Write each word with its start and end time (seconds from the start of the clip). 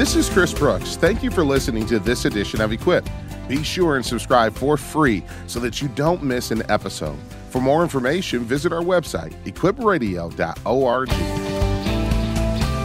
This 0.00 0.16
is 0.16 0.30
Chris 0.30 0.54
Brooks. 0.54 0.96
Thank 0.96 1.22
you 1.22 1.30
for 1.30 1.44
listening 1.44 1.84
to 1.88 1.98
this 1.98 2.24
edition 2.24 2.62
of 2.62 2.72
Equip. 2.72 3.06
Be 3.48 3.62
sure 3.62 3.96
and 3.96 4.06
subscribe 4.06 4.54
for 4.54 4.78
free 4.78 5.22
so 5.46 5.60
that 5.60 5.82
you 5.82 5.88
don't 5.88 6.22
miss 6.22 6.50
an 6.50 6.62
episode. 6.70 7.18
For 7.50 7.60
more 7.60 7.82
information, 7.82 8.40
visit 8.40 8.72
our 8.72 8.80
website, 8.80 9.34
equipradio.org. 9.44 11.49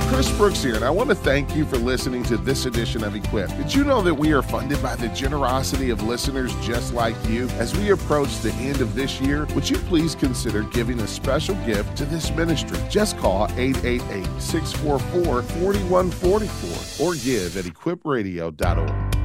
Chris 0.08 0.32
Brooks 0.38 0.62
here, 0.64 0.76
and 0.76 0.86
I 0.86 0.90
want 0.90 1.10
to 1.10 1.16
thank 1.16 1.56
you 1.56 1.66
for 1.66 1.78
listening 1.78 2.24
to 2.24 2.38
this 2.38 2.66
edition 2.66 3.04
of 3.04 3.16
Equip. 3.16 3.50
Did 3.58 3.74
you 3.74 3.84
know 3.84 4.02
that 4.02 4.14
we 4.14 4.34
are 4.34 4.42
funded 4.42 4.82
by 4.82 4.96
the 4.96 5.08
generosity 5.10 5.90
of 5.90 6.04
listeners 6.04 6.54
just 6.62 6.94
like 6.94 7.16
you? 7.28 7.50
As 7.58 7.76
we 7.76 7.90
approach 7.90 8.40
the 8.40 8.54
end 8.54 8.82
of 8.82 8.94
this 8.96 9.20
year, 9.20 9.46
would 9.56 9.70
you 9.70 9.78
please 9.78 10.14
consider 10.14 10.64
giving 10.64 11.00
a 11.02 11.08
special 11.08 11.56
gift 11.66 11.98
to 11.98 12.06
this 12.06 12.32
ministry? 12.32 12.78
Just 12.90 13.18
call 13.18 13.46
888 13.58 14.26
644 14.40 15.42
4144 15.42 17.06
or 17.06 17.16
give 17.16 17.58
at 17.58 17.66
equipradio.org. 17.66 19.16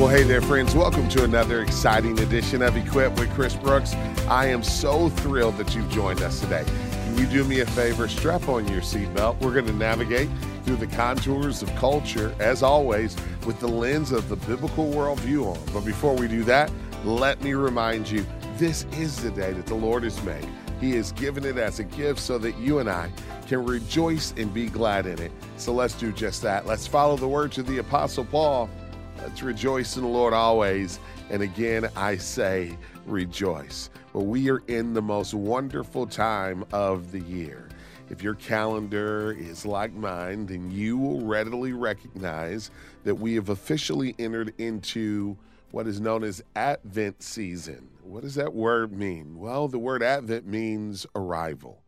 Well, 0.00 0.08
hey 0.08 0.22
there, 0.22 0.40
friends. 0.40 0.74
Welcome 0.74 1.10
to 1.10 1.24
another 1.24 1.60
exciting 1.60 2.18
edition 2.20 2.62
of 2.62 2.74
Equip 2.74 3.18
with 3.18 3.30
Chris 3.34 3.54
Brooks. 3.54 3.92
I 4.28 4.46
am 4.46 4.62
so 4.62 5.10
thrilled 5.10 5.58
that 5.58 5.74
you've 5.74 5.90
joined 5.90 6.22
us 6.22 6.40
today. 6.40 6.64
Can 7.10 7.18
you 7.18 7.26
do 7.26 7.42
me 7.42 7.58
a 7.58 7.66
favor? 7.66 8.06
Strap 8.06 8.48
on 8.48 8.68
your 8.68 8.82
seatbelt. 8.82 9.40
We're 9.40 9.52
going 9.52 9.66
to 9.66 9.72
navigate 9.72 10.28
through 10.62 10.76
the 10.76 10.86
contours 10.86 11.60
of 11.60 11.74
culture, 11.74 12.32
as 12.38 12.62
always, 12.62 13.16
with 13.44 13.58
the 13.58 13.66
lens 13.66 14.12
of 14.12 14.28
the 14.28 14.36
biblical 14.36 14.88
worldview 14.92 15.44
on. 15.44 15.58
But 15.74 15.84
before 15.84 16.14
we 16.14 16.28
do 16.28 16.44
that, 16.44 16.70
let 17.04 17.42
me 17.42 17.54
remind 17.54 18.08
you 18.08 18.24
this 18.58 18.84
is 18.92 19.20
the 19.20 19.32
day 19.32 19.52
that 19.52 19.66
the 19.66 19.74
Lord 19.74 20.04
has 20.04 20.22
made. 20.22 20.48
He 20.80 20.92
has 20.92 21.10
given 21.10 21.44
it 21.44 21.58
as 21.58 21.80
a 21.80 21.84
gift 21.84 22.20
so 22.20 22.38
that 22.38 22.56
you 22.58 22.78
and 22.78 22.88
I 22.88 23.10
can 23.48 23.66
rejoice 23.66 24.32
and 24.36 24.54
be 24.54 24.66
glad 24.66 25.06
in 25.06 25.20
it. 25.20 25.32
So 25.56 25.72
let's 25.72 25.94
do 25.94 26.12
just 26.12 26.42
that. 26.42 26.64
Let's 26.64 26.86
follow 26.86 27.16
the 27.16 27.26
words 27.26 27.58
of 27.58 27.66
the 27.66 27.78
Apostle 27.78 28.24
Paul. 28.24 28.70
Let's 29.18 29.42
rejoice 29.42 29.96
in 29.96 30.04
the 30.04 30.08
Lord 30.08 30.32
always. 30.32 31.00
And 31.28 31.42
again, 31.42 31.90
I 31.96 32.18
say 32.18 32.78
rejoice. 33.04 33.90
Well, 34.12 34.26
we 34.26 34.50
are 34.50 34.62
in 34.66 34.92
the 34.92 35.02
most 35.02 35.34
wonderful 35.34 36.04
time 36.04 36.64
of 36.72 37.12
the 37.12 37.20
year. 37.20 37.68
If 38.08 38.24
your 38.24 38.34
calendar 38.34 39.30
is 39.30 39.64
like 39.64 39.92
mine, 39.92 40.46
then 40.46 40.68
you 40.68 40.98
will 40.98 41.20
readily 41.20 41.72
recognize 41.72 42.72
that 43.04 43.14
we 43.14 43.36
have 43.36 43.50
officially 43.50 44.16
entered 44.18 44.52
into 44.58 45.36
what 45.70 45.86
is 45.86 46.00
known 46.00 46.24
as 46.24 46.42
Advent 46.56 47.22
season. 47.22 47.88
What 48.02 48.22
does 48.22 48.34
that 48.34 48.52
word 48.52 48.90
mean? 48.90 49.38
Well, 49.38 49.68
the 49.68 49.78
word 49.78 50.02
Advent 50.02 50.44
means 50.44 51.06
arrival. 51.14 51.84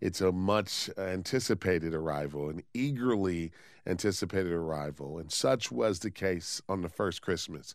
It's 0.00 0.22
a 0.22 0.32
much 0.32 0.88
anticipated 0.96 1.92
arrival, 1.92 2.48
an 2.48 2.62
eagerly 2.72 3.52
anticipated 3.86 4.52
arrival. 4.52 5.18
And 5.18 5.30
such 5.30 5.70
was 5.70 5.98
the 5.98 6.10
case 6.10 6.62
on 6.70 6.80
the 6.80 6.88
first 6.88 7.20
Christmas, 7.20 7.74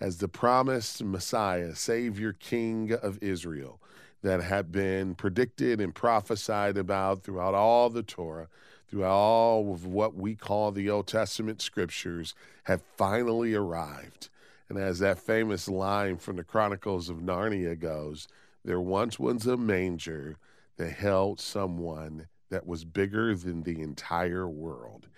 as 0.00 0.18
the 0.18 0.28
promised 0.28 1.02
Messiah, 1.02 1.74
Savior, 1.74 2.32
King 2.32 2.92
of 2.92 3.18
Israel, 3.22 3.80
that 4.22 4.42
had 4.42 4.72
been 4.72 5.14
predicted 5.14 5.80
and 5.80 5.94
prophesied 5.94 6.76
about 6.76 7.22
throughout 7.22 7.54
all 7.54 7.90
the 7.90 8.02
Torah, 8.02 8.48
throughout 8.88 9.10
all 9.10 9.72
of 9.72 9.86
what 9.86 10.14
we 10.14 10.34
call 10.34 10.70
the 10.70 10.90
Old 10.90 11.06
Testament 11.06 11.62
scriptures, 11.62 12.34
have 12.64 12.82
finally 12.96 13.54
arrived. 13.54 14.28
And 14.68 14.78
as 14.78 14.98
that 14.98 15.18
famous 15.18 15.68
line 15.68 16.16
from 16.16 16.36
the 16.36 16.44
Chronicles 16.44 17.08
of 17.08 17.18
Narnia 17.18 17.78
goes, 17.78 18.26
there 18.64 18.80
once 18.80 19.18
was 19.18 19.46
a 19.46 19.56
manger 19.56 20.36
that 20.76 20.90
held 20.90 21.40
someone 21.40 22.26
that 22.50 22.66
was 22.66 22.84
bigger 22.84 23.34
than 23.34 23.62
the 23.62 23.80
entire 23.80 24.48
world. 24.48 25.08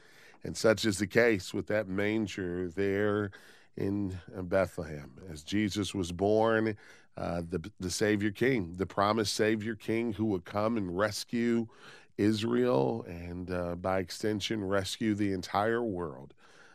And 0.45 0.57
such 0.57 0.85
is 0.85 0.99
the 0.99 1.07
case 1.07 1.53
with 1.53 1.67
that 1.69 1.89
manger 1.89 2.69
there 2.69 3.31
in 3.79 4.19
Bethlehem. 4.43 5.13
As 5.31 5.43
Jesus 5.43 5.95
was 5.95 6.13
born, 6.13 6.77
uh, 7.17 7.43
the, 7.49 7.71
the 7.81 7.91
Savior 7.91 8.31
King, 8.31 8.75
the 8.77 8.87
promised 8.87 9.35
Savior 9.35 9.75
King 9.75 10.13
who 10.13 10.27
would 10.27 10.45
come 10.45 10.77
and 10.77 10.97
rescue 10.97 11.67
Israel 12.17 13.05
and 13.09 13.51
uh, 13.51 13.77
by 13.77 14.01
extension 14.01 14.65
rescue 14.65 15.15
the 15.15 15.33
entire 15.33 15.83
world 15.83 16.35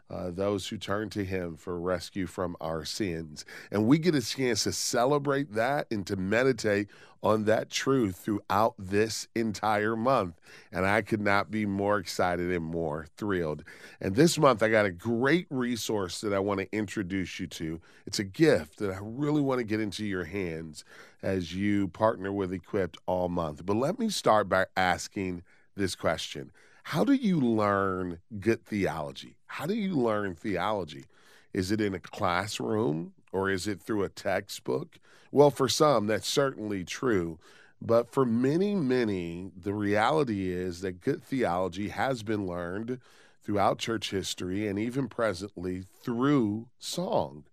uh, 0.09 0.31
those 0.31 0.67
who 0.67 0.77
turn 0.77 1.09
to 1.09 1.23
Him 1.23 1.55
for 1.55 1.79
rescue 1.79 2.27
from 2.27 2.55
our 2.61 2.85
sins. 2.85 3.45
And 3.71 3.87
we 3.87 3.97
get 3.97 4.15
a 4.15 4.21
chance 4.21 4.63
to 4.63 4.71
celebrate 4.71 5.53
that 5.53 5.87
and 5.91 6.05
to 6.07 6.15
meditate 6.15 6.89
on 7.23 7.45
that 7.45 7.69
truth 7.69 8.17
throughout 8.17 8.75
this 8.77 9.27
entire 9.33 9.95
month. 9.95 10.39
And 10.71 10.85
I 10.85 11.01
could 11.01 11.21
not 11.21 11.49
be 11.49 11.65
more 11.65 11.97
excited 11.97 12.51
and 12.51 12.65
more 12.65 13.07
thrilled. 13.15 13.63
And 14.01 14.15
this 14.15 14.37
month, 14.37 14.61
I 14.61 14.69
got 14.69 14.85
a 14.85 14.91
great 14.91 15.47
resource 15.49 16.19
that 16.21 16.33
I 16.33 16.39
want 16.39 16.59
to 16.59 16.75
introduce 16.75 17.39
you 17.39 17.47
to. 17.47 17.79
It's 18.05 18.19
a 18.19 18.25
gift 18.25 18.79
that 18.79 18.91
I 18.91 18.99
really 19.01 19.41
want 19.41 19.59
to 19.59 19.63
get 19.63 19.79
into 19.79 20.05
your 20.05 20.25
hands 20.25 20.83
as 21.23 21.55
you 21.55 21.87
partner 21.87 22.33
with 22.33 22.51
Equip 22.51 22.97
all 23.05 23.29
month. 23.29 23.65
But 23.65 23.77
let 23.77 23.97
me 23.97 24.09
start 24.09 24.49
by 24.49 24.65
asking 24.75 25.43
this 25.75 25.95
question 25.95 26.51
how 26.83 27.03
do 27.03 27.13
you 27.13 27.39
learn 27.39 28.19
good 28.39 28.65
theology? 28.65 29.37
How 29.47 29.65
do 29.65 29.73
you 29.73 29.95
learn 29.95 30.35
theology? 30.35 31.05
Is 31.53 31.71
it 31.71 31.79
in 31.79 31.93
a 31.93 31.99
classroom 31.99 33.13
or 33.31 33.49
is 33.49 33.67
it 33.67 33.81
through 33.81 34.03
a 34.03 34.09
textbook? 34.09 34.99
Well, 35.31 35.49
for 35.49 35.69
some, 35.69 36.07
that's 36.07 36.27
certainly 36.27 36.83
true. 36.83 37.39
But 37.81 38.11
for 38.11 38.25
many, 38.25 38.75
many, 38.75 39.51
the 39.55 39.73
reality 39.73 40.51
is 40.51 40.81
that 40.81 41.01
good 41.01 41.23
theology 41.23 41.89
has 41.89 42.21
been 42.21 42.45
learned 42.45 42.99
throughout 43.41 43.77
church 43.77 44.11
history 44.11 44.67
and 44.67 44.77
even 44.77 45.07
presently 45.07 45.85
through 46.01 46.67
song. 46.79 47.45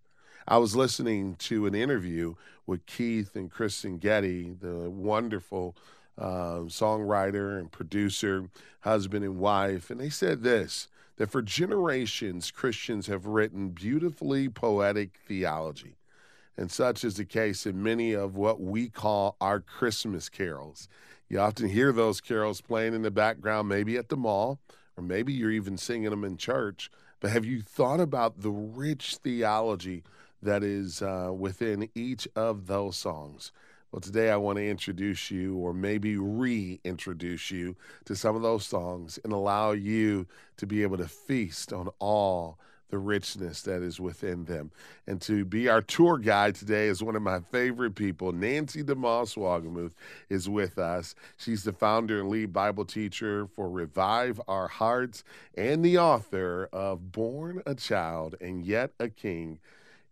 I 0.47 0.57
was 0.57 0.75
listening 0.75 1.35
to 1.35 1.65
an 1.65 1.75
interview 1.75 2.35
with 2.65 2.85
Keith 2.85 3.35
and 3.35 3.51
Kristyn 3.51 3.97
Getty, 3.97 4.51
the 4.59 4.89
wonderful 4.89 5.75
uh, 6.21 6.59
songwriter 6.67 7.57
and 7.59 7.71
producer, 7.71 8.47
husband 8.81 9.25
and 9.25 9.39
wife, 9.39 9.89
and 9.89 9.99
they 9.99 10.09
said 10.09 10.43
this 10.43 10.87
that 11.17 11.29
for 11.29 11.41
generations, 11.41 12.51
Christians 12.51 13.07
have 13.07 13.25
written 13.25 13.69
beautifully 13.69 14.49
poetic 14.49 15.19
theology. 15.27 15.97
And 16.57 16.71
such 16.71 17.03
is 17.03 17.15
the 17.15 17.25
case 17.25 17.65
in 17.65 17.83
many 17.83 18.13
of 18.13 18.35
what 18.35 18.59
we 18.59 18.89
call 18.89 19.35
our 19.39 19.59
Christmas 19.59 20.29
carols. 20.29 20.87
You 21.29 21.39
often 21.39 21.69
hear 21.69 21.91
those 21.91 22.21
carols 22.21 22.61
playing 22.61 22.93
in 22.93 23.03
the 23.03 23.11
background, 23.11 23.69
maybe 23.69 23.97
at 23.97 24.09
the 24.09 24.17
mall, 24.17 24.59
or 24.97 25.03
maybe 25.03 25.31
you're 25.31 25.51
even 25.51 25.77
singing 25.77 26.09
them 26.09 26.23
in 26.23 26.37
church. 26.37 26.89
But 27.19 27.31
have 27.31 27.45
you 27.45 27.61
thought 27.61 27.99
about 27.99 28.41
the 28.41 28.51
rich 28.51 29.17
theology 29.17 30.03
that 30.41 30.63
is 30.63 31.01
uh, 31.01 31.31
within 31.35 31.89
each 31.93 32.27
of 32.35 32.67
those 32.67 32.97
songs? 32.97 33.51
Well, 33.91 33.99
today 33.99 34.31
I 34.31 34.37
want 34.37 34.57
to 34.57 34.65
introduce 34.65 35.29
you, 35.31 35.57
or 35.57 35.73
maybe 35.73 36.15
reintroduce 36.15 37.51
you, 37.51 37.75
to 38.05 38.15
some 38.15 38.37
of 38.37 38.41
those 38.41 38.65
songs 38.65 39.19
and 39.25 39.33
allow 39.33 39.71
you 39.71 40.27
to 40.57 40.65
be 40.65 40.81
able 40.81 40.95
to 40.97 41.09
feast 41.09 41.73
on 41.73 41.89
all 41.99 42.57
the 42.89 42.97
richness 42.97 43.61
that 43.63 43.81
is 43.81 43.99
within 43.99 44.45
them. 44.45 44.71
And 45.07 45.19
to 45.23 45.43
be 45.43 45.67
our 45.67 45.81
tour 45.81 46.17
guide 46.19 46.55
today 46.55 46.87
is 46.87 47.03
one 47.03 47.17
of 47.17 47.21
my 47.21 47.41
favorite 47.41 47.95
people. 47.95 48.31
Nancy 48.31 48.81
DeMoss 48.81 49.35
Wolgemuth 49.35 49.93
is 50.29 50.47
with 50.47 50.77
us. 50.77 51.13
She's 51.35 51.63
the 51.65 51.73
founder 51.73 52.21
and 52.21 52.29
lead 52.29 52.53
Bible 52.53 52.85
teacher 52.85 53.45
for 53.45 53.69
Revive 53.69 54.39
Our 54.47 54.69
Hearts 54.69 55.25
and 55.55 55.83
the 55.83 55.97
author 55.97 56.69
of 56.71 57.11
Born 57.11 57.61
a 57.65 57.75
Child 57.75 58.35
and 58.39 58.65
Yet 58.65 58.91
a 59.01 59.09
King 59.09 59.59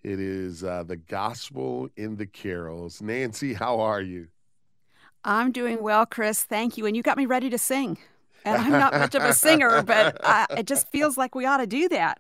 it 0.04 0.20
is 0.20 0.64
uh, 0.64 0.84
the 0.84 0.96
gospel 0.96 1.90
in 1.96 2.16
the 2.16 2.26
carols. 2.26 3.02
Nancy, 3.02 3.54
how 3.54 3.80
are 3.80 4.02
you? 4.02 4.28
I'm 5.24 5.52
doing 5.52 5.82
well, 5.82 6.06
Chris. 6.06 6.44
Thank 6.44 6.78
you. 6.78 6.86
And 6.86 6.96
you 6.96 7.04
got 7.04 7.18
me 7.18 7.26
ready 7.26 7.50
to 7.50 7.58
sing. 7.58 7.98
And 8.46 8.62
I'm 8.62 8.72
not 8.72 8.94
much 8.94 9.16
of 9.16 9.24
a 9.24 9.34
singer, 9.36 9.84
but 9.84 10.18
I, 10.24 10.46
it 10.58 10.66
just 10.66 10.90
feels 10.90 11.18
like 11.18 11.36
we 11.36 11.46
ought 11.46 11.58
to 11.58 11.68
do 11.68 11.90
that. 11.90 12.20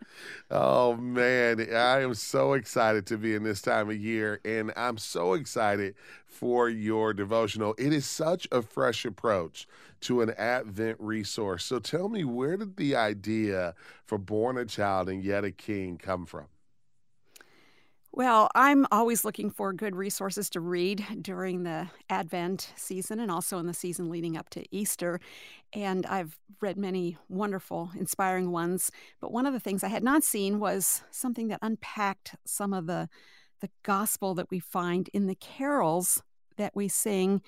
Oh, 0.52 0.98
man. 0.98 1.62
I 1.74 2.02
am 2.02 2.14
so 2.14 2.54
excited 2.54 3.06
to 3.08 3.18
be 3.18 3.36
in 3.36 3.44
this 3.44 3.62
time 3.62 3.90
of 3.90 3.96
year. 3.96 4.42
And 4.44 4.74
I'm 4.76 4.98
so 4.98 5.34
excited 5.34 5.96
for 6.26 6.68
your 6.68 7.14
devotional. 7.14 7.74
It 7.78 7.94
is 7.94 8.06
such 8.06 8.50
a 8.52 8.62
fresh 8.62 9.06
approach 9.06 9.66
to 10.02 10.22
an 10.22 10.31
Advent 10.31 10.98
resource. 11.00 11.64
So 11.64 11.80
tell 11.80 12.10
me, 12.10 12.26
where 12.26 12.58
did 12.58 12.76
the 12.76 12.98
idea 12.98 13.74
for 14.06 14.18
Born 14.18 14.58
a 14.58 14.66
Child 14.66 15.08
and 15.08 15.24
Yet 15.24 15.46
a 15.46 15.52
King 15.52 15.98
come 15.98 16.26
from? 16.26 16.48
Well, 18.12 18.50
I'm 18.56 18.88
always 18.92 19.24
looking 19.24 19.52
for 19.52 19.72
good 19.72 19.96
resources 19.96 20.50
to 20.52 20.60
read 20.60 21.06
during 21.22 21.64
the 21.64 21.90
Advent 22.10 22.74
season 22.76 23.20
and 23.20 23.30
also 23.30 23.60
in 23.60 23.68
the 23.68 23.74
season 23.74 24.10
leading 24.10 24.36
up 24.36 24.50
to 24.52 24.66
Easter. 24.76 25.20
And 25.74 26.06
I've 26.08 26.38
read 26.60 26.76
many 26.78 27.18
wonderful, 27.30 27.92
inspiring 27.96 28.52
ones. 28.52 28.92
But 29.22 29.32
one 29.32 29.46
of 29.46 29.54
the 29.54 29.60
things 29.60 29.84
I 29.84 29.90
had 29.90 30.04
not 30.04 30.24
seen 30.24 30.60
was 30.60 31.04
something 31.12 31.50
that 31.50 31.60
unpacked 31.62 32.36
some 32.46 32.74
of 32.74 32.88
the, 32.88 33.10
the 33.62 33.70
gospel 33.84 34.34
that 34.36 34.50
we 34.50 34.60
find 34.60 35.10
in 35.14 35.28
the 35.28 35.36
carols 35.36 36.24
that 36.58 36.76
we 36.76 36.88
sing 36.88 37.42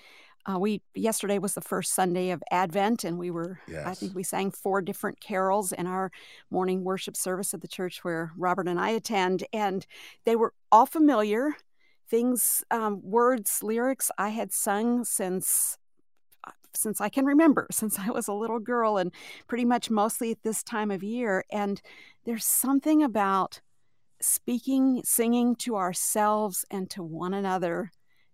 Uh, 0.45 0.57
we 0.57 0.81
yesterday 0.95 1.37
was 1.37 1.53
the 1.53 1.61
first 1.61 1.93
Sunday 1.93 2.31
of 2.31 2.43
Advent, 2.51 3.03
and 3.03 3.17
we 3.17 3.29
were 3.29 3.59
yes. 3.67 3.85
I 3.85 3.93
think 3.93 4.15
we 4.15 4.23
sang 4.23 4.51
four 4.51 4.81
different 4.81 5.19
carols 5.19 5.71
in 5.71 5.85
our 5.85 6.11
morning 6.49 6.83
worship 6.83 7.15
service 7.15 7.53
at 7.53 7.61
the 7.61 7.67
church 7.67 8.03
where 8.03 8.31
Robert 8.35 8.67
and 8.67 8.79
I 8.79 8.89
attend, 8.89 9.43
and 9.53 9.85
they 10.25 10.35
were 10.35 10.53
all 10.71 10.85
familiar 10.85 11.55
things, 12.09 12.63
um, 12.71 13.01
words, 13.03 13.63
lyrics 13.63 14.11
I 14.17 14.29
had 14.29 14.51
sung 14.51 15.05
since 15.05 15.77
uh, 16.43 16.51
since 16.73 16.99
I 16.99 17.09
can 17.09 17.25
remember, 17.25 17.67
since 17.71 17.99
I 17.99 18.09
was 18.09 18.27
a 18.27 18.33
little 18.33 18.59
girl, 18.59 18.97
and 18.97 19.11
pretty 19.47 19.65
much 19.65 19.89
mostly 19.89 20.31
at 20.31 20.43
this 20.43 20.63
time 20.63 20.91
of 20.91 21.03
year. 21.03 21.45
And 21.51 21.81
there's 22.25 22.45
something 22.45 23.03
about 23.03 23.61
speaking, 24.21 25.01
singing 25.03 25.55
to 25.57 25.75
ourselves 25.75 26.65
and 26.69 26.89
to 26.91 27.03
one 27.03 27.33
another 27.33 27.91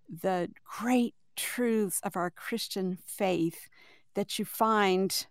the 0.10 0.50
great 0.80 1.14
truths 1.38 2.02
of 2.04 2.18
our 2.18 2.30
Christian 2.30 2.98
faith 3.06 3.70
that 4.16 4.38
you 4.38 4.44
find 4.44 5.28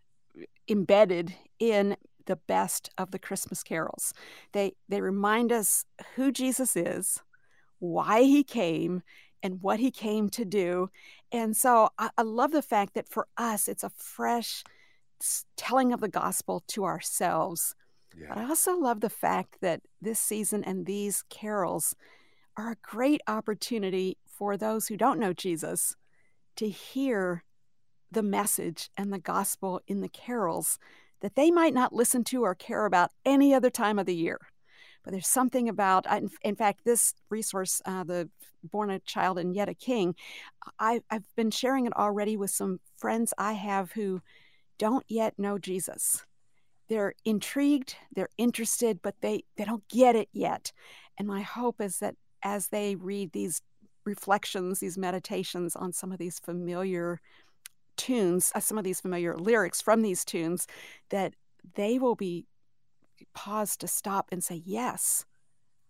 embedded 0.68 1.34
in 1.58 1.96
the 2.24 2.36
best 2.36 2.90
of 2.96 3.10
the 3.10 3.18
Christmas 3.18 3.62
carols. 3.62 4.14
They 4.52 4.72
they 4.88 5.00
remind 5.00 5.52
us 5.52 5.84
who 6.14 6.32
Jesus 6.32 6.76
is, 6.76 7.22
why 7.78 8.22
he 8.22 8.42
came, 8.42 9.02
and 9.42 9.62
what 9.62 9.80
he 9.80 9.90
came 9.90 10.28
to 10.30 10.44
do. 10.44 10.90
And 11.32 11.56
so 11.56 11.90
I, 11.98 12.10
I 12.16 12.22
love 12.22 12.52
the 12.52 12.62
fact 12.62 12.94
that 12.94 13.08
for 13.08 13.28
us 13.36 13.68
it's 13.68 13.84
a 13.84 13.90
fresh 13.90 14.64
telling 15.56 15.92
of 15.92 16.00
the 16.00 16.08
gospel 16.08 16.62
to 16.68 16.84
ourselves. 16.84 17.74
Yeah. 18.18 18.28
But 18.30 18.38
I 18.38 18.48
also 18.48 18.76
love 18.76 19.00
the 19.00 19.10
fact 19.10 19.58
that 19.60 19.82
this 20.00 20.18
season 20.18 20.64
and 20.64 20.86
these 20.86 21.22
carols 21.28 21.94
are 22.56 22.72
a 22.72 22.76
great 22.82 23.20
opportunity 23.26 24.16
for 24.36 24.56
those 24.56 24.88
who 24.88 24.96
don't 24.96 25.20
know 25.20 25.32
Jesus 25.32 25.96
to 26.56 26.68
hear 26.68 27.44
the 28.10 28.22
message 28.22 28.90
and 28.96 29.12
the 29.12 29.18
gospel 29.18 29.80
in 29.86 30.00
the 30.00 30.08
carols 30.08 30.78
that 31.20 31.34
they 31.34 31.50
might 31.50 31.74
not 31.74 31.92
listen 31.92 32.24
to 32.24 32.42
or 32.42 32.54
care 32.54 32.86
about 32.86 33.10
any 33.24 33.54
other 33.54 33.70
time 33.70 33.98
of 33.98 34.06
the 34.06 34.14
year. 34.14 34.38
But 35.02 35.12
there's 35.12 35.28
something 35.28 35.68
about, 35.68 36.06
in 36.42 36.56
fact, 36.56 36.80
this 36.84 37.14
resource, 37.30 37.80
uh, 37.84 38.04
the 38.04 38.28
Born 38.64 38.90
a 38.90 38.98
Child 39.00 39.38
and 39.38 39.54
Yet 39.54 39.68
a 39.68 39.74
King, 39.74 40.14
I, 40.78 41.00
I've 41.10 41.34
been 41.36 41.50
sharing 41.50 41.86
it 41.86 41.96
already 41.96 42.36
with 42.36 42.50
some 42.50 42.80
friends 42.96 43.32
I 43.38 43.52
have 43.52 43.92
who 43.92 44.20
don't 44.78 45.04
yet 45.08 45.38
know 45.38 45.58
Jesus. 45.58 46.24
They're 46.88 47.14
intrigued, 47.24 47.96
they're 48.14 48.28
interested, 48.36 49.00
but 49.02 49.14
they, 49.20 49.44
they 49.56 49.64
don't 49.64 49.86
get 49.88 50.16
it 50.16 50.28
yet. 50.32 50.72
And 51.18 51.26
my 51.26 51.42
hope 51.42 51.80
is 51.80 51.98
that 51.98 52.16
as 52.42 52.68
they 52.68 52.94
read 52.94 53.32
these 53.32 53.62
reflections, 54.06 54.80
these 54.80 54.96
meditations 54.96 55.76
on 55.76 55.92
some 55.92 56.12
of 56.12 56.18
these 56.18 56.38
familiar 56.38 57.20
tunes, 57.96 58.52
uh, 58.54 58.60
some 58.60 58.78
of 58.78 58.84
these 58.84 59.00
familiar 59.00 59.36
lyrics 59.36 59.82
from 59.82 60.02
these 60.02 60.24
tunes, 60.24 60.66
that 61.10 61.34
they 61.74 61.98
will 61.98 62.14
be 62.14 62.46
paused 63.34 63.80
to 63.80 63.88
stop 63.88 64.28
and 64.30 64.42
say, 64.42 64.62
Yes, 64.64 65.24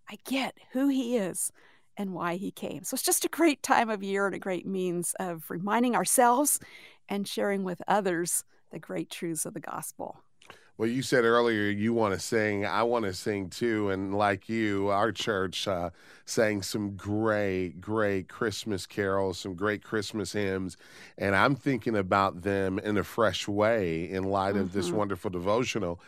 I 0.08 0.16
get 0.24 0.58
who 0.72 0.88
he 0.88 1.16
is 1.16 1.52
and 1.96 2.12
why 2.12 2.36
he 2.36 2.50
came. 2.50 2.84
So 2.84 2.94
it's 2.94 3.02
just 3.02 3.24
a 3.24 3.28
great 3.28 3.62
time 3.62 3.90
of 3.90 4.02
year 4.02 4.26
and 4.26 4.34
a 4.34 4.40
great 4.40 4.66
means 4.66 5.14
of 5.18 5.44
reminding 5.50 5.96
ourselves 5.96 6.60
and 7.08 7.26
sharing 7.26 7.64
with 7.64 7.82
others 7.88 8.44
the 8.70 8.78
great 8.78 9.10
truths 9.10 9.46
of 9.46 9.54
the 9.54 9.60
gospel. 9.60 10.22
Well, 10.78 10.90
you 10.90 11.02
said 11.02 11.24
earlier 11.24 11.70
you 11.70 11.94
want 11.94 12.12
to 12.12 12.20
sing. 12.20 12.66
I 12.66 12.82
want 12.82 13.06
to 13.06 13.14
sing 13.14 13.48
too. 13.48 13.88
And 13.88 14.14
like 14.14 14.48
you, 14.48 14.88
our 14.88 15.10
church 15.10 15.66
uh, 15.66 15.90
sang 16.26 16.60
some 16.60 16.96
great, 16.96 17.80
great 17.80 18.28
Christmas 18.28 18.84
carols, 18.84 19.38
some 19.38 19.54
great 19.54 19.82
Christmas 19.82 20.32
hymns. 20.32 20.76
And 21.16 21.34
I'm 21.34 21.54
thinking 21.54 21.96
about 21.96 22.42
them 22.42 22.78
in 22.78 22.98
a 22.98 23.04
fresh 23.04 23.48
way 23.48 24.10
in 24.10 24.24
light 24.24 24.54
mm-hmm. 24.54 24.64
of 24.64 24.72
this 24.72 24.88
mm-hmm. 24.88 24.96
wonderful 24.96 25.30
devotional. 25.30 25.98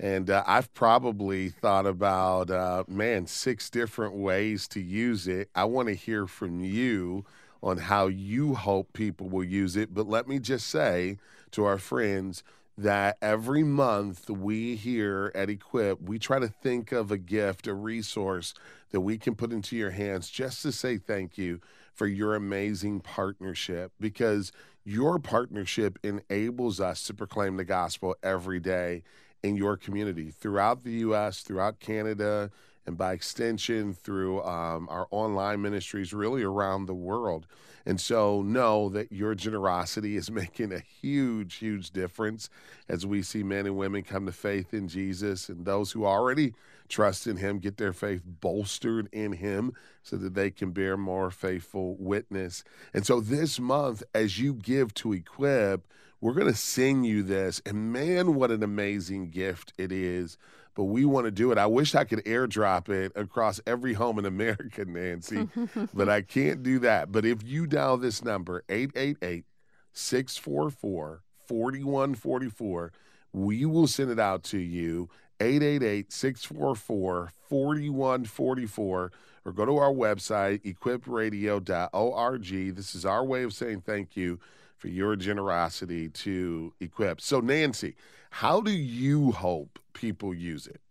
And 0.00 0.28
uh, 0.28 0.42
I've 0.44 0.74
probably 0.74 1.48
thought 1.48 1.86
about, 1.86 2.50
uh, 2.50 2.84
man, 2.88 3.26
six 3.26 3.70
different 3.70 4.14
ways 4.14 4.66
to 4.68 4.80
use 4.80 5.28
it. 5.28 5.48
I 5.54 5.64
want 5.64 5.88
to 5.88 5.94
hear 5.94 6.26
from 6.26 6.60
you 6.60 7.24
on 7.62 7.78
how 7.78 8.08
you 8.08 8.54
hope 8.54 8.92
people 8.92 9.28
will 9.28 9.44
use 9.44 9.76
it. 9.76 9.94
But 9.94 10.08
let 10.08 10.28
me 10.28 10.38
just 10.38 10.66
say 10.66 11.18
to 11.52 11.64
our 11.64 11.78
friends, 11.78 12.42
that 12.78 13.16
every 13.22 13.62
month 13.62 14.28
we 14.28 14.76
here 14.76 15.32
at 15.34 15.48
Equip, 15.48 16.02
we 16.02 16.18
try 16.18 16.38
to 16.38 16.48
think 16.48 16.92
of 16.92 17.10
a 17.10 17.18
gift, 17.18 17.66
a 17.66 17.74
resource 17.74 18.52
that 18.90 19.00
we 19.00 19.16
can 19.18 19.34
put 19.34 19.52
into 19.52 19.76
your 19.76 19.90
hands 19.90 20.28
just 20.28 20.62
to 20.62 20.72
say 20.72 20.98
thank 20.98 21.38
you 21.38 21.60
for 21.94 22.06
your 22.06 22.34
amazing 22.34 23.00
partnership 23.00 23.92
because 23.98 24.52
your 24.84 25.18
partnership 25.18 25.98
enables 26.02 26.80
us 26.80 27.02
to 27.06 27.14
proclaim 27.14 27.56
the 27.56 27.64
gospel 27.64 28.14
every 28.22 28.60
day 28.60 29.02
in 29.42 29.56
your 29.56 29.76
community 29.76 30.30
throughout 30.30 30.84
the 30.84 30.92
U.S., 30.92 31.40
throughout 31.40 31.80
Canada, 31.80 32.50
and 32.86 32.96
by 32.96 33.12
extension 33.12 33.92
through 33.92 34.42
um, 34.44 34.88
our 34.88 35.06
online 35.10 35.60
ministries 35.60 36.12
really 36.12 36.42
around 36.42 36.86
the 36.86 36.94
world. 36.94 37.46
And 37.84 38.00
so 38.00 38.42
know 38.42 38.88
that 38.90 39.12
your 39.12 39.34
generosity 39.34 40.16
is 40.16 40.30
making 40.30 40.72
a 40.72 40.80
huge, 40.80 41.56
huge 41.56 41.90
difference 41.90 42.50
as 42.88 43.06
we 43.06 43.22
see 43.22 43.42
men 43.42 43.66
and 43.66 43.76
women 43.76 44.02
come 44.02 44.26
to 44.26 44.32
faith 44.32 44.72
in 44.72 44.88
Jesus 44.88 45.48
and 45.48 45.64
those 45.64 45.92
who 45.92 46.04
already 46.04 46.54
trust 46.88 47.26
in 47.26 47.36
him 47.36 47.58
get 47.58 47.78
their 47.78 47.92
faith 47.92 48.22
bolstered 48.24 49.08
in 49.12 49.32
him 49.32 49.72
so 50.02 50.16
that 50.16 50.34
they 50.34 50.50
can 50.50 50.70
bear 50.70 50.96
more 50.96 51.30
faithful 51.30 51.96
witness. 51.98 52.62
And 52.94 53.04
so 53.04 53.20
this 53.20 53.58
month, 53.58 54.02
as 54.14 54.38
you 54.38 54.54
give 54.54 54.94
to 54.94 55.12
equip, 55.12 55.86
we're 56.20 56.34
going 56.34 56.46
to 56.46 56.54
sing 56.54 57.04
you 57.04 57.22
this. 57.22 57.60
And 57.66 57.92
man, 57.92 58.34
what 58.34 58.50
an 58.50 58.62
amazing 58.62 59.30
gift 59.30 59.72
it 59.76 59.92
is 59.92 60.38
but 60.76 60.84
we 60.84 61.04
want 61.04 61.24
to 61.24 61.32
do 61.32 61.50
it. 61.50 61.58
I 61.58 61.66
wish 61.66 61.94
I 61.94 62.04
could 62.04 62.22
airdrop 62.24 62.90
it 62.90 63.10
across 63.16 63.60
every 63.66 63.94
home 63.94 64.20
in 64.20 64.26
America, 64.26 64.84
Nancy, 64.86 65.48
but 65.92 66.08
I 66.08 66.22
can't 66.22 66.62
do 66.62 66.78
that. 66.80 67.10
But 67.10 67.24
if 67.24 67.42
you 67.42 67.66
dial 67.66 67.96
this 67.96 68.22
number, 68.22 68.62
888 68.68 69.44
644 69.92 71.22
4144, 71.48 72.92
we 73.32 73.64
will 73.64 73.86
send 73.86 74.10
it 74.10 74.20
out 74.20 74.42
to 74.44 74.58
you. 74.58 75.08
888 75.40 76.12
644 76.12 77.32
4144 77.48 79.12
or 79.44 79.52
go 79.52 79.64
to 79.64 79.76
our 79.76 79.92
website, 79.92 80.62
equipradio.org. 80.62 82.74
This 82.74 82.94
is 82.94 83.06
our 83.06 83.24
way 83.24 83.44
of 83.44 83.54
saying 83.54 83.82
thank 83.82 84.16
you 84.16 84.40
for 84.76 84.88
your 84.88 85.16
generosity 85.16 86.08
to 86.08 86.74
Equip. 86.80 87.20
So, 87.20 87.40
Nancy, 87.40 87.96
how 88.40 88.60
do 88.60 88.70
you 88.70 89.32
hope 89.32 89.78
people 89.94 90.34
use 90.34 90.66
it? 90.66 90.82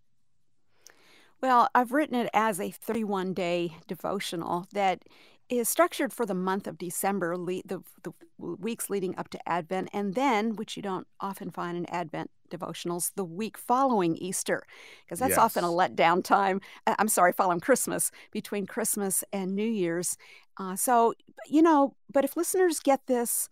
Well, 1.41 1.69
I've 1.75 1.91
written 1.91 2.15
it 2.15 2.27
as 2.33 2.59
a 2.59 2.71
31 2.71 3.35
day 3.35 3.75
devotional 3.87 4.65
that 4.73 5.03
is 5.47 5.69
structured 5.69 6.11
for 6.11 6.25
the 6.25 6.33
month 6.33 6.65
of 6.65 6.79
December, 6.79 7.37
the, 7.37 7.83
the 8.01 8.11
weeks 8.39 8.89
leading 8.89 9.15
up 9.15 9.29
to 9.29 9.47
Advent, 9.47 9.89
and 9.93 10.15
then, 10.15 10.55
which 10.55 10.75
you 10.75 10.81
don't 10.81 11.05
often 11.19 11.51
find 11.51 11.77
in 11.77 11.85
Advent 11.91 12.31
devotionals, 12.49 13.11
the 13.15 13.23
week 13.23 13.59
following 13.59 14.17
Easter, 14.17 14.63
because 15.05 15.19
that's 15.19 15.29
yes. 15.31 15.37
often 15.37 15.63
a 15.63 15.67
letdown 15.67 16.23
time. 16.23 16.61
Uh, 16.87 16.95
I'm 16.97 17.07
sorry, 17.07 17.31
following 17.31 17.59
Christmas, 17.59 18.09
between 18.31 18.65
Christmas 18.65 19.23
and 19.31 19.55
New 19.55 19.69
Year's. 19.69 20.17
Uh, 20.57 20.75
so, 20.75 21.13
you 21.47 21.61
know, 21.61 21.93
but 22.11 22.25
if 22.25 22.35
listeners 22.35 22.79
get 22.79 23.05
this 23.05 23.49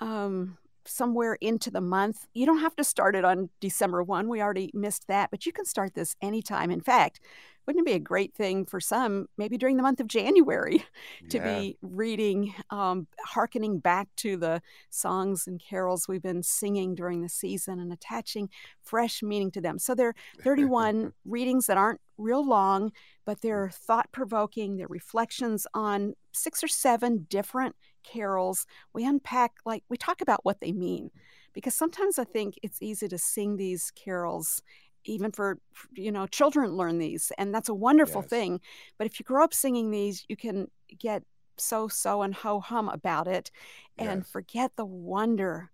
um, 0.00 0.58
somewhere 0.86 1.34
into 1.40 1.70
the 1.70 1.80
month. 1.80 2.26
You 2.34 2.46
don't 2.46 2.60
have 2.60 2.76
to 2.76 2.84
start 2.84 3.16
it 3.16 3.24
on 3.24 3.50
December 3.60 4.02
1. 4.02 4.28
We 4.28 4.40
already 4.40 4.70
missed 4.74 5.06
that, 5.08 5.30
but 5.30 5.46
you 5.46 5.52
can 5.52 5.64
start 5.64 5.94
this 5.94 6.16
anytime. 6.22 6.70
In 6.70 6.80
fact, 6.80 7.20
wouldn't 7.66 7.86
it 7.86 7.90
be 7.90 7.96
a 7.96 8.00
great 8.00 8.34
thing 8.34 8.64
for 8.64 8.78
some, 8.78 9.26
maybe 9.36 9.58
during 9.58 9.76
the 9.76 9.82
month 9.82 9.98
of 9.98 10.06
January, 10.06 10.84
to 11.30 11.38
yeah. 11.38 11.58
be 11.58 11.78
reading, 11.82 12.54
um, 12.70 13.08
hearkening 13.24 13.80
back 13.80 14.08
to 14.16 14.36
the 14.36 14.62
songs 14.90 15.46
and 15.46 15.60
carols 15.60 16.06
we've 16.06 16.22
been 16.22 16.42
singing 16.42 16.94
during 16.94 17.22
the 17.22 17.28
season 17.28 17.80
and 17.80 17.92
attaching 17.92 18.48
fresh 18.82 19.22
meaning 19.22 19.50
to 19.50 19.60
them? 19.60 19.78
So 19.78 19.94
there 19.94 20.08
are 20.08 20.14
31 20.42 21.12
readings 21.24 21.66
that 21.66 21.76
aren't 21.76 22.00
real 22.18 22.46
long, 22.46 22.92
but 23.24 23.40
they're 23.40 23.70
thought 23.70 24.12
provoking. 24.12 24.76
They're 24.76 24.86
reflections 24.88 25.66
on 25.74 26.14
six 26.32 26.62
or 26.62 26.68
seven 26.68 27.26
different 27.28 27.74
carols. 28.10 28.66
We 28.92 29.04
unpack, 29.04 29.52
like, 29.64 29.84
we 29.88 29.96
talk 29.96 30.20
about 30.20 30.44
what 30.44 30.60
they 30.60 30.72
mean. 30.72 31.10
Because 31.52 31.74
sometimes 31.74 32.18
I 32.18 32.24
think 32.24 32.58
it's 32.62 32.82
easy 32.82 33.08
to 33.08 33.18
sing 33.18 33.56
these 33.56 33.90
carols 33.94 34.62
even 35.08 35.30
for 35.30 35.58
you 35.94 36.10
know 36.10 36.26
children 36.26 36.72
learn 36.72 36.98
these 36.98 37.30
and 37.38 37.54
that's 37.54 37.68
a 37.68 37.74
wonderful 37.74 38.22
yes. 38.22 38.28
thing 38.28 38.60
but 38.98 39.06
if 39.06 39.20
you 39.20 39.24
grow 39.24 39.44
up 39.44 39.54
singing 39.54 39.92
these 39.92 40.24
you 40.28 40.36
can 40.36 40.66
get 40.98 41.22
so 41.58 41.86
so 41.86 42.22
and 42.22 42.34
ho 42.34 42.58
hum 42.58 42.88
about 42.88 43.28
it 43.28 43.52
and 43.98 44.22
yes. 44.22 44.28
forget 44.28 44.72
the 44.74 44.84
wonder 44.84 45.70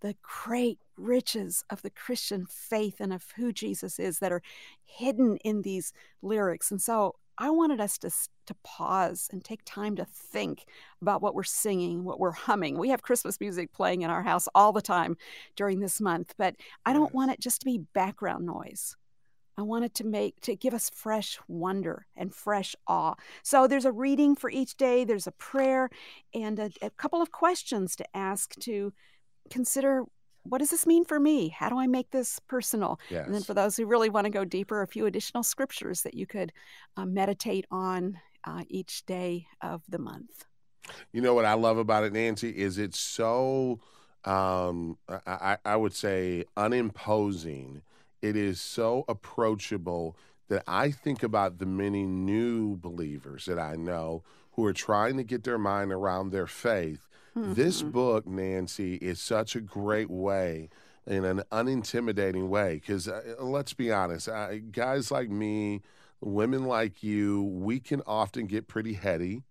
the 0.00 0.16
great 0.22 0.78
riches 0.96 1.64
of 1.70 1.82
the 1.82 1.90
Christian 1.90 2.46
faith 2.46 2.96
and 3.00 3.12
of 3.12 3.24
who 3.36 3.52
Jesus 3.52 3.98
is 3.98 4.18
that 4.18 4.32
are 4.32 4.42
hidden 4.84 5.36
in 5.38 5.62
these 5.62 5.92
lyrics. 6.22 6.70
And 6.70 6.80
so 6.80 7.16
I 7.40 7.48
wanted 7.48 7.80
us 7.80 7.96
to 7.98 8.10
to 8.46 8.54
pause 8.62 9.28
and 9.32 9.42
take 9.42 9.60
time 9.64 9.96
to 9.96 10.04
think 10.04 10.66
about 11.00 11.22
what 11.22 11.34
we're 11.34 11.42
singing, 11.44 12.04
what 12.04 12.20
we're 12.20 12.32
humming. 12.32 12.78
We 12.78 12.90
have 12.90 13.02
Christmas 13.02 13.40
music 13.40 13.72
playing 13.72 14.02
in 14.02 14.10
our 14.10 14.22
house 14.22 14.48
all 14.54 14.72
the 14.72 14.82
time 14.82 15.16
during 15.56 15.80
this 15.80 16.00
month, 16.00 16.34
but 16.36 16.56
I 16.84 16.92
don't 16.92 17.14
want 17.14 17.30
it 17.30 17.40
just 17.40 17.60
to 17.60 17.64
be 17.64 17.78
background 17.94 18.44
noise. 18.44 18.96
I 19.56 19.62
wanted 19.62 19.94
to 19.94 20.06
make 20.06 20.40
to 20.40 20.56
give 20.56 20.74
us 20.74 20.90
fresh 20.90 21.38
wonder 21.46 22.06
and 22.16 22.34
fresh 22.34 22.74
awe. 22.86 23.14
So 23.42 23.66
there's 23.66 23.84
a 23.84 23.92
reading 23.92 24.34
for 24.34 24.50
each 24.50 24.76
day, 24.76 25.04
there's 25.04 25.26
a 25.26 25.32
prayer 25.32 25.90
and 26.34 26.58
a, 26.58 26.70
a 26.82 26.90
couple 26.90 27.22
of 27.22 27.30
questions 27.30 27.94
to 27.96 28.16
ask 28.16 28.54
to 28.60 28.92
consider 29.48 30.04
what 30.42 30.58
does 30.58 30.70
this 30.70 30.86
mean 30.86 31.04
for 31.04 31.20
me? 31.20 31.48
How 31.48 31.68
do 31.68 31.78
I 31.78 31.86
make 31.86 32.10
this 32.10 32.40
personal? 32.40 32.98
Yes. 33.10 33.26
And 33.26 33.34
then 33.34 33.42
for 33.42 33.54
those 33.54 33.76
who 33.76 33.86
really 33.86 34.08
want 34.08 34.24
to 34.24 34.30
go 34.30 34.44
deeper, 34.44 34.82
a 34.82 34.86
few 34.86 35.06
additional 35.06 35.42
scriptures 35.42 36.02
that 36.02 36.14
you 36.14 36.26
could 36.26 36.52
uh, 36.96 37.04
meditate 37.04 37.66
on 37.70 38.18
uh, 38.44 38.64
each 38.68 39.04
day 39.06 39.46
of 39.60 39.82
the 39.88 39.98
month. 39.98 40.44
You 41.12 41.20
know 41.20 41.34
what 41.34 41.44
I 41.44 41.54
love 41.54 41.78
about 41.78 42.04
it, 42.04 42.12
Nancy, 42.12 42.50
is 42.50 42.78
it's 42.78 42.98
so, 42.98 43.80
um, 44.24 44.96
I, 45.26 45.58
I 45.64 45.76
would 45.76 45.94
say, 45.94 46.44
unimposing. 46.56 47.82
It 48.22 48.36
is 48.36 48.60
so 48.60 49.04
approachable 49.08 50.16
that 50.48 50.64
I 50.66 50.90
think 50.90 51.22
about 51.22 51.58
the 51.58 51.66
many 51.66 52.04
new 52.04 52.76
believers 52.76 53.44
that 53.44 53.58
I 53.58 53.76
know 53.76 54.24
who 54.52 54.64
are 54.64 54.72
trying 54.72 55.16
to 55.16 55.22
get 55.22 55.44
their 55.44 55.58
mind 55.58 55.92
around 55.92 56.30
their 56.30 56.46
faith. 56.46 57.08
This 57.34 57.82
book, 57.82 58.26
Nancy, 58.26 58.94
is 58.96 59.20
such 59.20 59.56
a 59.56 59.60
great 59.60 60.10
way 60.10 60.68
in 61.06 61.24
an 61.24 61.42
unintimidating 61.50 62.48
way 62.48 62.74
because 62.74 63.08
uh, 63.08 63.34
let's 63.40 63.72
be 63.72 63.90
honest, 63.90 64.28
uh, 64.28 64.58
guys 64.70 65.10
like 65.10 65.30
me, 65.30 65.82
women 66.20 66.64
like 66.64 67.02
you, 67.02 67.42
we 67.42 67.80
can 67.80 68.02
often 68.06 68.46
get 68.46 68.68
pretty 68.68 68.94
heady 68.94 69.42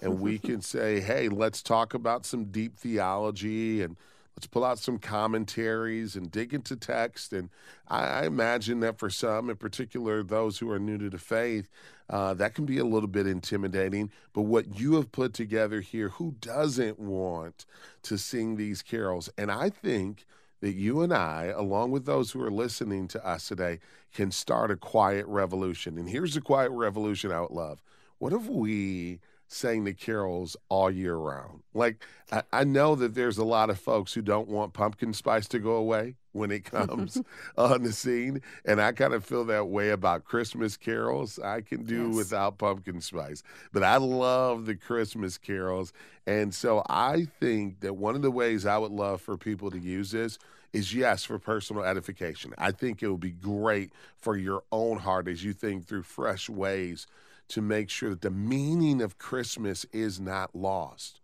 and 0.00 0.20
we 0.20 0.38
can 0.48 0.60
say, 0.60 1.00
hey, 1.00 1.28
let's 1.28 1.62
talk 1.62 1.94
about 1.94 2.26
some 2.26 2.46
deep 2.46 2.76
theology 2.76 3.82
and 3.82 3.96
let's 4.38 4.46
pull 4.46 4.64
out 4.64 4.78
some 4.78 5.00
commentaries 5.00 6.14
and 6.14 6.30
dig 6.30 6.54
into 6.54 6.76
text. 6.76 7.32
And 7.32 7.50
I, 7.88 8.04
I 8.04 8.26
imagine 8.26 8.78
that 8.80 8.96
for 8.96 9.10
some, 9.10 9.50
in 9.50 9.56
particular 9.56 10.22
those 10.22 10.60
who 10.60 10.70
are 10.70 10.78
new 10.78 10.96
to 10.96 11.10
the 11.10 11.18
faith, 11.18 11.68
uh, 12.08 12.34
that 12.34 12.54
can 12.54 12.64
be 12.64 12.78
a 12.78 12.84
little 12.84 13.08
bit 13.08 13.26
intimidating. 13.26 14.12
But 14.32 14.42
what 14.42 14.78
you 14.78 14.94
have 14.94 15.10
put 15.10 15.34
together 15.34 15.80
here, 15.80 16.10
who 16.10 16.36
doesn't 16.40 17.00
want 17.00 17.66
to 18.02 18.16
sing 18.16 18.54
these 18.54 18.80
carols? 18.80 19.28
And 19.36 19.50
I 19.50 19.70
think 19.70 20.24
that 20.60 20.74
you 20.74 21.02
and 21.02 21.12
I, 21.12 21.46
along 21.46 21.90
with 21.90 22.06
those 22.06 22.30
who 22.30 22.40
are 22.40 22.50
listening 22.50 23.08
to 23.08 23.26
us 23.26 23.48
today, 23.48 23.80
can 24.14 24.30
start 24.30 24.70
a 24.70 24.76
quiet 24.76 25.26
revolution. 25.26 25.98
And 25.98 26.08
here's 26.08 26.36
a 26.36 26.40
quiet 26.40 26.70
revolution 26.70 27.32
I 27.32 27.40
would 27.40 27.50
love. 27.50 27.82
What 28.18 28.32
if 28.32 28.46
we 28.46 29.18
sang 29.48 29.84
the 29.84 29.94
carols 29.94 30.56
all 30.68 30.90
year 30.90 31.16
round. 31.16 31.62
Like, 31.72 32.04
I, 32.30 32.42
I, 32.52 32.64
know 32.64 32.94
that 32.94 33.14
there's 33.14 33.38
a 33.38 33.44
lot 33.44 33.70
of 33.70 33.80
folks 33.80 34.12
who 34.12 34.20
don't 34.20 34.46
want 34.46 34.74
pumpkin 34.74 35.14
spice 35.14 35.48
to 35.48 35.58
go 35.58 35.72
away 35.72 36.16
when 36.32 36.50
it 36.50 36.64
comes 36.64 37.20
on 37.58 37.82
the 37.82 37.92
scene. 37.92 38.42
And 38.66 38.80
I 38.80 38.92
kind 38.92 39.14
of 39.14 39.24
feel 39.24 39.46
that 39.46 39.68
way 39.68 39.88
about 39.90 40.24
Christmas 40.24 40.76
carols. 40.76 41.38
I 41.38 41.62
can 41.62 41.84
do 41.84 42.08
yes. 42.08 42.16
without 42.16 42.58
pumpkin 42.58 43.00
spice, 43.00 43.42
but 43.72 43.82
I 43.82 43.96
love 43.96 44.66
the 44.66 44.76
Christmas 44.76 45.38
carols. 45.38 45.94
And 46.26 46.54
so 46.54 46.82
I 46.88 47.26
think 47.40 47.80
that 47.80 47.96
one 47.96 48.14
of 48.14 48.22
the 48.22 48.30
ways 48.30 48.66
I 48.66 48.76
would 48.76 48.92
love 48.92 49.22
for 49.22 49.38
people 49.38 49.70
to 49.70 49.78
use 49.78 50.10
this 50.10 50.38
is 50.74 50.94
yes, 50.94 51.24
for 51.24 51.38
personal 51.38 51.82
edification. 51.82 52.52
I 52.58 52.72
think 52.72 53.02
it 53.02 53.08
would 53.08 53.20
be 53.20 53.30
great 53.30 53.92
for 54.20 54.36
your 54.36 54.62
own 54.70 54.98
heart 54.98 55.26
as 55.26 55.42
you 55.42 55.54
think 55.54 55.86
through 55.86 56.02
fresh 56.02 56.50
ways 56.50 57.06
to 57.48 57.62
make 57.62 57.90
sure 57.90 58.10
that 58.10 58.20
the 58.20 58.30
meaning 58.30 59.00
of 59.00 59.18
Christmas 59.18 59.86
is 59.92 60.20
not 60.20 60.54
lost. 60.54 61.20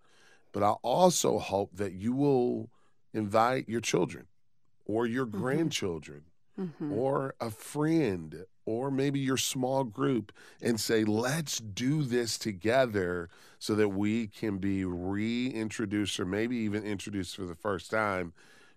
But 0.53 0.63
I 0.63 0.71
also 0.83 1.39
hope 1.39 1.77
that 1.77 1.93
you 1.93 2.13
will 2.13 2.71
invite 3.13 3.69
your 3.69 3.81
children 3.81 4.27
or 4.87 5.07
your 5.07 5.27
mm-hmm. 5.27 5.41
grandchildren 5.41 6.23
mm-hmm. 6.59 6.93
or 6.93 7.35
a 7.41 7.51
friend 7.51 8.45
or 8.67 8.91
maybe 8.91 9.19
your 9.19 9.37
small 9.37 9.85
group 9.85 10.33
and 10.63 10.81
say, 10.81 11.05
let's 11.05 11.59
do 11.59 12.03
this 12.03 12.39
together 12.39 13.29
so 13.59 13.75
that 13.75 13.91
we 13.91 14.27
can 14.27 14.59
be 14.59 14.85
reintroduced 14.85 16.19
or 16.19 16.25
maybe 16.25 16.57
even 16.57 16.83
introduced 16.83 17.37
for 17.37 17.45
the 17.45 17.55
first 17.55 17.91
time 17.91 18.33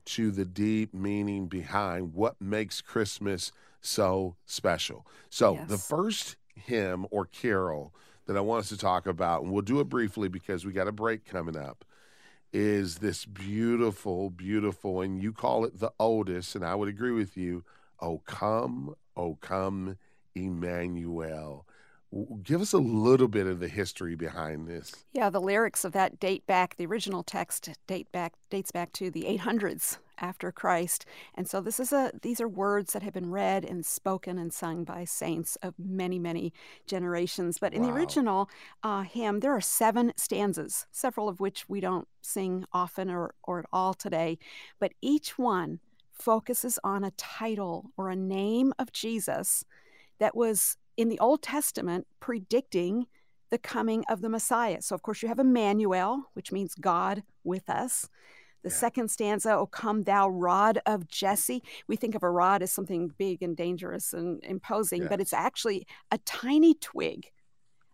to 0.05 0.31
the 0.31 0.45
deep 0.45 0.93
meaning 0.93 1.47
behind 1.47 2.13
what 2.13 2.41
makes 2.41 2.81
Christmas 2.81 3.51
so 3.81 4.35
special. 4.45 5.05
So, 5.29 5.55
yes. 5.55 5.69
the 5.69 5.77
first 5.77 6.35
hymn 6.57 7.05
or 7.11 7.25
carol 7.25 7.93
that 8.25 8.37
I 8.37 8.41
want 8.41 8.61
us 8.61 8.69
to 8.69 8.77
talk 8.77 9.07
about, 9.07 9.43
and 9.43 9.51
we'll 9.51 9.61
do 9.61 9.79
it 9.79 9.89
briefly 9.89 10.27
because 10.27 10.65
we 10.65 10.73
got 10.73 10.87
a 10.87 10.91
break 10.91 11.25
coming 11.25 11.55
up, 11.55 11.85
is 12.51 12.97
this 12.97 13.25
beautiful, 13.25 14.29
beautiful, 14.29 15.01
and 15.01 15.21
you 15.21 15.31
call 15.31 15.65
it 15.65 15.79
the 15.79 15.91
oldest, 15.99 16.55
and 16.55 16.65
I 16.65 16.75
would 16.75 16.89
agree 16.89 17.11
with 17.11 17.37
you. 17.37 17.63
Oh, 17.99 18.21
come, 18.25 18.95
oh, 19.15 19.37
come, 19.41 19.97
Emmanuel. 20.35 21.66
Give 22.41 22.61
us 22.61 22.71
a 22.71 22.77
little 22.77 23.27
bit 23.27 23.47
of 23.47 23.59
the 23.59 23.67
history 23.67 24.15
behind 24.15 24.65
this. 24.65 24.93
Yeah, 25.11 25.29
the 25.29 25.41
lyrics 25.41 25.83
of 25.83 25.91
that 25.91 26.19
date 26.19 26.47
back. 26.47 26.77
The 26.77 26.85
original 26.85 27.21
text 27.21 27.69
date 27.85 28.09
back 28.13 28.33
dates 28.49 28.71
back 28.71 28.93
to 28.93 29.11
the 29.11 29.23
800s 29.23 29.97
after 30.17 30.51
Christ, 30.51 31.05
and 31.35 31.49
so 31.49 31.59
this 31.59 31.81
is 31.81 31.91
a 31.91 32.11
these 32.21 32.39
are 32.39 32.47
words 32.47 32.93
that 32.93 33.03
have 33.03 33.13
been 33.13 33.29
read 33.29 33.65
and 33.65 33.85
spoken 33.85 34.37
and 34.37 34.53
sung 34.53 34.85
by 34.85 35.03
saints 35.03 35.57
of 35.57 35.73
many 35.77 36.17
many 36.17 36.53
generations. 36.85 37.57
But 37.59 37.73
in 37.73 37.81
wow. 37.81 37.89
the 37.89 37.93
original 37.93 38.49
uh, 38.83 39.01
hymn, 39.01 39.41
there 39.41 39.53
are 39.53 39.61
seven 39.61 40.13
stanzas, 40.15 40.87
several 40.91 41.27
of 41.27 41.41
which 41.41 41.67
we 41.67 41.81
don't 41.81 42.07
sing 42.21 42.63
often 42.71 43.09
or 43.09 43.35
or 43.43 43.59
at 43.59 43.65
all 43.73 43.93
today, 43.93 44.39
but 44.79 44.93
each 45.01 45.37
one 45.37 45.81
focuses 46.13 46.79
on 46.85 47.03
a 47.03 47.11
title 47.11 47.91
or 47.97 48.09
a 48.09 48.15
name 48.15 48.73
of 48.79 48.93
Jesus 48.93 49.65
that 50.19 50.35
was 50.35 50.77
in 50.97 51.09
the 51.09 51.19
Old 51.19 51.41
Testament 51.41 52.07
predicting 52.19 53.05
the 53.49 53.57
coming 53.57 54.03
of 54.09 54.21
the 54.21 54.29
Messiah. 54.29 54.81
So, 54.81 54.93
of 54.93 55.03
course, 55.03 55.21
you 55.21 55.29
have 55.29 55.39
Emmanuel, 55.39 56.23
which 56.33 56.51
means 56.51 56.75
God 56.75 57.23
with 57.43 57.69
us. 57.69 58.09
The 58.63 58.69
yeah. 58.69 58.75
second 58.75 59.11
stanza, 59.11 59.53
O 59.53 59.67
come 59.67 60.03
thou 60.03 60.27
rod 60.27 60.81
of 60.85 61.07
Jesse. 61.07 61.63
We 61.87 61.95
think 61.95 62.15
of 62.15 62.23
a 62.23 62.29
rod 62.29 62.61
as 62.61 62.71
something 62.71 63.11
big 63.17 63.41
and 63.41 63.55
dangerous 63.55 64.13
and 64.13 64.43
imposing, 64.43 65.03
yes. 65.03 65.09
but 65.09 65.21
it's 65.21 65.33
actually 65.33 65.87
a 66.11 66.17
tiny 66.19 66.73
twig, 66.73 67.31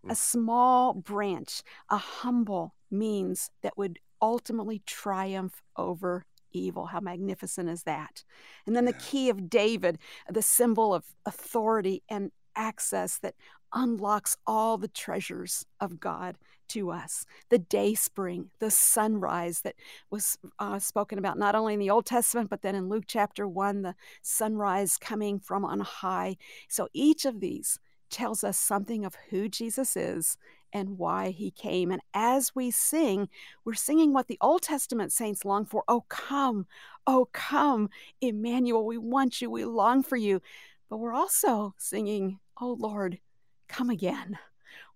mm. 0.06 0.12
a 0.12 0.16
small 0.16 0.94
branch, 0.94 1.62
a 1.90 1.98
humble 1.98 2.74
means 2.90 3.52
that 3.62 3.78
would 3.78 4.00
ultimately 4.22 4.82
triumph 4.88 5.62
over 5.76 6.26
evil. 6.52 6.86
How 6.86 7.02
magnificent 7.02 7.70
is 7.70 7.84
that? 7.84 8.24
And 8.66 8.76
then 8.76 8.86
yeah. 8.86 8.94
the 8.94 8.98
key 9.00 9.30
of 9.30 9.50
David, 9.50 10.00
the 10.30 10.42
symbol 10.42 10.94
of 10.94 11.04
authority 11.26 12.04
and 12.10 12.32
access 12.56 13.18
that 13.20 13.36
unlocks 13.74 14.38
all 14.46 14.78
the 14.78 14.88
treasures 14.88 15.66
of 15.80 16.00
God 16.00 16.38
to 16.70 16.92
us. 16.92 17.26
The 17.50 17.60
day 17.60 17.94
spring, 17.94 18.50
the 18.60 18.72
sunrise 18.72 19.62
that 19.62 19.76
was 20.10 20.38
uh, 20.60 20.80
spoken 20.80 21.18
about 21.20 21.38
not 21.38 21.56
only 21.56 21.74
in 21.74 21.80
the 21.80 21.90
Old 21.90 22.06
Testament, 22.06 22.50
but 22.50 22.62
then 22.62 22.76
in 22.76 22.90
Luke 22.90 23.06
chapter 23.08 23.48
1, 23.48 23.82
the 23.82 23.96
sunrise 24.22 24.98
coming 24.98 25.40
from 25.40 25.66
on 25.66 25.80
high. 25.82 26.38
So 26.68 26.88
each 26.94 27.26
of 27.26 27.40
these 27.40 27.80
tells 28.10 28.44
us 28.44 28.58
something 28.58 29.06
of 29.06 29.16
who 29.30 29.50
Jesus 29.50 29.98
is 29.98 30.38
and 30.72 30.98
why 30.98 31.30
he 31.30 31.52
came. 31.52 31.92
And 31.92 32.02
as 32.14 32.56
we 32.56 32.72
sing, 32.72 33.30
we're 33.64 33.74
singing 33.76 34.12
what 34.12 34.28
the 34.28 34.40
Old 34.42 34.64
Testament 34.64 35.12
saints 35.12 35.46
long 35.46 35.66
for. 35.66 35.84
Oh, 35.88 36.06
come, 36.10 36.66
oh, 37.06 37.30
come, 37.32 37.90
Emmanuel, 38.22 38.86
we 38.86 38.98
want 38.98 39.42
you, 39.42 39.50
we 39.50 39.66
long 39.66 40.02
for 40.04 40.18
you. 40.18 40.42
But 40.90 40.98
we're 40.98 41.14
also 41.14 41.74
singing 41.78 42.40
oh 42.60 42.78
Lord, 42.80 43.20
come 43.68 43.90
again. 43.90 44.38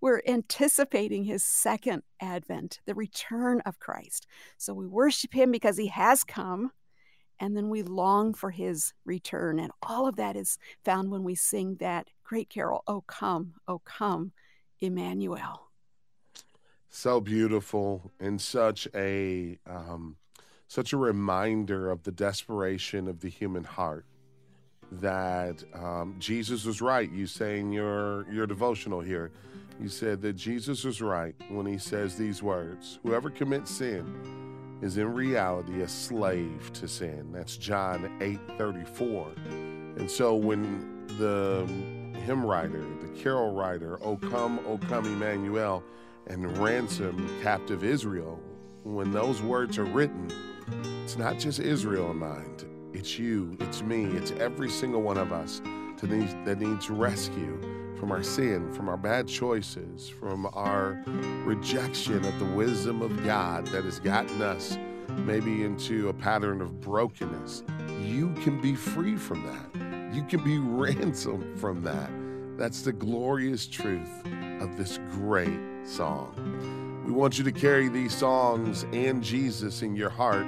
We're 0.02 0.22
anticipating 0.28 1.24
his 1.24 1.44
second 1.44 2.04
advent, 2.22 2.80
the 2.86 2.96
return 2.96 3.62
of 3.66 3.80
Christ. 3.80 4.28
So 4.58 4.74
we 4.74 4.88
worship 4.88 5.34
him 5.34 5.52
because 5.52 5.78
he 5.78 5.88
has 5.88 6.24
come, 6.24 6.72
and 7.40 7.56
then 7.56 7.70
we 7.70 7.84
long 7.84 8.34
for 8.34 8.52
his 8.52 8.94
return. 9.06 9.60
And 9.60 9.72
all 9.82 10.08
of 10.08 10.16
that 10.16 10.36
is 10.36 10.58
found 10.84 11.12
when 11.12 11.24
we 11.24 11.36
sing 11.36 11.76
that 11.80 12.08
great 12.24 12.50
carol, 12.50 12.84
Oh 12.88 13.02
Come, 13.02 13.54
Oh 13.68 13.80
Come, 13.80 14.32
Emmanuel. 14.80 15.70
So 16.90 17.20
beautiful 17.20 18.12
and 18.20 18.40
such 18.42 18.88
a 18.96 19.60
um, 19.68 20.18
such 20.68 20.94
a 20.94 20.98
reminder 20.98 21.92
of 21.92 22.04
the 22.04 22.12
desperation 22.12 23.08
of 23.08 23.20
the 23.20 23.30
human 23.30 23.64
heart 23.64 24.06
that 24.92 25.64
um, 25.74 26.16
Jesus 26.20 26.66
was 26.66 26.82
right. 26.82 27.12
You 27.12 27.28
say 27.28 27.60
in 27.60 27.72
your 27.72 28.26
your 28.32 28.48
devotional 28.48 29.02
here, 29.02 29.32
you 29.80 29.90
said 29.90 30.22
that 30.22 30.34
Jesus 30.34 30.84
was 30.84 31.02
right 31.02 31.36
when 31.50 31.66
he 31.66 31.78
says 31.78 32.16
these 32.16 32.42
words: 32.42 33.00
"Whoever 33.04 33.30
commits 33.30 33.72
sin 33.72 34.80
is 34.82 34.98
in 34.98 35.14
reality 35.14 35.82
a 35.82 35.88
slave 35.88 36.72
to 36.74 36.88
sin." 36.88 37.32
That's 37.32 37.58
John 37.58 38.18
eight 38.22 38.40
thirty 38.58 38.86
four. 38.86 39.32
And 39.98 40.10
so 40.10 40.36
when 40.36 41.06
the 41.18 41.66
hymn 42.22 42.46
writer, 42.46 42.86
the 43.02 43.10
carol 43.20 43.54
writer, 43.54 43.98
O 44.04 44.18
come, 44.18 44.60
O 44.68 44.78
come, 44.78 45.06
Emmanuel, 45.06 45.84
and 46.28 46.58
ransom 46.58 47.30
captive 47.42 47.84
Israel, 47.84 48.40
when 48.84 49.12
those 49.12 49.42
words 49.42 49.78
are 49.78 49.86
written, 49.86 50.32
it's 51.04 51.18
not 51.18 51.40
just 51.40 51.60
Israel 51.60 52.12
in 52.12 52.18
mind. 52.18 52.66
It's 52.94 53.20
you, 53.20 53.58
it's 53.60 53.82
me, 53.82 54.06
it's 54.06 54.32
every 54.32 54.70
single 54.70 55.02
one 55.02 55.18
of 55.18 55.32
us 55.32 55.62
that 56.02 56.58
needs 56.60 56.90
rescue 56.90 57.60
from 58.00 58.12
our 58.12 58.22
sin, 58.22 58.72
from 58.74 58.88
our 58.88 58.98
bad 58.98 59.28
choices, 59.28 60.08
from 60.08 60.46
our 60.54 61.02
rejection 61.44 62.24
of 62.24 62.38
the 62.40 62.46
wisdom 62.46 63.02
of 63.02 63.24
God 63.26 63.66
that 63.68 63.84
has 63.84 64.00
gotten 64.00 64.42
us 64.42 64.78
maybe 65.10 65.64
into 65.64 66.10
a 66.10 66.14
pattern 66.14 66.62
of 66.62 66.80
brokenness. 66.80 67.64
You 68.02 68.34
can 68.44 68.62
be 68.62 68.76
free 68.76 69.16
from 69.16 69.44
that. 69.46 70.14
You 70.16 70.24
can 70.24 70.44
be 70.44 70.58
ransomed 70.60 71.60
from 71.60 71.84
that. 71.84 72.10
That's 72.58 72.82
the 72.82 72.94
glorious 72.94 73.68
truth 73.68 74.26
of 74.62 74.78
this 74.78 75.00
great 75.12 75.60
song. 75.84 77.04
We 77.06 77.12
want 77.12 77.38
you 77.38 77.44
to 77.46 77.52
carry 77.52 77.88
these 77.90 78.16
songs 78.16 78.86
and 78.92 79.24
Jesus 79.24 79.82
in 79.82 79.96
your 79.96 80.10
heart 80.10 80.46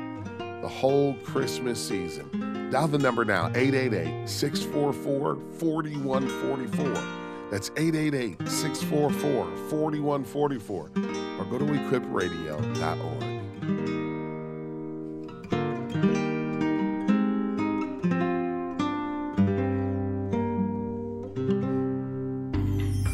the 0.61 0.67
whole 0.67 1.15
Christmas 1.23 1.79
season. 1.85 2.69
Dial 2.71 2.87
the 2.87 2.97
number 2.97 3.25
now 3.25 3.47
888 3.55 4.27
644 4.27 5.35
4144. 5.59 7.49
That's 7.49 7.71
888 7.77 8.47
644 8.47 9.45
4144. 9.69 10.91
Or 11.39 11.45
go 11.45 11.57
to 11.57 11.65
equipradio.org. 11.65 13.39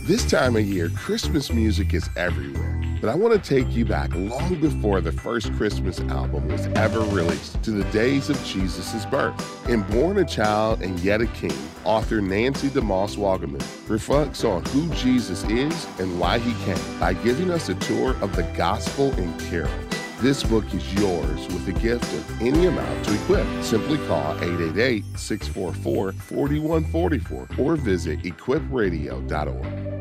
This 0.05 0.23
time 0.29 0.55
of 0.55 0.63
year, 0.63 0.89
Christmas 0.89 1.51
music 1.51 1.93
is 1.93 2.07
everywhere. 2.15 2.85
But 3.05 3.12
I 3.12 3.17
want 3.17 3.35
to 3.35 3.50
take 3.55 3.75
you 3.75 3.85
back 3.85 4.15
long 4.15 4.59
before 4.59 5.00
the 5.00 5.12
first 5.12 5.53
Christmas 5.53 6.00
album 6.00 6.47
was 6.47 6.65
ever 6.74 7.01
released 7.01 7.62
to 7.62 7.69
the 7.69 7.83
days 7.91 8.31
of 8.31 8.43
Jesus' 8.43 9.05
birth. 9.05 9.69
In 9.69 9.83
Born 9.83 10.17
a 10.17 10.25
Child 10.25 10.81
and 10.81 11.00
Yet 11.01 11.21
a 11.21 11.27
King, 11.27 11.53
author 11.83 12.19
Nancy 12.19 12.67
DeMoss 12.67 13.15
Wolgemuth 13.15 13.88
reflects 13.88 14.43
on 14.43 14.65
who 14.65 14.89
Jesus 14.95 15.43
is 15.43 15.88
and 16.00 16.19
why 16.19 16.39
he 16.39 16.51
came 16.65 17.00
by 17.00 17.13
giving 17.13 17.51
us 17.51 17.69
a 17.69 17.75
tour 17.75 18.15
of 18.24 18.35
the 18.35 18.41
gospel 18.57 19.13
in 19.19 19.38
carols. 19.38 19.71
This 20.19 20.41
book 20.41 20.65
is 20.74 20.93
yours 20.95 21.47
with 21.50 21.67
a 21.67 21.74
gift 21.74 22.12
of 22.12 22.41
any 22.41 22.65
amount 22.65 23.05
to 23.05 23.13
equip. 23.13 23.45
Simply 23.63 24.00
call 24.07 24.31
888 24.41 25.03
644 25.15 26.12
4144 26.12 27.50
or 27.59 27.75
visit 27.75 28.24
equipradio.org. 28.24 29.94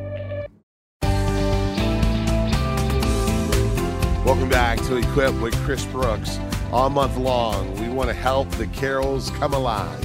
Welcome 4.24 4.48
back 4.48 4.78
to 4.84 4.96
Equip 4.96 5.38
with 5.42 5.54
Chris 5.66 5.84
Brooks. 5.84 6.38
All 6.72 6.88
month 6.88 7.18
long, 7.18 7.78
we 7.78 7.90
want 7.90 8.08
to 8.08 8.14
help 8.14 8.48
the 8.52 8.66
carols 8.68 9.28
come 9.32 9.52
alive 9.52 10.02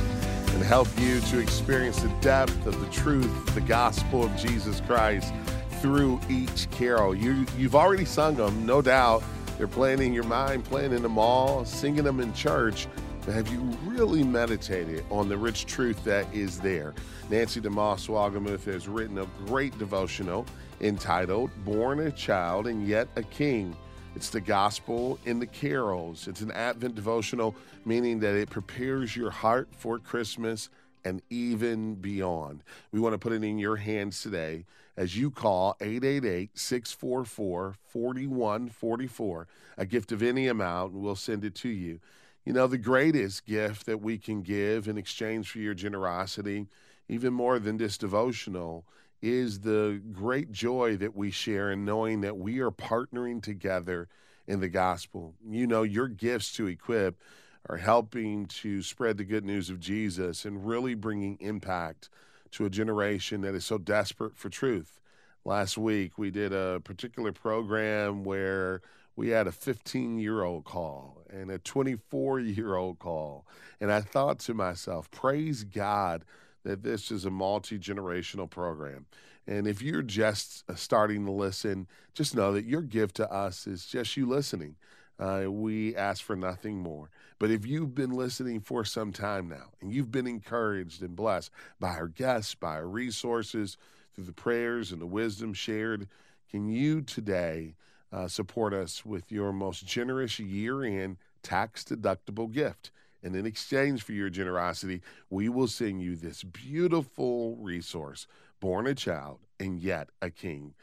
and 0.53 0.61
help 0.61 0.89
you 0.99 1.21
to 1.21 1.39
experience 1.39 2.01
the 2.01 2.09
depth 2.19 2.65
of 2.65 2.77
the 2.81 2.87
truth, 2.87 3.55
the 3.55 3.61
gospel 3.61 4.25
of 4.25 4.35
Jesus 4.35 4.81
Christ 4.81 5.33
through 5.81 6.19
each 6.29 6.69
carol. 6.69 7.15
You, 7.15 7.45
you've 7.57 7.75
already 7.75 8.03
sung 8.03 8.35
them, 8.35 8.65
no 8.65 8.81
doubt. 8.81 9.23
They're 9.57 9.69
playing 9.69 10.01
in 10.01 10.13
your 10.13 10.25
mind, 10.25 10.65
playing 10.65 10.91
in 10.91 11.01
the 11.01 11.07
mall, 11.07 11.63
singing 11.63 12.03
them 12.03 12.19
in 12.19 12.33
church. 12.33 12.87
But 13.25 13.35
have 13.35 13.49
you 13.49 13.59
really 13.85 14.25
meditated 14.25 15.05
on 15.09 15.29
the 15.29 15.37
rich 15.37 15.65
truth 15.65 16.03
that 16.03 16.25
is 16.33 16.59
there? 16.59 16.93
Nancy 17.29 17.61
DeMoss 17.61 18.09
Wolgemuth 18.09 18.65
has 18.65 18.89
written 18.89 19.17
a 19.19 19.27
great 19.45 19.77
devotional 19.79 20.45
entitled 20.81 21.51
Born 21.63 22.01
a 22.01 22.11
Child 22.11 22.67
and 22.67 22.85
Yet 22.85 23.07
a 23.15 23.23
King. 23.23 23.73
It's 24.19 24.31
the 24.31 24.41
gospel 24.41 25.17
in 25.25 25.39
the 25.39 25.47
carols. 25.47 26.27
It's 26.27 26.41
an 26.41 26.51
Advent 26.51 26.93
devotional, 26.93 27.55
meaning 27.85 28.19
that 28.19 28.35
it 28.35 28.49
prepares 28.49 29.15
your 29.15 29.31
heart 29.31 29.69
for 29.71 29.97
Christmas 29.97 30.67
and 31.05 31.21
even 31.29 31.95
beyond. 31.95 32.61
We 32.91 32.99
want 32.99 33.13
to 33.13 33.17
put 33.17 33.31
it 33.31 33.45
in 33.45 33.57
your 33.57 33.77
hands 33.77 34.21
today 34.21 34.65
as 34.97 35.15
you 35.15 35.31
call 35.31 35.77
888 35.79 36.49
644 36.53 37.75
4144, 37.87 39.47
a 39.77 39.85
gift 39.85 40.11
of 40.11 40.21
any 40.21 40.49
amount, 40.49 40.91
and 40.91 41.01
we'll 41.01 41.15
send 41.15 41.45
it 41.45 41.55
to 41.55 41.69
you. 41.69 42.01
You 42.43 42.51
know, 42.51 42.67
the 42.67 42.77
greatest 42.77 43.45
gift 43.45 43.85
that 43.85 44.01
we 44.01 44.17
can 44.17 44.41
give 44.41 44.89
in 44.89 44.97
exchange 44.97 45.49
for 45.49 45.59
your 45.59 45.73
generosity, 45.73 46.67
even 47.07 47.31
more 47.31 47.57
than 47.57 47.77
this 47.77 47.97
devotional, 47.97 48.83
is 49.21 49.59
the 49.61 50.01
great 50.11 50.51
joy 50.51 50.97
that 50.97 51.15
we 51.15 51.31
share 51.31 51.71
in 51.71 51.85
knowing 51.85 52.21
that 52.21 52.37
we 52.37 52.59
are 52.59 52.71
partnering 52.71 53.41
together 53.41 54.07
in 54.47 54.59
the 54.59 54.69
gospel. 54.69 55.35
You 55.47 55.67
know, 55.67 55.83
your 55.83 56.07
gifts 56.07 56.53
to 56.53 56.67
equip 56.67 57.21
are 57.67 57.77
helping 57.77 58.45
to 58.45 58.81
spread 58.81 59.17
the 59.17 59.23
good 59.23 59.45
news 59.45 59.69
of 59.69 59.79
Jesus 59.79 60.45
and 60.45 60.65
really 60.65 60.95
bringing 60.95 61.37
impact 61.39 62.09
to 62.51 62.65
a 62.65 62.69
generation 62.69 63.41
that 63.41 63.53
is 63.53 63.65
so 63.65 63.77
desperate 63.77 64.37
for 64.37 64.49
truth. 64.49 64.99
Last 65.45 65.77
week, 65.77 66.17
we 66.17 66.31
did 66.31 66.53
a 66.53 66.81
particular 66.83 67.31
program 67.31 68.23
where 68.23 68.81
we 69.15 69.29
had 69.29 69.47
a 69.47 69.51
15 69.51 70.17
year 70.17 70.43
old 70.43 70.63
call 70.63 71.21
and 71.29 71.51
a 71.51 71.59
24 71.59 72.39
year 72.39 72.75
old 72.75 72.99
call. 72.99 73.45
And 73.79 73.91
I 73.91 74.01
thought 74.01 74.39
to 74.39 74.53
myself, 74.53 75.11
praise 75.11 75.63
God 75.63 76.25
that 76.63 76.83
this 76.83 77.11
is 77.11 77.25
a 77.25 77.31
multi 77.31 77.79
generational 77.79 78.49
program. 78.49 79.05
And 79.47 79.67
if 79.67 79.81
you're 79.81 80.03
just 80.03 80.63
uh, 80.69 80.75
starting 80.75 81.25
to 81.25 81.31
listen, 81.31 81.87
just 82.13 82.35
know 82.35 82.53
that 82.53 82.65
your 82.65 82.81
gift 82.81 83.15
to 83.15 83.31
us 83.31 83.65
is 83.65 83.85
just 83.85 84.15
you 84.15 84.27
listening. 84.27 84.75
Uh, 85.17 85.45
we 85.49 85.95
ask 85.95 86.23
for 86.23 86.35
nothing 86.35 86.77
more. 86.77 87.09
But 87.39 87.51
if 87.51 87.65
you've 87.65 87.95
been 87.95 88.11
listening 88.11 88.61
for 88.61 88.85
some 88.85 89.11
time 89.11 89.49
now 89.49 89.71
and 89.81 89.91
you've 89.91 90.11
been 90.11 90.27
encouraged 90.27 91.01
and 91.01 91.15
blessed 91.15 91.51
by 91.79 91.89
our 91.89 92.07
guests, 92.07 92.55
by 92.55 92.75
our 92.75 92.87
resources, 92.87 93.77
through 94.13 94.25
the 94.25 94.33
prayers 94.33 94.91
and 94.91 95.01
the 95.01 95.07
wisdom 95.07 95.53
shared, 95.53 96.07
can 96.49 96.67
you 96.67 97.01
today 97.01 97.75
uh, 98.11 98.27
support 98.27 98.73
us 98.73 99.05
with 99.05 99.31
your 99.31 99.53
most 99.53 99.85
generous 99.85 100.39
year 100.39 100.83
end 100.83 101.17
tax 101.41 101.83
deductible 101.83 102.51
gift? 102.51 102.91
And 103.23 103.35
in 103.35 103.45
exchange 103.45 104.03
for 104.03 104.13
your 104.13 104.29
generosity, 104.29 105.01
we 105.29 105.49
will 105.49 105.67
send 105.67 106.01
you 106.01 106.15
this 106.15 106.43
beautiful 106.43 107.57
resource, 107.57 108.27
Born 108.59 108.87
a 108.87 108.95
Child 108.95 109.39
and 109.59 109.79
Yet 109.79 110.09
a 110.21 110.29
King. 110.29 110.73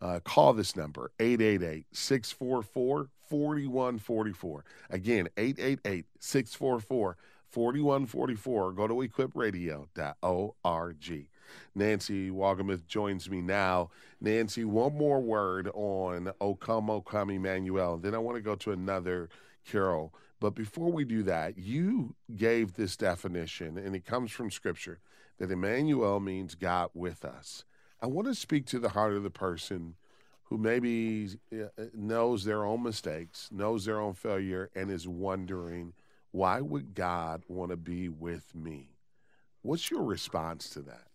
Uh, 0.00 0.20
call 0.20 0.52
this 0.52 0.76
number, 0.76 1.10
888 1.18 1.86
644 1.90 3.08
4144. 3.28 4.64
Again, 4.90 5.28
888 5.36 6.04
644 6.18 7.16
4144. 7.48 8.72
Go 8.72 8.86
to 8.86 8.94
equipradio.org. 8.94 11.26
Nancy 11.74 12.30
Wolgemuth 12.30 12.86
joins 12.86 13.30
me 13.30 13.40
now. 13.40 13.90
Nancy, 14.20 14.64
one 14.64 14.96
more 14.96 15.20
word 15.20 15.70
on 15.74 16.32
O 16.40 16.54
Come, 16.54 16.90
O 16.90 17.00
Come, 17.00 17.30
Emmanuel. 17.30 17.98
Then 17.98 18.14
I 18.14 18.18
want 18.18 18.36
to 18.36 18.42
go 18.42 18.54
to 18.56 18.72
another 18.72 19.28
carol 19.64 20.12
but 20.40 20.54
before 20.54 20.90
we 20.90 21.04
do 21.04 21.22
that, 21.24 21.58
you 21.58 22.14
gave 22.34 22.74
this 22.74 22.96
definition, 22.96 23.78
and 23.78 23.96
it 23.96 24.04
comes 24.04 24.30
from 24.30 24.50
Scripture, 24.50 25.00
that 25.38 25.50
Emmanuel 25.50 26.20
means 26.20 26.54
God 26.54 26.90
with 26.94 27.24
us. 27.24 27.64
I 28.00 28.06
want 28.06 28.28
to 28.28 28.34
speak 28.34 28.66
to 28.66 28.78
the 28.78 28.90
heart 28.90 29.14
of 29.14 29.22
the 29.22 29.30
person 29.30 29.94
who 30.44 30.58
maybe 30.58 31.30
uh, 31.52 31.66
knows 31.94 32.44
their 32.44 32.64
own 32.64 32.82
mistakes, 32.82 33.48
knows 33.50 33.84
their 33.84 34.00
own 34.00 34.14
failure, 34.14 34.70
and 34.74 34.90
is 34.90 35.08
wondering, 35.08 35.92
why 36.30 36.60
would 36.60 36.94
God 36.94 37.42
want 37.48 37.70
to 37.70 37.76
be 37.76 38.08
with 38.08 38.54
me? 38.54 38.90
What's 39.62 39.90
your 39.90 40.02
response 40.02 40.70
to 40.70 40.80
that? 40.82 41.08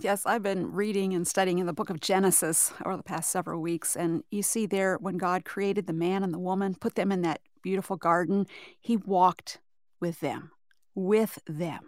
Yes, 0.00 0.26
I've 0.26 0.42
been 0.42 0.72
reading 0.72 1.14
and 1.14 1.26
studying 1.26 1.58
in 1.58 1.66
the 1.66 1.72
book 1.72 1.90
of 1.90 2.00
Genesis 2.00 2.72
over 2.84 2.96
the 2.96 3.02
past 3.02 3.30
several 3.30 3.60
weeks, 3.60 3.94
and 3.94 4.24
you 4.30 4.42
see 4.42 4.66
there 4.66 4.96
when 4.96 5.16
God 5.18 5.44
created 5.44 5.86
the 5.86 5.92
man 5.92 6.22
and 6.24 6.34
the 6.34 6.38
woman, 6.38 6.74
put 6.74 6.94
them 6.94 7.12
in 7.12 7.22
that 7.22 7.40
beautiful 7.66 7.96
garden, 7.96 8.46
he 8.78 8.96
walked 8.96 9.58
with 9.98 10.20
them, 10.20 10.52
with 10.94 11.36
them. 11.48 11.80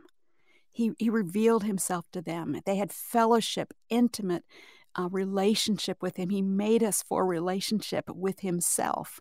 He, 0.72 0.90
he 0.98 1.08
revealed 1.08 1.62
himself 1.62 2.04
to 2.10 2.20
them. 2.20 2.60
They 2.66 2.74
had 2.74 2.90
fellowship, 2.90 3.72
intimate 3.88 4.42
uh, 4.98 5.08
relationship 5.08 6.02
with 6.02 6.16
him. 6.16 6.30
He 6.30 6.42
made 6.42 6.82
us 6.82 7.04
for 7.04 7.24
relationship 7.24 8.10
with 8.10 8.40
himself. 8.40 9.20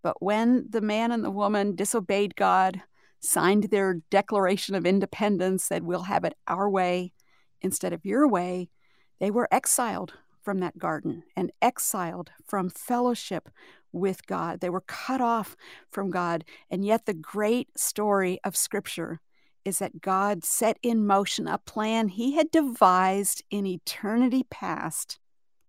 But 0.00 0.22
when 0.22 0.66
the 0.70 0.80
man 0.80 1.10
and 1.10 1.24
the 1.24 1.32
woman 1.32 1.74
disobeyed 1.74 2.36
God, 2.36 2.80
signed 3.18 3.64
their 3.64 4.00
Declaration 4.08 4.76
of 4.76 4.86
Independence, 4.86 5.64
said, 5.64 5.82
We'll 5.82 6.02
have 6.02 6.22
it 6.22 6.34
our 6.46 6.70
way 6.70 7.12
instead 7.60 7.92
of 7.92 8.06
your 8.06 8.28
way, 8.28 8.70
they 9.18 9.32
were 9.32 9.48
exiled 9.50 10.12
from 10.42 10.60
that 10.60 10.78
garden 10.78 11.24
and 11.34 11.50
exiled 11.60 12.30
from 12.46 12.70
fellowship 12.70 13.48
with 13.92 14.26
God. 14.26 14.60
They 14.60 14.70
were 14.70 14.82
cut 14.82 15.20
off 15.20 15.56
from 15.90 16.10
God. 16.10 16.44
And 16.70 16.84
yet, 16.84 17.06
the 17.06 17.14
great 17.14 17.68
story 17.78 18.38
of 18.44 18.56
Scripture 18.56 19.20
is 19.64 19.78
that 19.78 20.00
God 20.00 20.44
set 20.44 20.78
in 20.82 21.06
motion 21.06 21.46
a 21.46 21.58
plan 21.58 22.08
he 22.08 22.36
had 22.36 22.50
devised 22.50 23.42
in 23.50 23.66
eternity 23.66 24.44
past. 24.50 25.18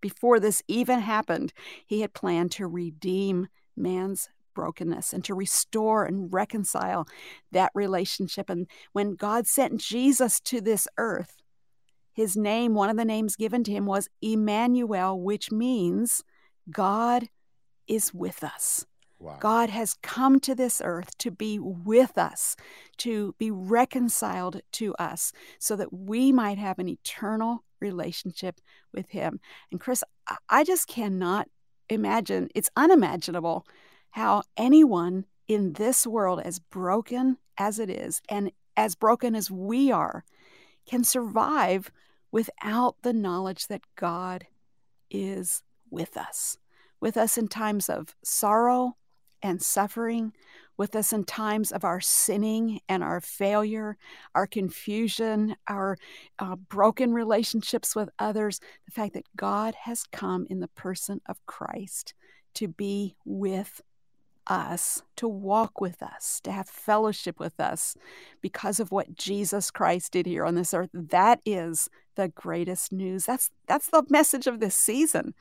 Before 0.01 0.39
this 0.39 0.63
even 0.67 0.99
happened, 0.99 1.51
he 1.86 2.01
had 2.01 2.13
planned 2.13 2.51
to 2.53 2.67
redeem 2.67 3.47
man's 3.75 4.29
brokenness 4.53 5.13
and 5.13 5.23
to 5.25 5.34
restore 5.34 6.05
and 6.05 6.34
reconcile 6.34 7.08
that 7.51 7.71
relationship. 7.73 8.49
And 8.49 8.67
when 8.93 9.15
God 9.15 9.47
sent 9.47 9.82
Jesus 9.82 10.39
to 10.41 10.62
this 10.62 10.88
earth, 10.97 11.38
his 12.13 12.36
name, 12.36 12.73
one 12.73 12.89
of 12.89 12.97
the 12.97 13.05
names 13.05 13.36
given 13.36 13.63
to 13.65 13.71
him, 13.71 13.86
was 13.86 14.10
Emmanuel, 14.21 15.19
which 15.19 15.51
means 15.51 16.23
God 16.69 17.29
is 17.89 18.13
with 18.13 18.43
us. 18.43 18.86
Wow. 19.19 19.38
God 19.41 19.69
has 19.69 19.95
come 19.95 20.39
to 20.39 20.56
this 20.56 20.82
earth 20.84 21.17
to 21.17 21.30
be 21.30 21.60
with 21.60 22.17
us, 22.17 22.56
to 22.99 23.36
be 23.38 23.52
reconciled 23.52 24.62
to 24.73 24.95
us, 24.95 25.34
so 25.60 25.75
that 25.75 25.91
we 25.91 26.32
might 26.32 26.58
have 26.58 26.80
an 26.80 26.88
eternal 26.88 27.65
relationship 27.82 28.62
with 28.93 29.10
Him. 29.10 29.41
And 29.71 29.80
Chris, 29.82 30.06
I 30.47 30.63
just 30.63 30.88
cannot 30.88 31.49
imagine, 31.89 32.47
it's 32.56 32.69
unimaginable 32.78 33.65
how 34.12 34.43
anyone 34.56 35.25
in 35.49 35.73
this 35.73 36.08
world, 36.08 36.39
as 36.45 36.60
broken 36.60 37.38
as 37.58 37.78
it 37.80 37.89
is, 37.89 38.21
and 38.30 38.52
as 38.78 38.95
broken 38.95 39.36
as 39.36 39.52
we 39.52 39.91
are, 39.91 40.23
can 40.86 41.04
survive 41.04 41.91
without 42.32 42.95
the 43.02 43.13
knowledge 43.13 43.67
that 43.67 43.82
God 43.97 44.47
is 45.10 45.62
with 45.89 46.15
us, 46.15 46.58
with 46.99 47.17
us 47.17 47.38
in 47.38 47.47
times 47.47 47.89
of 47.89 48.15
sorrow 48.23 48.95
and 49.41 49.62
suffering, 49.62 50.33
with 50.77 50.95
us 50.95 51.12
in 51.12 51.23
times 51.23 51.71
of 51.71 51.83
our 51.83 51.99
sinning 51.99 52.79
and 52.88 53.03
our 53.03 53.19
failure, 53.19 53.97
our 54.33 54.47
confusion, 54.47 55.55
our 55.67 55.97
uh, 56.39 56.55
broken 56.55 57.13
relationships 57.13 57.95
with 57.95 58.09
others, 58.17 58.59
the 58.85 58.91
fact 58.91 59.13
that 59.13 59.25
God 59.35 59.75
has 59.83 60.03
come 60.12 60.47
in 60.49 60.59
the 60.59 60.69
person 60.69 61.21
of 61.27 61.45
Christ 61.45 62.13
to 62.55 62.67
be 62.67 63.15
with 63.25 63.81
us, 64.47 65.03
to 65.15 65.27
walk 65.27 65.79
with 65.79 66.01
us, 66.01 66.39
to 66.43 66.51
have 66.51 66.67
fellowship 66.67 67.39
with 67.39 67.59
us 67.59 67.95
because 68.41 68.79
of 68.79 68.91
what 68.91 69.15
Jesus 69.15 69.69
Christ 69.69 70.13
did 70.13 70.25
here 70.25 70.45
on 70.45 70.55
this 70.55 70.73
earth. 70.73 70.89
That 70.93 71.39
is 71.45 71.89
the 72.15 72.29
greatest 72.29 72.91
news. 72.91 73.25
That's 73.25 73.51
that's 73.67 73.89
the 73.89 74.03
message 74.09 74.47
of 74.47 74.59
this 74.59 74.75
season. 74.75 75.35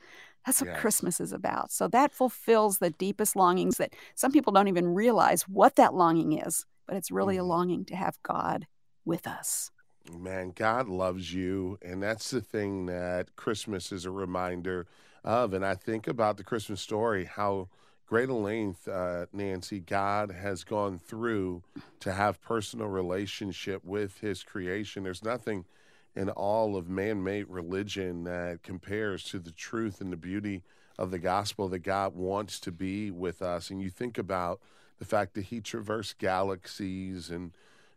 That's 0.57 0.71
what. 0.71 0.81
Christmas 0.81 1.19
is 1.19 1.33
about. 1.33 1.71
So 1.71 1.87
that 1.89 2.13
fulfills 2.13 2.79
the 2.79 2.89
deepest 2.89 3.35
longings 3.35 3.77
that 3.77 3.93
some 4.15 4.31
people 4.31 4.53
don't 4.53 4.67
even 4.67 4.87
realize 4.87 5.43
what 5.43 5.75
that 5.75 5.93
longing 5.93 6.33
is, 6.33 6.65
but 6.87 6.95
it's 6.95 7.11
really 7.11 7.35
mm-hmm. 7.35 7.45
a 7.45 7.47
longing 7.47 7.85
to 7.85 7.95
have 7.95 8.21
God 8.23 8.67
with 9.05 9.27
us. 9.27 9.71
Man, 10.11 10.51
God 10.55 10.87
loves 10.87 11.33
you. 11.33 11.77
And 11.81 12.01
that's 12.01 12.31
the 12.31 12.41
thing 12.41 12.87
that 12.87 13.35
Christmas 13.35 13.91
is 13.91 14.05
a 14.05 14.11
reminder 14.11 14.87
of. 15.23 15.53
And 15.53 15.65
I 15.65 15.75
think 15.75 16.07
about 16.07 16.37
the 16.37 16.43
Christmas 16.43 16.81
story, 16.81 17.25
how 17.25 17.69
great 18.07 18.29
a 18.29 18.33
length, 18.33 18.87
uh, 18.87 19.27
Nancy, 19.31 19.79
God 19.79 20.31
has 20.31 20.63
gone 20.63 20.97
through 20.97 21.61
to 21.99 22.11
have 22.11 22.41
personal 22.41 22.87
relationship 22.87 23.83
with 23.85 24.17
his 24.19 24.41
creation. 24.41 25.03
There's 25.03 25.23
nothing 25.23 25.65
in 26.15 26.29
all 26.29 26.75
of 26.75 26.89
man 26.89 27.23
made 27.23 27.47
religion 27.49 28.23
that 28.23 28.63
compares 28.63 29.23
to 29.25 29.39
the 29.39 29.51
truth 29.51 30.01
and 30.01 30.11
the 30.11 30.17
beauty 30.17 30.63
of 30.97 31.11
the 31.11 31.19
gospel 31.19 31.69
that 31.69 31.79
God 31.79 32.15
wants 32.15 32.59
to 32.61 32.71
be 32.71 33.09
with 33.11 33.41
us. 33.41 33.69
And 33.69 33.81
you 33.81 33.89
think 33.89 34.17
about 34.17 34.59
the 34.97 35.05
fact 35.05 35.33
that 35.35 35.45
he 35.45 35.61
traversed 35.61 36.17
galaxies 36.17 37.29
and 37.29 37.51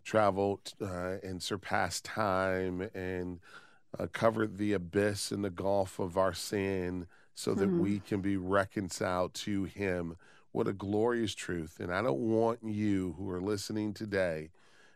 traveled 0.05 0.73
uh, 0.81 1.17
and 1.23 1.43
surpassed 1.43 2.05
time 2.05 2.89
and 2.95 3.41
uh, 3.99 4.07
covered 4.13 4.57
the 4.57 4.73
abyss 4.73 5.33
and 5.33 5.45
the 5.45 5.51
gulf 5.51 5.99
of 5.99 6.17
our 6.17 6.33
sin 6.33 7.07
so 7.35 7.55
that 7.55 7.67
mm-hmm. 7.67 7.81
we 7.81 7.99
can 8.01 8.21
be 8.21 8.37
reconciled 8.37 9.35
to 9.35 9.65
him. 9.65 10.17
What 10.53 10.69
a 10.69 10.73
glorious 10.73 11.35
truth. 11.35 11.79
And 11.81 11.93
I 11.93 12.03
don't 12.03 12.21
want 12.21 12.61
you 12.63 13.15
who 13.19 13.29
are 13.31 13.41
listening 13.41 13.95
today 13.95 14.51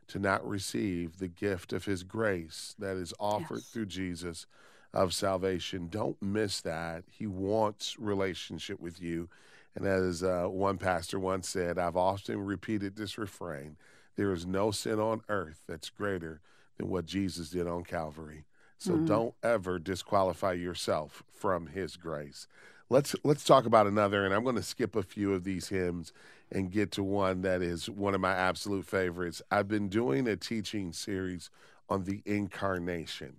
to 0.08 0.18
not 0.18 0.46
receive 0.46 1.18
the 1.18 1.28
gift 1.28 1.72
of 1.72 1.84
his 1.84 2.02
grace 2.02 2.74
that 2.78 2.96
is 2.96 3.12
offered 3.18 3.56
yes. 3.56 3.66
through 3.66 3.86
Jesus 3.86 4.46
of 4.92 5.12
salvation. 5.12 5.88
Don't 5.90 6.20
miss 6.22 6.60
that. 6.60 7.04
He 7.10 7.26
wants 7.26 7.98
relationship 7.98 8.80
with 8.80 9.00
you. 9.00 9.28
And 9.74 9.86
as 9.86 10.22
uh, 10.22 10.44
one 10.44 10.78
pastor 10.78 11.18
once 11.18 11.48
said, 11.48 11.78
I've 11.78 11.96
often 11.96 12.44
repeated 12.44 12.96
this 12.96 13.18
refrain 13.18 13.76
there 14.16 14.32
is 14.32 14.46
no 14.46 14.70
sin 14.70 14.98
on 14.98 15.20
earth 15.28 15.60
that's 15.68 15.90
greater 15.90 16.40
than 16.78 16.88
what 16.88 17.06
Jesus 17.06 17.50
did 17.50 17.66
on 17.66 17.84
Calvary. 17.84 18.44
So 18.78 18.92
mm-hmm. 18.92 19.06
don't 19.06 19.34
ever 19.42 19.78
disqualify 19.78 20.54
yourself 20.54 21.22
from 21.32 21.68
his 21.68 21.96
grace. 21.96 22.46
Let's 22.88 23.16
let's 23.24 23.44
talk 23.44 23.66
about 23.66 23.86
another 23.86 24.24
and 24.24 24.32
I'm 24.32 24.44
going 24.44 24.56
to 24.56 24.62
skip 24.62 24.94
a 24.94 25.02
few 25.02 25.34
of 25.34 25.44
these 25.44 25.68
hymns 25.68 26.12
and 26.50 26.70
get 26.70 26.92
to 26.92 27.02
one 27.02 27.42
that 27.42 27.62
is 27.62 27.90
one 27.90 28.14
of 28.14 28.20
my 28.20 28.32
absolute 28.32 28.86
favorites. 28.86 29.42
I've 29.50 29.68
been 29.68 29.88
doing 29.88 30.28
a 30.28 30.36
teaching 30.36 30.92
series 30.92 31.50
on 31.88 32.04
the 32.04 32.22
incarnation. 32.24 33.36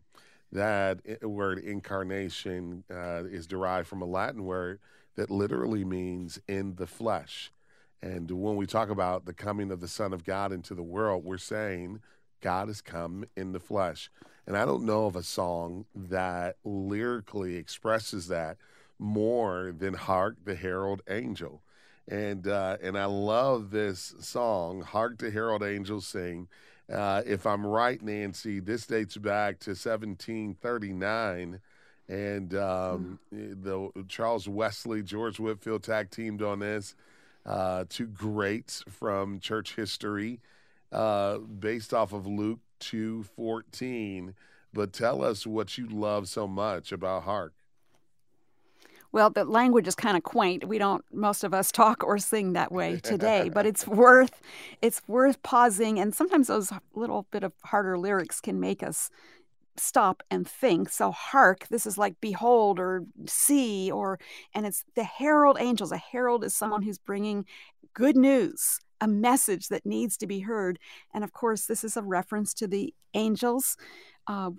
That 0.52 1.00
word 1.22 1.60
incarnation 1.60 2.84
uh, 2.91 3.24
is 3.26 3.48
derived 3.48 3.88
from 3.88 4.02
a 4.02 4.06
Latin 4.06 4.43
word 4.43 4.80
that 5.15 5.30
literally 5.30 5.84
means 5.84 6.39
in 6.48 6.76
the 6.76 6.88
flesh. 6.88 7.52
And 8.02 8.30
when 8.32 8.56
we 8.56 8.65
talk 8.65 8.89
about 8.89 9.26
the 9.26 9.34
coming 9.34 9.72
of 9.72 9.82
the 9.82 9.88
Son 9.88 10.13
of 10.13 10.24
God 10.24 10.52
into 10.52 10.76
the 10.76 10.84
world, 10.84 11.24
we're 11.26 11.38
saying 11.38 12.02
God 12.41 12.67
has 12.67 12.82
come 12.82 13.26
in 13.36 13.52
the 13.52 13.60
flesh. 13.60 14.10
And 14.46 14.56
I 14.56 14.65
don't 14.65 14.86
know 14.86 15.08
of 15.08 15.15
a 15.15 15.24
song 15.24 15.86
that 15.96 16.58
lyrically 16.63 17.56
expresses 17.56 18.28
that 18.28 18.58
more 19.00 19.74
than 19.78 19.93
Hark 19.93 20.38
the 20.46 20.56
Herald 20.56 21.02
Angel 21.10 21.62
and 22.08 22.48
uh, 22.48 22.78
and 22.82 22.98
I 22.98 23.06
love 23.06 23.72
this 23.72 24.15
song. 24.20 24.82
Hark 24.82 25.17
the 25.17 25.30
Herald 25.30 25.63
Angels 25.63 26.08
Sing. 26.08 26.48
Uh, 26.91 27.22
if 27.26 27.46
I'm 27.46 27.65
right, 27.65 28.02
Nancy, 28.02 28.60
this 28.62 28.88
dates 28.88 29.17
back 29.17 29.60
to 29.60 29.72
1739, 29.72 31.60
and 32.08 32.56
um, 32.56 33.20
mm. 33.34 33.63
the 33.63 34.06
Charles 34.08 34.48
Wesley, 34.48 35.04
George 35.04 35.38
Whitefield 35.38 35.84
tag 35.84 36.12
teamed 36.12 36.41
on 36.41 36.60
this. 36.60 36.96
Uh, 37.46 37.86
two 37.89 38.08
greats 38.08 38.84
from 38.89 39.39
church 39.39 39.76
history, 39.76 40.39
uh, 40.91 41.38
based 41.38 41.93
off 41.93 42.13
of 42.13 42.26
Luke 42.26 42.60
2:14. 42.80 44.34
But 44.74 44.93
tell 44.93 45.24
us 45.24 45.48
what 45.48 45.78
you 45.78 45.88
love 45.88 46.28
so 46.28 46.48
much 46.48 46.91
about 46.91 47.24
Hark. 47.24 47.54
Well, 49.12 49.30
the 49.30 49.46
language 49.46 49.88
is 49.88 49.96
kind 49.96 50.17
of 50.17 50.24
quaint. 50.24 50.67
We 50.67 50.78
don't 50.78 51.04
most 51.12 51.43
of 51.43 51.54
us 51.54 51.72
talk 51.84 52.04
or 52.04 52.17
sing 52.17 52.54
that 52.54 52.72
way 52.72 53.00
today, 53.04 53.50
but 53.50 53.65
it's 53.65 53.88
worth 53.88 54.41
it's 54.82 55.02
worth 55.08 55.41
pausing 55.43 56.00
and 56.00 56.13
sometimes 56.13 56.48
those 56.48 56.72
little 56.96 57.28
bit 57.32 57.43
of 57.43 57.54
harder 57.65 57.98
lyrics 57.98 58.39
can 58.41 58.60
make 58.60 58.84
us 58.84 59.10
stop 59.80 60.24
and 60.32 60.48
think. 60.48 60.89
So 60.89 61.12
hark, 61.12 61.67
this 61.70 61.86
is 61.86 61.98
like 61.98 62.20
behold 62.20 62.80
or 62.80 63.06
see 63.28 63.91
or 63.91 64.20
and 64.54 64.65
it's 64.65 64.84
the 64.96 65.04
herald 65.04 65.58
angels. 65.60 65.91
A 65.91 65.98
herald 65.98 66.43
is 66.43 66.56
someone 66.56 66.82
who's 66.82 66.98
bringing 66.98 67.46
good 67.93 68.15
news, 68.15 68.80
a 69.02 69.08
message 69.08 69.70
that 69.70 69.86
needs 69.86 70.17
to 70.17 70.28
be 70.28 70.41
heard. 70.41 70.80
And 71.13 71.24
of 71.24 71.34
course, 71.34 71.65
this 71.65 71.84
is 71.84 71.98
a 71.98 72.04
reference 72.04 72.54
to 72.56 72.67
the 72.67 72.93
angels 73.13 73.78
uh, 74.28 74.52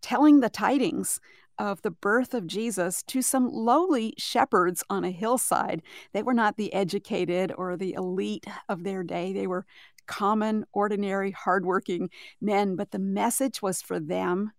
telling 0.00 0.40
the 0.40 0.48
tidings 0.48 1.20
of 1.58 1.82
the 1.82 1.90
birth 1.90 2.34
of 2.34 2.46
Jesus 2.46 3.02
to 3.04 3.22
some 3.22 3.50
lowly 3.50 4.14
shepherds 4.18 4.82
on 4.90 5.04
a 5.04 5.10
hillside. 5.10 5.82
They 6.12 6.22
were 6.22 6.34
not 6.34 6.56
the 6.56 6.72
educated 6.72 7.52
or 7.56 7.76
the 7.76 7.94
elite 7.94 8.46
of 8.68 8.84
their 8.84 9.02
day. 9.02 9.32
They 9.32 9.46
were 9.46 9.66
common, 10.06 10.64
ordinary, 10.72 11.30
hardworking 11.30 12.10
men, 12.40 12.76
but 12.76 12.90
the 12.90 12.98
message 12.98 13.62
was 13.62 13.80
for 13.80 13.98
them 13.98 14.52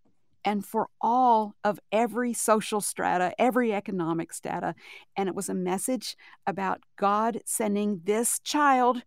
and 0.44 0.64
for 0.64 0.88
all 1.02 1.56
of 1.64 1.80
every 1.92 2.34
social 2.34 2.80
strata, 2.80 3.34
every 3.40 3.74
economic 3.74 4.32
strata. 4.32 4.76
And 5.18 5.28
it 5.28 5.36
was 5.36 5.50
a 5.50 5.56
message 5.56 6.16
about 6.46 6.82
God 6.98 7.42
sending 7.46 8.02
this 8.04 8.40
child, 8.40 9.02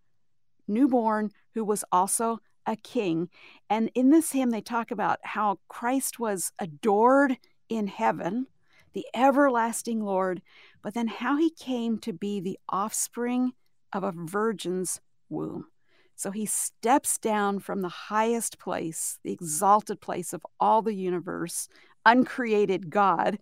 newborn, 0.66 1.30
who 1.54 1.64
was 1.64 1.84
also 1.92 2.40
a 2.66 2.76
king. 2.76 3.28
And 3.70 3.90
in 3.94 4.10
this 4.10 4.32
hymn, 4.32 4.50
they 4.50 4.60
talk 4.60 4.90
about 4.90 5.20
how 5.22 5.58
Christ 5.68 6.18
was 6.18 6.52
adored 6.58 7.38
in 7.68 7.86
heaven, 7.86 8.46
the 8.92 9.06
everlasting 9.14 10.04
Lord, 10.04 10.42
but 10.82 10.94
then 10.94 11.08
how 11.08 11.36
he 11.36 11.50
came 11.50 11.98
to 11.98 12.12
be 12.12 12.40
the 12.40 12.58
offspring 12.68 13.52
of 13.92 14.02
a 14.02 14.12
virgin's 14.12 15.00
womb. 15.28 15.66
So 16.14 16.30
he 16.30 16.46
steps 16.46 17.16
down 17.18 17.60
from 17.60 17.80
the 17.80 17.88
highest 17.88 18.58
place, 18.58 19.18
the 19.22 19.32
exalted 19.32 20.00
place 20.00 20.32
of 20.32 20.44
all 20.58 20.82
the 20.82 20.94
universe, 20.94 21.68
uncreated 22.04 22.90
God, 22.90 23.38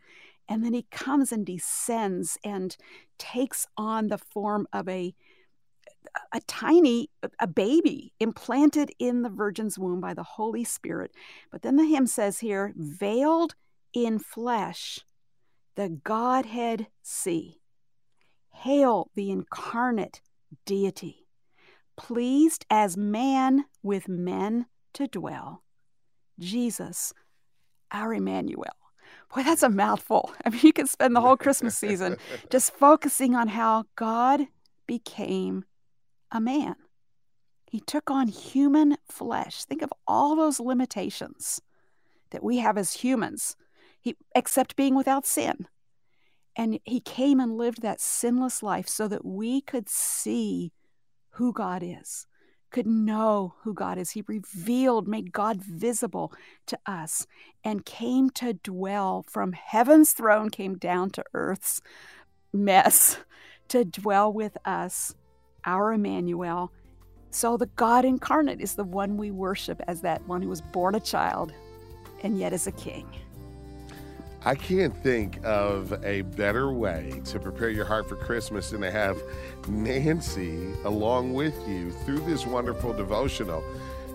and 0.48 0.64
then 0.64 0.74
he 0.74 0.86
comes 0.90 1.32
and 1.32 1.44
descends 1.44 2.38
and 2.44 2.76
takes 3.18 3.66
on 3.76 4.08
the 4.08 4.18
form 4.18 4.66
of 4.72 4.88
a 4.88 5.14
a 6.32 6.40
tiny 6.46 7.10
a 7.40 7.46
baby 7.48 8.12
implanted 8.20 8.92
in 8.98 9.22
the 9.22 9.28
virgin's 9.28 9.76
womb 9.76 10.00
by 10.00 10.14
the 10.14 10.22
holy 10.22 10.62
spirit 10.62 11.10
but 11.50 11.62
then 11.62 11.74
the 11.74 11.84
hymn 11.84 12.06
says 12.06 12.38
here 12.38 12.72
veiled 12.76 13.56
in 13.92 14.18
flesh 14.18 15.00
the 15.76 15.88
godhead 15.88 16.86
see 17.02 17.60
hail 18.50 19.10
the 19.14 19.30
incarnate 19.30 20.20
deity 20.64 21.26
pleased 21.96 22.64
as 22.70 22.96
man 22.96 23.64
with 23.82 24.08
men 24.08 24.66
to 24.92 25.06
dwell 25.06 25.62
jesus 26.38 27.12
our 27.90 28.12
emmanuel 28.12 28.64
boy 29.34 29.42
that's 29.42 29.62
a 29.62 29.68
mouthful 29.68 30.32
i 30.44 30.50
mean 30.50 30.60
you 30.62 30.72
could 30.72 30.88
spend 30.88 31.14
the 31.14 31.20
whole 31.20 31.36
christmas 31.36 31.76
season 31.76 32.16
just 32.50 32.72
focusing 32.72 33.34
on 33.34 33.48
how 33.48 33.84
god 33.96 34.46
became 34.86 35.64
a 36.30 36.40
man. 36.40 36.76
He 37.70 37.80
took 37.80 38.10
on 38.10 38.28
human 38.28 38.96
flesh. 39.04 39.64
Think 39.64 39.82
of 39.82 39.92
all 40.06 40.36
those 40.36 40.60
limitations 40.60 41.60
that 42.30 42.42
we 42.42 42.58
have 42.58 42.78
as 42.78 42.92
humans, 42.92 43.56
he, 44.06 44.16
except 44.36 44.76
being 44.76 44.94
without 44.94 45.26
sin. 45.26 45.66
And 46.54 46.78
he 46.84 47.00
came 47.00 47.40
and 47.40 47.58
lived 47.58 47.82
that 47.82 48.00
sinless 48.00 48.62
life 48.62 48.88
so 48.88 49.08
that 49.08 49.24
we 49.24 49.60
could 49.60 49.88
see 49.88 50.72
who 51.30 51.52
God 51.52 51.82
is, 51.82 52.28
could 52.70 52.86
know 52.86 53.56
who 53.62 53.74
God 53.74 53.98
is. 53.98 54.12
He 54.12 54.22
revealed, 54.28 55.08
made 55.08 55.32
God 55.32 55.60
visible 55.60 56.32
to 56.66 56.78
us, 56.86 57.26
and 57.64 57.84
came 57.84 58.30
to 58.30 58.52
dwell 58.54 59.24
from 59.28 59.52
heaven's 59.52 60.12
throne, 60.12 60.50
came 60.50 60.78
down 60.78 61.10
to 61.10 61.24
earth's 61.34 61.82
mess 62.52 63.18
to 63.68 63.84
dwell 63.84 64.32
with 64.32 64.56
us 64.64 65.16
our 65.64 65.92
Emmanuel. 65.92 66.70
So 67.30 67.56
the 67.56 67.66
God 67.66 68.04
incarnate 68.04 68.60
is 68.60 68.76
the 68.76 68.84
one 68.84 69.16
we 69.16 69.32
worship 69.32 69.82
as 69.88 70.00
that 70.02 70.26
one 70.28 70.42
who 70.42 70.48
was 70.48 70.62
born 70.62 70.94
a 70.94 71.00
child 71.00 71.52
and 72.22 72.38
yet 72.38 72.52
is 72.52 72.68
a 72.68 72.72
king. 72.72 73.04
I 74.46 74.54
can't 74.54 74.96
think 75.02 75.40
of 75.42 75.92
a 76.04 76.22
better 76.22 76.70
way 76.70 77.20
to 77.24 77.40
prepare 77.40 77.68
your 77.68 77.84
heart 77.84 78.08
for 78.08 78.14
Christmas 78.14 78.70
than 78.70 78.82
to 78.82 78.92
have 78.92 79.20
Nancy 79.66 80.72
along 80.84 81.34
with 81.34 81.68
you 81.68 81.90
through 81.90 82.20
this 82.20 82.46
wonderful 82.46 82.92
devotional, 82.92 83.64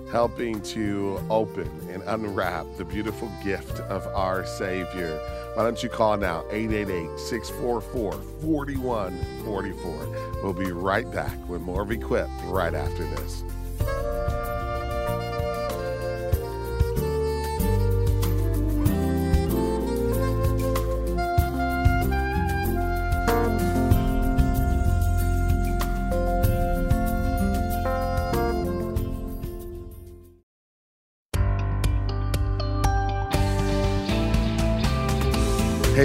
helping 0.09 0.61
to 0.61 1.19
open 1.29 1.69
and 1.91 2.01
unwrap 2.03 2.65
the 2.77 2.85
beautiful 2.85 3.29
gift 3.43 3.81
of 3.81 4.07
our 4.07 4.45
Savior. 4.45 5.19
Why 5.55 5.63
don't 5.63 5.83
you 5.83 5.89
call 5.89 6.15
now, 6.15 6.45
888 6.49 7.19
644 7.19 8.13
4144. 8.13 10.43
We'll 10.43 10.53
be 10.53 10.71
right 10.71 11.11
back 11.11 11.35
with 11.49 11.59
more 11.59 11.81
of 11.81 11.91
Equip 11.91 12.29
right 12.45 12.73
after 12.73 13.03
this. 13.03 13.43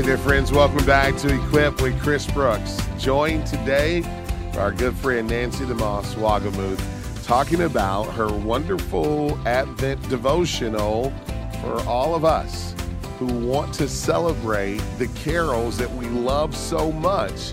There, 0.07 0.17
friends. 0.17 0.53
Welcome 0.53 0.87
back 0.87 1.17
to 1.17 1.35
Equip 1.35 1.83
with 1.83 2.01
Chris 2.01 2.31
Brooks. 2.31 2.79
Joined 2.97 3.45
today 3.45 4.03
by 4.53 4.61
our 4.61 4.71
good 4.71 4.95
friend 4.95 5.29
Nancy 5.29 5.65
DeMoss 5.65 6.15
Wolgemuth 6.15 7.27
talking 7.27 7.63
about 7.63 8.05
her 8.13 8.29
wonderful 8.29 9.37
Advent 9.49 10.09
devotional 10.09 11.13
for 11.61 11.81
all 11.89 12.15
of 12.15 12.25
us 12.25 12.73
who 13.19 13.27
want 13.27 13.75
to 13.75 13.89
celebrate 13.89 14.79
the 14.99 15.09
carols 15.25 15.77
that 15.79 15.91
we 15.91 16.07
love 16.07 16.57
so 16.57 16.93
much 16.93 17.53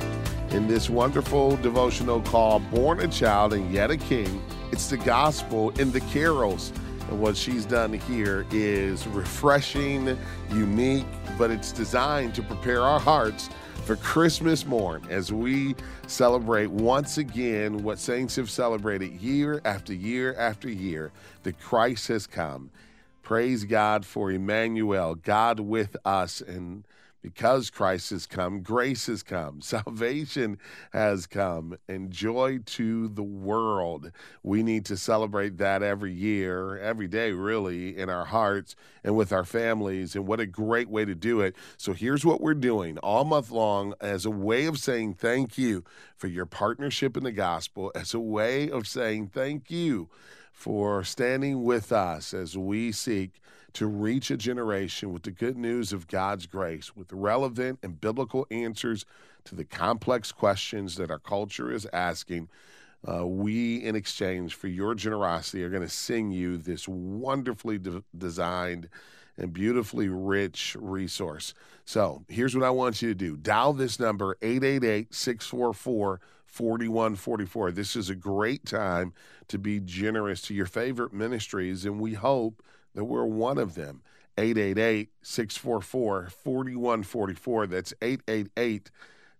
in 0.52 0.68
this 0.68 0.92
wonderful 0.92 1.58
devotional 1.58 2.22
called 2.22 2.70
Born 2.70 3.00
a 3.00 3.08
Child 3.08 3.54
and 3.54 3.74
Yet 3.74 3.90
a 3.90 3.98
King. 3.98 4.44
It's 4.72 4.92
the 4.92 4.98
gospel 4.98 5.72
in 5.80 5.92
the 5.92 6.02
carols. 6.02 6.72
What 7.14 7.38
she's 7.38 7.66
done 7.66 7.94
here 7.94 8.46
is 8.52 9.08
refreshing, 9.08 10.18
unique, 10.52 11.06
but 11.38 11.52
it's 11.52 11.72
designed 11.72 12.36
to 12.36 12.42
prepare 12.42 12.82
our 12.82 13.00
hearts 13.00 13.50
for 13.86 13.96
Christmas 13.98 14.66
morn 14.66 15.06
as 15.10 15.32
we 15.32 15.76
celebrate 16.08 16.72
once 16.72 17.18
again 17.18 17.84
what 17.84 18.00
saints 18.00 18.36
have 18.36 18.50
celebrated 18.50 19.12
year 19.22 19.62
after 19.64 19.94
year 19.94 20.36
after 20.38 20.70
year 20.70 21.12
that 21.44 21.60
Christ 21.60 22.08
has 22.08 22.26
come. 22.26 22.72
Praise 23.22 23.64
God 23.64 24.06
for 24.06 24.32
Emmanuel, 24.32 25.16
God 25.16 25.60
with 25.60 25.96
us. 26.04 26.42
And 26.42 26.84
because 27.24 27.70
Christ 27.70 28.10
has 28.12 28.28
come, 28.28 28.62
grace 28.62 29.08
has 29.08 29.24
come, 29.24 29.62
salvation 29.64 30.60
has 30.92 31.26
come, 31.26 31.78
and 31.88 32.12
joy 32.12 32.60
to 32.66 33.08
the 33.08 33.24
world. 33.24 34.12
We 34.44 34.62
need 34.62 34.86
to 34.86 34.98
celebrate 34.98 35.58
that 35.58 35.82
every 35.82 36.14
year, 36.14 36.78
every 36.78 37.08
day, 37.08 37.32
really, 37.32 37.98
in 37.98 38.10
our 38.10 38.26
hearts 38.26 38.76
and 39.04 39.16
with 39.16 39.32
our 39.32 39.46
families. 39.46 40.16
And 40.16 40.28
what 40.28 40.42
a 40.42 40.46
great 40.46 40.90
way 40.90 41.06
to 41.06 41.16
do 41.16 41.40
it. 41.40 41.56
So 41.78 41.94
here's 41.94 42.26
what 42.26 42.42
we're 42.42 42.54
doing 42.54 42.98
all 43.00 43.24
month 43.24 43.50
long 43.50 43.94
as 44.02 44.26
a 44.26 44.30
way 44.30 44.66
of 44.66 44.78
saying 44.78 45.16
thank 45.16 45.58
you 45.58 45.84
for 46.18 46.28
your 46.28 46.46
partnership 46.46 47.16
in 47.16 47.24
the 47.24 47.32
gospel, 47.32 47.92
as 47.96 48.14
a 48.14 48.20
way 48.20 48.70
of 48.70 48.86
saying 48.86 49.28
thank 49.28 49.72
you 49.72 50.10
for 50.52 51.04
standing 51.04 51.64
with 51.64 51.92
us 51.92 52.34
as 52.34 52.58
we 52.58 52.92
seek 52.92 53.42
to 53.74 53.88
reach 53.88 54.30
a 54.30 54.38
generation 54.38 55.12
with 55.12 55.24
the 55.24 55.32
good 55.32 55.58
news 55.58 55.92
of 55.92 56.08
God's 56.08 56.46
grace, 56.46 56.96
with 56.96 57.12
relevant 57.12 57.80
and 57.82 58.00
biblical 58.00 58.46
answers 58.52 59.06
to 59.46 59.56
the 59.56 59.66
complex 59.66 60.32
questions 60.32 60.96
that 60.96 61.12
our 61.12 61.20
culture 61.20 61.72
is 61.72 61.88
asking. 61.92 62.50
Uh, 63.06 63.26
we, 63.28 63.78
in 63.78 63.96
exchange 63.96 64.56
for 64.56 64.68
your 64.68 64.96
generosity, 64.96 65.64
are 65.64 65.70
going 65.70 65.82
to 65.82 65.90
sing 65.90 66.32
you 66.32 66.58
this 66.58 66.88
wonderfully 66.88 67.78
de- 67.78 68.04
designed 68.18 68.88
and 69.38 69.52
beautifully 69.52 70.08
rich 70.08 70.78
resource. 70.80 71.54
So 71.86 72.24
here's 72.30 72.56
what 72.56 72.64
I 72.64 72.70
want 72.70 73.02
you 73.02 73.10
to 73.10 73.16
do 73.16 73.36
dial 73.36 73.74
this 73.74 74.00
number 74.00 74.38
888 74.42 75.14
644 75.14 76.22
4144. 76.46 77.72
This 77.72 77.96
is 77.96 78.10
a 78.10 78.16
great 78.16 78.64
time 78.66 79.14
to 79.48 79.58
be 79.58 79.80
generous 79.80 80.42
to 80.44 80.54
your 80.54 80.68
favorite 80.68 81.12
ministries, 81.12 81.84
and 81.84 82.00
we 82.00 82.14
hope 82.14 82.62
that 82.94 83.06
we're 83.06 83.26
one 83.26 83.58
of 83.58 83.76
them. 83.76 84.02
888 84.38 85.10
644 85.22 86.30
4144. 86.30 87.68
That's 87.68 87.94
888 88.02 88.90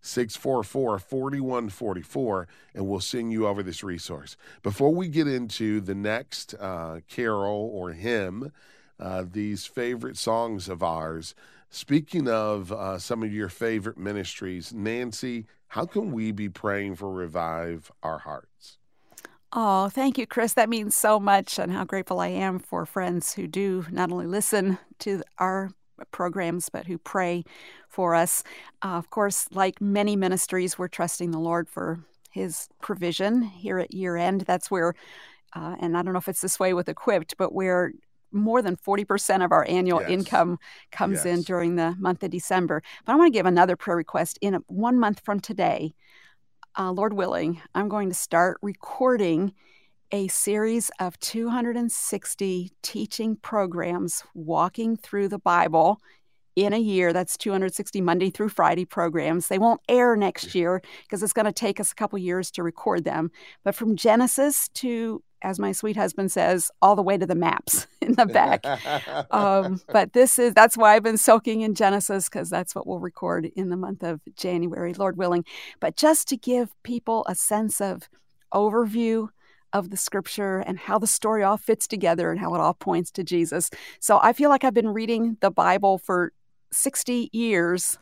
644 0.04 1.00
4144, 1.00 2.48
and 2.76 2.88
we'll 2.88 3.00
send 3.00 3.32
you 3.32 3.48
over 3.48 3.64
this 3.64 3.84
resource. 3.84 4.36
Before 4.62 4.94
we 4.94 5.08
get 5.08 5.28
into 5.28 5.80
the 5.80 5.96
next 5.96 6.54
uh, 6.60 7.00
carol 7.10 7.72
or 7.74 7.94
hymn, 7.94 8.52
uh, 9.00 9.24
these 9.30 9.66
favorite 9.66 10.18
songs 10.18 10.68
of 10.68 10.84
ours, 10.84 11.34
speaking 11.70 12.28
of 12.28 12.72
uh, 12.72 13.00
some 13.00 13.24
of 13.24 13.34
your 13.34 13.50
favorite 13.50 13.98
ministries, 13.98 14.74
Nancy, 14.74 15.46
how 15.68 15.86
can 15.86 16.12
we 16.12 16.32
be 16.32 16.50
praying 16.50 16.96
for 16.96 17.10
Revive 17.10 17.90
Our 18.04 18.20
Hearts? 18.20 18.78
Oh, 19.56 19.90
thank 19.90 20.18
you, 20.18 20.26
Chris. 20.26 20.56
That 20.56 20.68
means 20.68 20.98
so 20.98 21.20
much, 21.20 21.60
and 21.60 21.72
how 21.72 21.86
grateful 21.86 22.20
I 22.20 22.30
am 22.30 22.58
for 22.58 22.88
friends 22.88 23.36
who 23.36 23.46
do 23.46 23.86
not 23.92 24.12
only 24.12 24.26
listen 24.26 24.80
to 25.00 25.22
our 25.38 25.70
programs, 26.10 26.70
but 26.70 26.88
who 26.88 26.98
pray 26.98 27.44
for 27.88 28.16
us. 28.16 28.44
Uh, 28.84 28.94
of 28.94 29.12
course, 29.12 29.48
like 29.52 29.80
many 29.80 30.16
ministries, 30.16 30.80
we're 30.80 30.88
trusting 30.88 31.30
the 31.30 31.40
Lord 31.40 31.70
for 31.70 32.04
His 32.32 32.68
provision 32.82 33.44
here 33.44 33.78
at 33.78 33.94
year 33.94 34.18
end. 34.18 34.42
That's 34.42 34.72
where, 34.72 34.96
uh, 35.56 35.76
and 35.80 35.96
I 35.96 36.02
don't 36.02 36.14
know 36.14 36.20
if 36.20 36.28
it's 36.28 36.42
this 36.42 36.60
way 36.60 36.74
with 36.74 36.90
Equip, 36.90 37.38
but 37.38 37.54
where 37.54 37.94
more 38.32 38.64
than 38.64 38.76
40% 38.76 39.46
of 39.46 39.52
our 39.52 39.68
annual 39.70 40.02
yes. 40.02 40.10
income 40.10 40.58
comes 40.92 41.18
yes. 41.18 41.26
in 41.26 41.42
during 41.44 41.76
the 41.76 41.96
month 42.00 42.24
of 42.24 42.32
December. 42.32 42.82
But 43.06 43.14
I 43.14 43.16
want 43.18 43.32
to 43.32 43.38
give 43.38 43.46
another 43.46 43.76
prayer 43.76 43.98
request. 43.98 44.40
In 44.42 44.56
a, 44.56 44.60
one 44.66 45.00
month 45.00 45.22
from 45.24 45.40
today, 45.40 45.94
uh, 46.78 46.92
Lord 46.92 47.14
willing, 47.14 47.62
I'm 47.76 47.88
going 47.88 48.10
to 48.10 48.16
start 48.16 48.58
recording 48.62 49.54
a 50.12 50.28
series 50.28 50.92
of 51.00 51.20
260 51.20 52.72
teaching 52.82 53.36
programs 53.38 54.24
walking 54.34 54.98
through 54.98 55.28
the 55.28 55.40
Bible 55.40 56.02
in 56.56 56.74
a 56.74 56.80
year. 56.80 57.14
That's 57.14 57.38
260 57.38 58.02
Monday 58.02 58.30
through 58.30 58.50
Friday 58.50 58.86
programs. 58.86 59.48
They 59.48 59.58
won't 59.58 59.82
air 59.90 60.16
next 60.16 60.54
year 60.56 60.82
because 61.04 61.24
it's 61.24 61.34
going 61.34 61.46
to 61.46 61.52
take 61.52 61.80
us 61.80 61.92
a 61.92 61.96
couple 61.96 62.20
years 62.20 62.52
to 62.52 62.64
record 62.64 63.04
them. 63.04 63.32
But 63.64 63.76
from 63.76 63.96
Genesis 63.96 64.70
to 64.76 65.24
as 65.44 65.60
my 65.60 65.72
sweet 65.72 65.98
husband 65.98 66.32
says, 66.32 66.72
all 66.82 66.96
the 66.96 67.04
way 67.04 67.18
to 67.18 67.26
the 67.26 67.36
maps 67.36 67.86
in 68.02 68.14
the 68.14 68.26
back. 68.26 68.66
um, 69.32 69.82
but 69.92 70.14
this 70.14 70.40
is 70.40 70.54
that's 70.54 70.78
why 70.78 70.96
I've 70.96 71.04
been 71.04 71.18
soaking 71.18 71.62
in 71.62 71.76
Genesis 71.76 72.30
because 72.30 72.50
that's 72.50 72.74
what 72.74 72.88
we'll 72.88 73.00
record 73.00 73.52
in 73.56 73.70
the 73.70 73.78
month 73.78 74.04
of 74.04 74.22
January, 74.36 74.94
Lord 74.94 75.18
willing. 75.18 75.46
But 75.80 75.96
just 75.96 76.28
to 76.30 76.38
give 76.38 76.74
people 76.84 77.26
a 77.28 77.36
sense 77.36 77.82
of 77.82 78.10
overview 78.54 79.30
of 79.74 79.90
the 79.90 79.98
scripture 79.98 80.60
and 80.60 80.78
how 80.78 81.00
the 81.00 81.08
story 81.08 81.44
all 81.44 81.58
fits 81.58 81.88
together 81.88 82.32
and 82.32 82.40
how 82.40 82.54
it 82.54 82.62
all 82.62 82.76
points 82.76 83.12
to 83.12 83.24
Jesus. 83.24 83.70
So 84.00 84.20
I 84.22 84.32
feel 84.32 84.50
like 84.50 84.64
I've 84.64 84.74
been 84.74 84.94
reading 84.94 85.38
the 85.42 85.50
Bible 85.50 85.98
for 85.98 86.32
60 86.72 87.30
years 87.34 87.98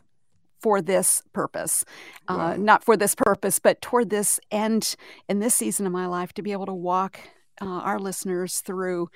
for 0.62 0.80
this 0.80 1.22
purpose. 1.32 1.84
Uh, 2.28 2.34
wow. 2.38 2.52
Uh, 2.52 2.56
not 2.56 2.84
for 2.84 2.96
this 2.96 3.14
purpose, 3.14 3.58
but 3.58 3.82
toward 3.82 4.10
this 4.10 4.40
end 4.50 4.94
in 5.28 5.40
this 5.40 5.54
season 5.54 5.86
of 5.86 5.92
my 5.92 6.06
life 6.06 6.32
to 6.34 6.42
be 6.42 6.52
able 6.52 6.66
to 6.66 6.74
walk 6.74 7.18
uh, 7.60 7.66
our 7.66 7.98
listeners 7.98 8.60
through 8.60 9.08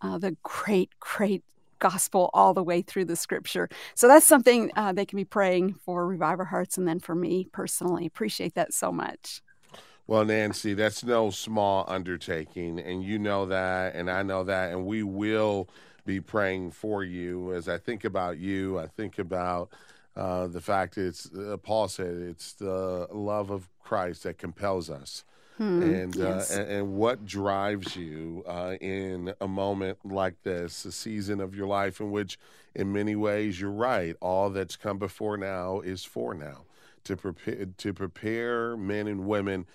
uh, 0.00 0.18
the 0.18 0.36
great, 0.42 0.90
great 0.98 1.44
gospel 1.78 2.30
all 2.32 2.54
the 2.54 2.62
way 2.62 2.80
through 2.82 3.04
the 3.04 3.16
scripture. 3.16 3.68
So 3.94 4.08
that's 4.08 4.26
something 4.26 4.70
uh, 4.74 4.92
they 4.92 5.04
can 5.04 5.18
be 5.18 5.24
praying 5.24 5.74
for 5.84 6.06
Revive 6.06 6.38
Our 6.38 6.46
Hearts 6.46 6.78
and 6.78 6.88
then 6.88 6.98
for 6.98 7.14
me 7.14 7.48
personally. 7.52 8.06
Appreciate 8.06 8.54
that 8.54 8.72
so 8.72 8.90
much. 8.90 9.42
Well, 10.06 10.24
Nancy, 10.24 10.74
that's 10.74 11.02
no 11.02 11.30
small 11.30 11.84
undertaking, 11.88 12.78
and 12.78 13.02
you 13.02 13.18
know 13.18 13.46
that, 13.46 13.94
and 13.94 14.10
I 14.10 14.22
know 14.22 14.44
that, 14.44 14.70
and 14.70 14.84
we 14.84 15.02
will 15.02 15.70
be 16.04 16.20
praying 16.20 16.72
for 16.72 17.02
you. 17.02 17.54
As 17.54 17.68
I 17.70 17.78
think 17.78 18.04
about 18.04 18.36
you, 18.36 18.78
I 18.78 18.86
think 18.86 19.18
about 19.18 19.70
uh, 20.16 20.46
the 20.46 20.60
fact 20.60 20.96
it's 20.96 21.32
uh, 21.32 21.56
Paul 21.62 21.88
said 21.88 22.16
it's 22.16 22.52
the 22.52 23.08
love 23.12 23.50
of 23.50 23.68
Christ 23.82 24.22
that 24.24 24.38
compels 24.38 24.90
us. 24.90 25.24
Hmm, 25.56 25.82
and, 25.82 26.16
uh, 26.16 26.20
yes. 26.20 26.56
uh, 26.56 26.60
and, 26.60 26.70
and 26.70 26.94
what 26.94 27.24
drives 27.24 27.94
you 27.94 28.42
uh, 28.46 28.74
in 28.80 29.34
a 29.40 29.46
moment 29.46 29.98
like 30.04 30.42
this, 30.42 30.84
a 30.84 30.90
season 30.90 31.40
of 31.40 31.54
your 31.54 31.68
life 31.68 32.00
in 32.00 32.10
which, 32.10 32.40
in 32.74 32.92
many 32.92 33.14
ways, 33.14 33.60
you're 33.60 33.70
right. 33.70 34.16
All 34.20 34.50
that's 34.50 34.74
come 34.74 34.98
before 34.98 35.36
now 35.36 35.80
is 35.80 36.04
for 36.04 36.34
now. 36.34 36.64
To 37.04 37.16
prepare 37.16 37.66
to 37.66 37.92
prepare 37.92 38.76
men 38.76 39.06
and 39.06 39.26
women 39.26 39.66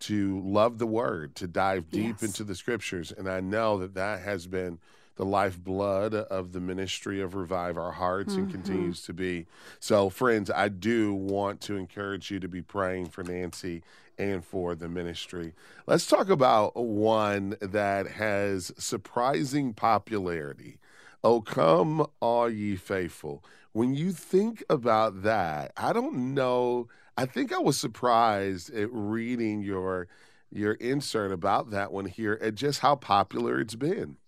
to 0.00 0.40
love 0.44 0.78
the 0.78 0.86
word, 0.86 1.34
to 1.36 1.46
dive 1.46 1.90
deep 1.90 2.16
yes. 2.20 2.22
into 2.22 2.44
the 2.44 2.54
scriptures. 2.54 3.12
And 3.12 3.28
I 3.28 3.40
know 3.40 3.78
that 3.78 3.94
that 3.94 4.20
has 4.20 4.46
been 4.46 4.78
the 5.18 5.26
lifeblood 5.26 6.14
of 6.14 6.52
the 6.52 6.60
ministry 6.60 7.20
of 7.20 7.34
Revive 7.34 7.76
Our 7.76 7.92
Hearts 7.92 8.32
mm-hmm. 8.32 8.44
and 8.44 8.50
continues 8.50 9.02
to 9.02 9.12
be. 9.12 9.46
So, 9.78 10.08
friends, 10.08 10.50
I 10.50 10.68
do 10.68 11.12
want 11.12 11.60
to 11.62 11.76
encourage 11.76 12.30
you 12.30 12.40
to 12.40 12.48
be 12.48 12.62
praying 12.62 13.08
for 13.08 13.22
Nancy 13.22 13.82
and 14.16 14.42
for 14.42 14.74
the 14.74 14.88
ministry. 14.88 15.52
Let's 15.86 16.06
talk 16.06 16.30
about 16.30 16.74
one 16.74 17.56
that 17.60 18.06
has 18.06 18.72
surprising 18.78 19.74
popularity. 19.74 20.78
Oh, 21.22 21.42
come, 21.42 22.06
all 22.20 22.48
ye 22.48 22.76
faithful. 22.76 23.44
When 23.72 23.94
you 23.94 24.12
think 24.12 24.64
about 24.70 25.22
that, 25.24 25.72
I 25.76 25.92
don't 25.92 26.32
know 26.34 26.88
I 27.18 27.26
think 27.26 27.52
I 27.52 27.58
was 27.58 27.76
surprised 27.76 28.72
at 28.72 28.88
reading 28.92 29.60
your 29.60 30.06
your 30.52 30.74
insert 30.74 31.32
about 31.32 31.72
that 31.72 31.90
one 31.90 32.06
here 32.06 32.34
and 32.40 32.56
just 32.56 32.78
how 32.78 32.94
popular 32.94 33.58
it's 33.58 33.74
been. 33.74 34.18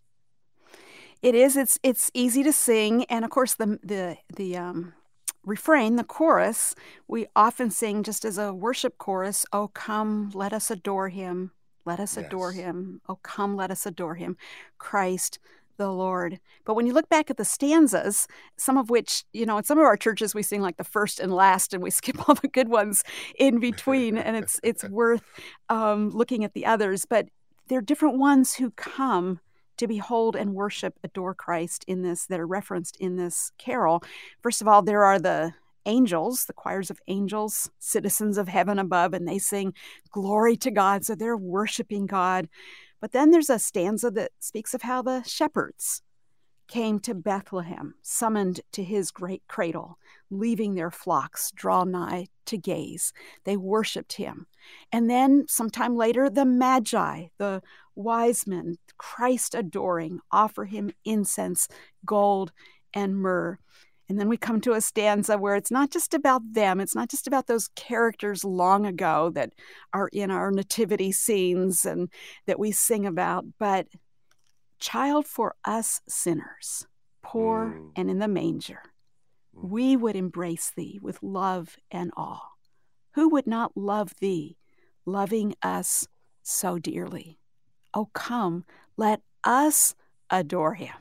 It 1.22 1.34
is. 1.34 1.56
It's 1.56 1.78
it's 1.82 2.10
easy 2.14 2.42
to 2.42 2.52
sing, 2.52 3.04
and 3.04 3.24
of 3.24 3.30
course 3.30 3.54
the 3.54 3.78
the 3.82 4.16
the 4.34 4.56
um, 4.56 4.94
refrain, 5.44 5.96
the 5.96 6.04
chorus, 6.04 6.74
we 7.08 7.26
often 7.34 7.70
sing 7.70 8.02
just 8.02 8.24
as 8.24 8.38
a 8.38 8.52
worship 8.52 8.98
chorus. 8.98 9.46
Oh, 9.52 9.68
come, 9.68 10.30
let 10.34 10.52
us 10.52 10.70
adore 10.70 11.08
Him. 11.08 11.52
Let 11.84 12.00
us 12.00 12.16
yes. 12.16 12.26
adore 12.26 12.52
Him. 12.52 13.00
Oh, 13.08 13.18
come, 13.22 13.56
let 13.56 13.70
us 13.70 13.86
adore 13.86 14.14
Him. 14.14 14.36
Christ, 14.78 15.38
the 15.76 15.90
Lord. 15.90 16.40
But 16.64 16.74
when 16.74 16.86
you 16.86 16.92
look 16.92 17.08
back 17.08 17.30
at 17.30 17.36
the 17.36 17.44
stanzas, 17.44 18.28
some 18.56 18.76
of 18.76 18.90
which, 18.90 19.24
you 19.32 19.46
know, 19.46 19.58
in 19.58 19.64
some 19.64 19.78
of 19.78 19.84
our 19.84 19.96
churches 19.96 20.34
we 20.34 20.42
sing 20.42 20.60
like 20.60 20.76
the 20.76 20.84
first 20.84 21.20
and 21.20 21.32
last 21.32 21.72
and 21.72 21.82
we 21.82 21.90
skip 21.98 22.28
all 22.28 22.34
the 22.34 22.48
good 22.48 22.68
ones 22.68 23.02
in 23.38 23.58
between 23.60 24.18
and 24.18 24.36
it's 24.36 24.60
it's 24.62 24.84
worth 24.88 25.22
um, 25.68 26.10
looking 26.10 26.44
at 26.44 26.52
the 26.54 26.66
others, 26.66 27.04
but 27.04 27.28
there 27.68 27.78
are 27.78 27.82
different 27.82 28.18
ones 28.18 28.54
who 28.54 28.70
come 28.72 29.40
to 29.80 29.88
behold 29.88 30.36
and 30.36 30.54
worship 30.54 30.98
adore 31.02 31.34
Christ 31.34 31.84
in 31.88 32.02
this 32.02 32.26
that 32.26 32.38
are 32.38 32.46
referenced 32.46 32.96
in 32.96 33.16
this 33.16 33.50
carol. 33.56 34.02
First 34.42 34.60
of 34.60 34.68
all, 34.68 34.82
there 34.82 35.04
are 35.04 35.18
the 35.18 35.54
angels, 35.86 36.44
the 36.44 36.52
choirs 36.52 36.90
of 36.90 37.00
angels, 37.08 37.70
citizens 37.78 38.36
of 38.36 38.46
heaven 38.46 38.78
above, 38.78 39.14
and 39.14 39.26
they 39.26 39.38
sing 39.38 39.72
glory 40.10 40.54
to 40.58 40.70
God. 40.70 41.06
So 41.06 41.14
they're 41.14 41.36
worshiping 41.36 42.06
God. 42.06 42.48
But 43.00 43.12
then 43.12 43.30
there's 43.30 43.48
a 43.48 43.58
stanza 43.58 44.10
that 44.10 44.32
speaks 44.38 44.74
of 44.74 44.82
how 44.82 45.00
the 45.00 45.22
shepherds 45.22 46.02
came 46.68 47.00
to 47.00 47.14
Bethlehem, 47.14 47.94
summoned 48.02 48.60
to 48.72 48.84
his 48.84 49.10
great 49.10 49.42
cradle, 49.48 49.98
leaving 50.30 50.74
their 50.74 50.90
flocks 50.90 51.50
draw 51.52 51.84
nigh 51.84 52.28
to 52.44 52.58
gaze. 52.58 53.12
They 53.44 53.56
worshiped 53.56 54.12
him. 54.12 54.46
And 54.92 55.10
then 55.10 55.46
sometime 55.48 55.96
later, 55.96 56.28
the 56.28 56.44
Magi, 56.44 57.28
the 57.38 57.62
wise 57.94 58.46
men, 58.46 58.76
Christ 58.98 59.54
adoring, 59.54 60.20
offer 60.30 60.64
him 60.64 60.92
incense, 61.04 61.68
gold, 62.04 62.52
and 62.94 63.16
myrrh. 63.16 63.58
And 64.08 64.18
then 64.18 64.28
we 64.28 64.36
come 64.36 64.60
to 64.62 64.72
a 64.72 64.80
stanza 64.80 65.38
where 65.38 65.54
it's 65.54 65.70
not 65.70 65.92
just 65.92 66.14
about 66.14 66.42
them, 66.52 66.80
it's 66.80 66.96
not 66.96 67.08
just 67.08 67.28
about 67.28 67.46
those 67.46 67.68
characters 67.76 68.44
long 68.44 68.84
ago 68.84 69.30
that 69.34 69.52
are 69.92 70.08
in 70.12 70.32
our 70.32 70.50
nativity 70.50 71.12
scenes 71.12 71.84
and 71.84 72.08
that 72.46 72.58
we 72.58 72.72
sing 72.72 73.06
about, 73.06 73.44
but 73.60 73.86
child 74.80 75.26
for 75.26 75.54
us 75.64 76.00
sinners, 76.08 76.88
poor 77.22 77.76
mm. 77.78 77.92
and 77.94 78.10
in 78.10 78.18
the 78.18 78.26
manger. 78.26 78.82
Mm. 79.56 79.68
We 79.68 79.96
would 79.96 80.16
embrace 80.16 80.72
thee 80.74 80.98
with 81.00 81.22
love 81.22 81.76
and 81.90 82.10
awe. 82.16 82.48
Who 83.14 83.28
would 83.30 83.46
not 83.46 83.76
love 83.76 84.12
thee, 84.20 84.56
loving 85.06 85.54
us 85.62 86.06
so 86.42 86.78
dearly? 86.78 87.39
Oh, 87.92 88.08
come, 88.12 88.64
let 88.96 89.20
us 89.44 89.94
adore 90.30 90.74
him, 90.74 90.94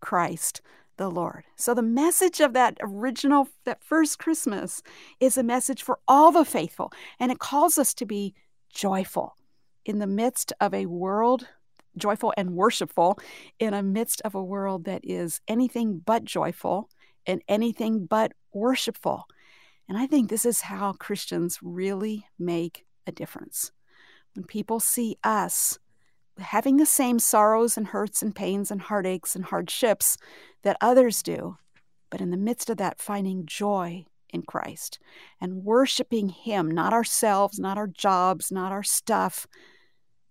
Christ 0.00 0.60
the 0.96 1.10
Lord. 1.10 1.44
So 1.56 1.74
the 1.74 1.82
message 1.82 2.40
of 2.40 2.52
that 2.52 2.78
original, 2.80 3.48
that 3.64 3.82
first 3.82 4.18
Christmas 4.18 4.82
is 5.20 5.36
a 5.36 5.42
message 5.42 5.82
for 5.82 5.98
all 6.06 6.32
the 6.32 6.44
faithful, 6.44 6.92
and 7.18 7.32
it 7.32 7.38
calls 7.38 7.78
us 7.78 7.94
to 7.94 8.06
be 8.06 8.34
joyful 8.72 9.34
in 9.84 9.98
the 9.98 10.06
midst 10.06 10.52
of 10.60 10.72
a 10.72 10.86
world, 10.86 11.48
joyful 11.96 12.32
and 12.36 12.54
worshipful, 12.54 13.18
in 13.58 13.74
a 13.74 13.82
midst 13.82 14.20
of 14.22 14.34
a 14.34 14.42
world 14.42 14.84
that 14.84 15.00
is 15.04 15.40
anything 15.48 15.98
but 15.98 16.24
joyful 16.24 16.88
and 17.26 17.42
anything 17.48 18.06
but 18.06 18.32
worshipful. 18.52 19.24
And 19.88 19.98
I 19.98 20.06
think 20.06 20.30
this 20.30 20.46
is 20.46 20.62
how 20.62 20.92
Christians 20.92 21.58
really 21.62 22.26
make 22.38 22.86
a 23.06 23.12
difference. 23.12 23.72
When 24.34 24.44
people 24.44 24.80
see 24.80 25.16
us 25.22 25.78
having 26.38 26.76
the 26.76 26.86
same 26.86 27.18
sorrows 27.18 27.76
and 27.76 27.88
hurts 27.88 28.22
and 28.22 28.34
pains 28.34 28.70
and 28.70 28.82
heartaches 28.82 29.36
and 29.36 29.44
hardships 29.44 30.16
that 30.62 30.76
others 30.80 31.22
do, 31.22 31.56
but 32.10 32.20
in 32.20 32.30
the 32.30 32.36
midst 32.36 32.70
of 32.70 32.76
that, 32.78 33.00
finding 33.00 33.46
joy 33.46 34.04
in 34.30 34.42
Christ 34.42 34.98
and 35.40 35.64
worshiping 35.64 36.28
Him, 36.28 36.70
not 36.70 36.92
ourselves, 36.92 37.58
not 37.58 37.78
our 37.78 37.86
jobs, 37.86 38.50
not 38.50 38.72
our 38.72 38.82
stuff, 38.82 39.46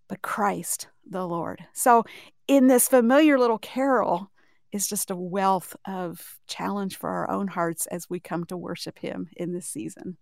but 0.07 0.21
Christ 0.21 0.87
the 1.09 1.25
Lord. 1.25 1.65
So, 1.73 2.03
in 2.47 2.67
this 2.67 2.89
familiar 2.89 3.39
little 3.39 3.57
carol, 3.57 4.29
is 4.73 4.87
just 4.87 5.11
a 5.11 5.15
wealth 5.15 5.75
of 5.85 6.39
challenge 6.47 6.97
for 6.97 7.09
our 7.09 7.29
own 7.29 7.47
hearts 7.47 7.85
as 7.85 8.09
we 8.09 8.19
come 8.19 8.43
to 8.45 8.57
worship 8.57 8.99
Him 8.99 9.29
in 9.37 9.53
this 9.53 9.67
season. 9.67 10.17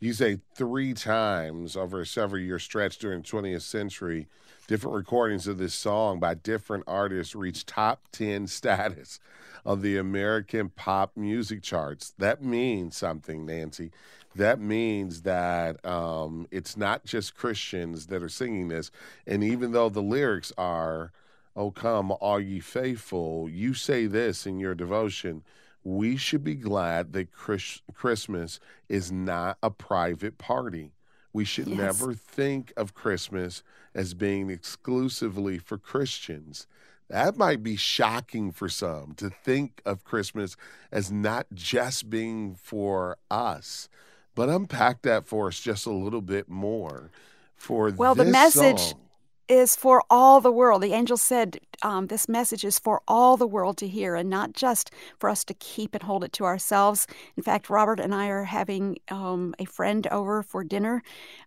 You 0.00 0.12
say 0.12 0.38
three 0.56 0.94
times 0.94 1.76
over 1.76 2.00
a 2.00 2.06
several 2.06 2.40
year 2.40 2.58
stretch 2.58 2.98
during 2.98 3.22
20th 3.22 3.62
century, 3.62 4.26
different 4.68 4.94
recordings 4.94 5.48
of 5.48 5.58
this 5.58 5.74
song 5.74 6.20
by 6.20 6.34
different 6.34 6.84
artists 6.86 7.34
reached 7.34 7.66
top 7.66 8.02
10 8.12 8.46
status 8.46 9.18
of 9.64 9.82
the 9.82 9.96
American 9.96 10.68
pop 10.68 11.16
music 11.16 11.62
charts. 11.62 12.14
That 12.18 12.44
means 12.44 12.96
something, 12.96 13.44
Nancy. 13.44 13.90
That 14.36 14.60
means 14.60 15.22
that 15.22 15.84
um, 15.84 16.46
it's 16.52 16.76
not 16.76 17.04
just 17.04 17.34
Christians 17.34 18.06
that 18.06 18.22
are 18.22 18.28
singing 18.28 18.68
this. 18.68 18.92
And 19.26 19.42
even 19.42 19.72
though 19.72 19.88
the 19.88 20.02
lyrics 20.02 20.52
are, 20.56 21.12
Oh, 21.56 21.72
come, 21.72 22.12
all 22.20 22.38
ye 22.38 22.60
faithful, 22.60 23.48
you 23.50 23.74
say 23.74 24.06
this 24.06 24.46
in 24.46 24.60
your 24.60 24.76
devotion 24.76 25.42
we 25.84 26.16
should 26.16 26.44
be 26.44 26.54
glad 26.54 27.12
that 27.14 27.32
Chris- 27.32 27.82
Christmas 27.94 28.60
is 28.88 29.10
not 29.10 29.56
a 29.62 29.70
private 29.70 30.38
party. 30.38 30.92
We 31.32 31.44
should 31.44 31.68
yes. 31.68 31.78
never 31.78 32.14
think 32.14 32.72
of 32.76 32.94
Christmas 32.94 33.62
as 33.94 34.14
being 34.14 34.50
exclusively 34.50 35.58
for 35.58 35.78
Christians. 35.78 36.66
That 37.08 37.36
might 37.36 37.62
be 37.62 37.76
shocking 37.76 38.52
for 38.52 38.68
some 38.68 39.14
to 39.16 39.30
think 39.30 39.80
of 39.86 40.04
Christmas 40.04 40.56
as 40.92 41.10
not 41.10 41.46
just 41.54 42.10
being 42.10 42.54
for 42.54 43.16
us. 43.30 43.88
But 44.34 44.48
unpack 44.48 45.02
that 45.02 45.26
for 45.26 45.48
us 45.48 45.58
just 45.58 45.86
a 45.86 45.90
little 45.90 46.20
bit 46.20 46.48
more. 46.48 47.10
For 47.56 47.90
well, 47.90 48.14
the 48.14 48.24
message 48.24 48.78
song 48.78 49.00
is 49.48 49.76
for 49.76 50.02
all 50.10 50.40
the 50.40 50.52
world. 50.52 50.82
The 50.82 50.92
angel 50.92 51.16
said 51.16 51.58
um, 51.82 52.08
this 52.08 52.28
message 52.28 52.64
is 52.64 52.78
for 52.78 53.02
all 53.08 53.36
the 53.36 53.46
world 53.46 53.76
to 53.78 53.88
hear 53.88 54.14
and 54.14 54.28
not 54.28 54.52
just 54.52 54.90
for 55.18 55.30
us 55.30 55.44
to 55.44 55.54
keep 55.54 55.94
and 55.94 56.02
hold 56.02 56.24
it 56.24 56.32
to 56.34 56.44
ourselves. 56.44 57.06
In 57.36 57.42
fact, 57.42 57.70
Robert 57.70 58.00
and 58.00 58.14
I 58.14 58.28
are 58.28 58.44
having 58.44 58.98
um, 59.08 59.54
a 59.58 59.64
friend 59.64 60.06
over 60.08 60.42
for 60.42 60.64
dinner. 60.64 61.02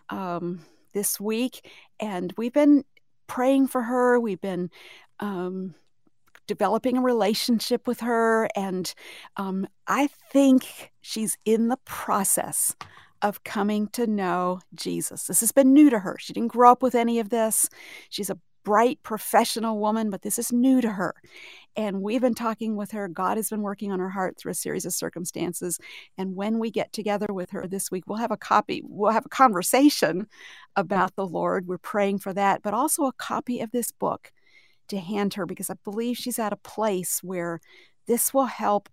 Um, 0.09 0.61
this 0.93 1.19
week, 1.19 1.69
and 1.99 2.33
we've 2.37 2.53
been 2.53 2.83
praying 3.27 3.67
for 3.67 3.83
her. 3.83 4.19
We've 4.19 4.41
been 4.41 4.69
um, 5.19 5.75
developing 6.47 6.97
a 6.97 7.01
relationship 7.01 7.87
with 7.87 8.01
her, 8.01 8.49
and 8.55 8.93
um, 9.37 9.67
I 9.87 10.07
think 10.31 10.91
she's 11.01 11.37
in 11.45 11.67
the 11.69 11.77
process 11.85 12.75
of 13.21 13.43
coming 13.43 13.87
to 13.89 14.07
know 14.07 14.59
Jesus. 14.73 15.25
This 15.25 15.39
has 15.41 15.51
been 15.51 15.73
new 15.73 15.89
to 15.89 15.99
her. 15.99 16.17
She 16.19 16.33
didn't 16.33 16.51
grow 16.51 16.71
up 16.71 16.81
with 16.81 16.95
any 16.95 17.19
of 17.19 17.29
this. 17.29 17.69
She's 18.09 18.29
a 18.29 18.39
bright 18.63 19.01
professional 19.03 19.79
woman, 19.79 20.09
but 20.09 20.21
this 20.21 20.37
is 20.37 20.51
new 20.51 20.81
to 20.81 20.89
her. 20.89 21.15
And 21.75 22.01
we've 22.01 22.21
been 22.21 22.35
talking 22.35 22.75
with 22.75 22.91
her. 22.91 23.07
God 23.07 23.37
has 23.37 23.49
been 23.49 23.61
working 23.61 23.91
on 23.91 23.99
her 23.99 24.09
heart 24.09 24.37
through 24.37 24.51
a 24.51 24.55
series 24.55 24.85
of 24.85 24.93
circumstances. 24.93 25.79
And 26.17 26.35
when 26.35 26.59
we 26.59 26.69
get 26.69 26.93
together 26.93 27.27
with 27.31 27.51
her 27.51 27.67
this 27.67 27.89
week, 27.89 28.03
we'll 28.07 28.17
have 28.17 28.31
a 28.31 28.37
copy, 28.37 28.81
we'll 28.85 29.11
have 29.11 29.25
a 29.25 29.29
conversation 29.29 30.27
about 30.75 31.15
the 31.15 31.25
Lord. 31.25 31.67
We're 31.67 31.77
praying 31.77 32.19
for 32.19 32.33
that, 32.33 32.61
but 32.61 32.73
also 32.73 33.05
a 33.05 33.13
copy 33.13 33.61
of 33.61 33.71
this 33.71 33.91
book 33.91 34.31
to 34.89 34.99
hand 34.99 35.35
her 35.35 35.45
because 35.45 35.69
I 35.69 35.75
believe 35.83 36.17
she's 36.17 36.39
at 36.39 36.53
a 36.53 36.57
place 36.57 37.21
where 37.23 37.61
this 38.07 38.33
will 38.33 38.45
help 38.45 38.89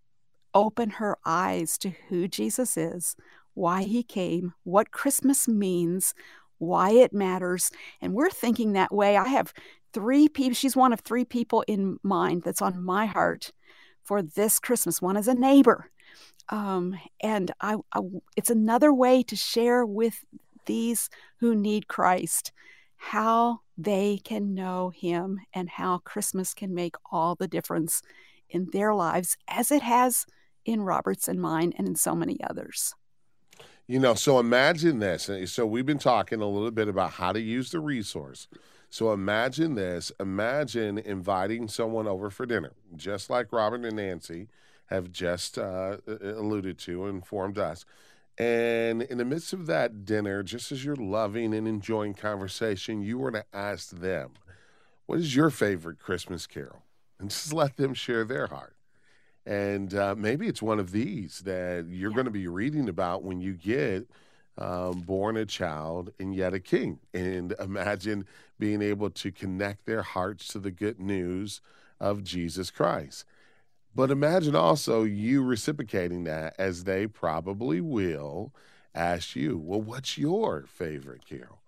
open 0.55 0.91
her 0.91 1.19
eyes 1.25 1.77
to 1.79 1.91
who 2.09 2.29
Jesus 2.29 2.77
is, 2.77 3.17
why 3.59 3.83
he 3.83 4.03
came, 4.03 4.55
what 4.63 4.93
Christmas 4.93 5.49
means, 5.49 6.15
why 6.59 6.91
it 6.91 7.13
matters. 7.13 7.71
And 8.01 8.15
we're 8.15 8.31
thinking 8.31 8.73
that 8.73 8.95
way. 8.95 9.17
I 9.17 9.29
have 9.29 9.53
three 9.93 10.29
people, 10.29 10.55
she's 10.55 10.77
one 10.77 10.93
of 10.93 11.01
three 11.01 11.25
people 11.25 11.65
in 11.67 11.99
mind 12.03 12.43
that's 12.43 12.63
on 12.63 12.83
my 12.83 13.07
heart 13.07 13.53
for 14.05 14.23
this 14.23 14.59
Christmas. 14.59 15.03
One 15.03 15.17
is 15.17 15.29
a 15.29 15.35
neighbor. 15.35 15.91
Um, 16.51 16.99
and 17.21 17.51
I, 17.61 17.77
I, 17.93 18.01
it's 18.37 18.51
another 18.51 18.93
way 18.93 19.23
to 19.25 19.37
share 19.37 19.85
with 19.85 20.25
these 20.67 21.11
who 21.41 21.55
need 21.55 21.89
Christ 21.89 22.53
how 22.97 23.61
they 23.77 24.21
can 24.25 24.55
know 24.55 24.91
Him 24.91 25.41
and 25.53 25.69
how 25.69 25.99
Christmas 25.99 26.55
can 26.55 26.75
make 26.75 26.95
all 27.11 27.35
the 27.35 27.49
difference 27.49 28.03
in 28.49 28.69
their 28.73 28.95
lives, 28.95 29.37
as 29.47 29.71
it 29.71 29.83
has 29.83 30.25
in 30.65 30.83
Robert's 30.83 31.29
and 31.29 31.41
mine 31.41 31.73
and 31.77 31.87
in 31.87 31.97
so 31.97 32.15
many 32.15 32.39
others. 32.49 32.95
You 33.91 33.99
know, 33.99 34.13
so 34.13 34.39
imagine 34.39 34.99
this. 34.99 35.31
So 35.51 35.67
we've 35.67 35.87
been 35.87 35.99
talking 35.99 36.43
a 36.43 36.47
little 36.47 36.71
bit 36.71 36.89
about 36.89 37.13
how 37.13 37.33
to 37.33 37.41
use 37.41 37.71
the 37.71 37.81
resource. 37.81 38.47
So 38.91 39.13
imagine 39.13 39.77
this. 39.77 40.13
Imagine 40.21 40.99
inviting 40.99 41.69
someone 41.69 42.07
over 42.07 42.29
for 42.29 42.45
dinner, 42.45 42.73
just 42.97 43.31
like 43.31 43.51
Robert 43.51 43.87
and 43.87 43.97
Nancy 43.97 44.49
have 44.87 45.11
just 45.11 45.59
uh, 45.59 45.99
alluded 46.07 46.79
to, 46.79 47.07
informed 47.07 47.59
us. 47.59 47.87
And 48.37 49.03
in 49.03 49.19
the 49.19 49.25
midst 49.25 49.55
of 49.55 49.67
that 49.67 50.05
dinner, 50.05 50.43
just 50.43 50.71
as 50.71 50.85
you're 50.85 50.95
loving 50.95 51.55
and 51.55 51.67
enjoying 51.67 52.15
conversation, 52.15 53.03
you 53.03 53.19
were 53.19 53.33
to 53.33 53.45
ask 53.55 53.91
them, 53.91 54.33
What 55.07 55.19
is 55.19 55.35
your 55.35 55.51
favorite 55.51 55.99
Christmas 55.99 56.47
carol? 56.47 56.85
And 57.19 57.31
just 57.31 57.53
let 57.55 57.77
them 57.77 57.95
share 57.95 58.25
their 58.25 58.49
heart. 58.49 58.78
And 59.47 59.95
uh, 59.95 60.15
maybe 60.17 60.47
it's 60.47 60.63
one 60.63 60.79
of 60.79 60.93
these 60.93 61.41
that 61.41 61.87
you're 61.89 62.11
yeah. 62.11 62.15
going 62.15 62.27
to 62.27 62.31
be 62.31 62.49
reading 62.49 62.89
about 62.89 63.23
when 63.23 63.41
you 63.41 63.55
get 63.55 64.09
um, 64.59 65.01
born 65.01 65.37
a 65.37 65.47
child 65.47 66.13
and 66.19 66.35
yet 66.35 66.53
a 66.53 66.61
king. 66.61 66.99
And 67.15 67.55
imagine 67.59 68.27
being 68.59 68.83
able 68.83 69.11
to 69.11 69.33
connect 69.33 69.87
their 69.87 70.03
hearts 70.03 70.49
to 70.49 70.59
the 70.59 70.71
good 70.71 71.01
news 71.01 71.61
of 72.01 72.23
Jesus 72.23 72.71
Christ. 72.71 73.25
But 73.95 74.11
imagine 74.11 74.55
also 74.55 75.03
you 75.03 75.43
reciprocating 75.43 76.25
that 76.25 76.55
as 76.59 76.85
they 76.85 77.07
probably 77.07 77.81
will 77.81 78.53
ask 78.95 79.35
you, 79.35 79.59
well, 79.59 79.81
what's 79.81 80.19
your 80.19 80.65
favorite 80.67 81.25
carol? 81.25 81.63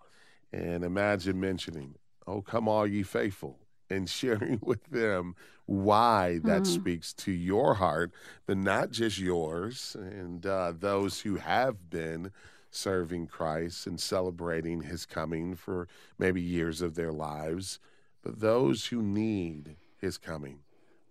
And 0.53 0.83
imagine 0.83 1.39
mentioning, 1.39 1.95
oh, 2.27 2.41
come 2.41 2.67
all 2.67 2.85
ye 2.85 3.03
faithful, 3.03 3.59
and 3.89 4.09
sharing 4.09 4.59
with 4.61 4.83
them 4.85 5.35
why 5.71 6.39
that 6.43 6.63
mm-hmm. 6.63 6.73
speaks 6.73 7.13
to 7.13 7.31
your 7.31 7.75
heart, 7.75 8.11
but 8.45 8.57
not 8.57 8.91
just 8.91 9.17
yours 9.17 9.95
and 9.97 10.45
uh, 10.45 10.73
those 10.77 11.21
who 11.21 11.37
have 11.37 11.89
been 11.89 12.31
serving 12.69 13.27
Christ 13.27 13.87
and 13.87 13.97
celebrating 13.97 14.81
his 14.81 15.05
coming 15.05 15.55
for 15.55 15.87
maybe 16.19 16.41
years 16.41 16.81
of 16.81 16.95
their 16.95 17.13
lives, 17.13 17.79
but 18.21 18.41
those 18.41 18.87
who 18.87 19.01
need 19.01 19.77
his 19.97 20.17
coming, 20.17 20.59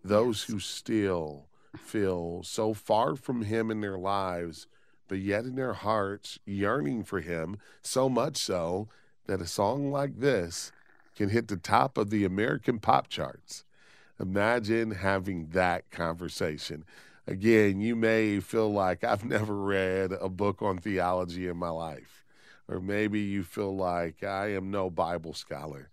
those 0.04 0.42
yes. 0.42 0.52
who 0.52 0.60
still 0.60 1.46
feel 1.78 2.42
so 2.42 2.74
far 2.74 3.16
from 3.16 3.42
him 3.42 3.70
in 3.70 3.80
their 3.80 3.98
lives, 3.98 4.66
but 5.08 5.20
yet 5.20 5.44
in 5.44 5.54
their 5.54 5.72
hearts 5.72 6.38
yearning 6.44 7.02
for 7.02 7.20
him, 7.20 7.56
so 7.80 8.10
much 8.10 8.36
so 8.36 8.88
that 9.26 9.40
a 9.40 9.46
song 9.46 9.90
like 9.90 10.20
this 10.20 10.70
can 11.16 11.30
hit 11.30 11.48
the 11.48 11.56
top 11.56 11.96
of 11.96 12.10
the 12.10 12.26
American 12.26 12.78
pop 12.78 13.08
charts. 13.08 13.64
Imagine 14.20 14.90
having 14.90 15.46
that 15.48 15.90
conversation. 15.90 16.84
Again, 17.26 17.80
you 17.80 17.96
may 17.96 18.40
feel 18.40 18.70
like 18.70 19.02
I've 19.02 19.24
never 19.24 19.54
read 19.54 20.12
a 20.12 20.28
book 20.28 20.60
on 20.60 20.78
theology 20.78 21.48
in 21.48 21.56
my 21.56 21.70
life, 21.70 22.24
or 22.68 22.80
maybe 22.80 23.20
you 23.20 23.42
feel 23.42 23.74
like 23.74 24.22
I 24.22 24.52
am 24.52 24.70
no 24.70 24.90
Bible 24.90 25.32
scholar, 25.32 25.88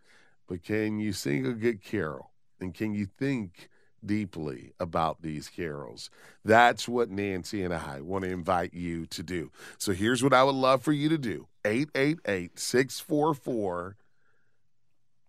but 0.46 0.62
can 0.62 1.00
you 1.00 1.14
sing 1.14 1.46
a 1.46 1.54
good 1.54 1.82
carol? 1.82 2.32
And 2.60 2.74
can 2.74 2.94
you 2.94 3.06
think 3.06 3.70
deeply 4.06 4.74
about 4.78 5.22
these 5.22 5.48
carols? 5.48 6.10
That's 6.44 6.88
what 6.88 7.10
Nancy 7.10 7.64
and 7.64 7.74
I 7.74 8.02
want 8.02 8.26
to 8.26 8.32
invite 8.32 8.74
you 8.74 9.06
to 9.06 9.24
do. 9.24 9.52
So 9.78 9.94
here's 9.94 10.24
what 10.24 10.34
I 10.34 10.44
would 10.44 10.56
love 10.56 10.82
for 10.82 10.92
you 10.92 11.08
to 11.08 11.18
do 11.18 11.48
888 11.64 12.60
644 12.60 13.96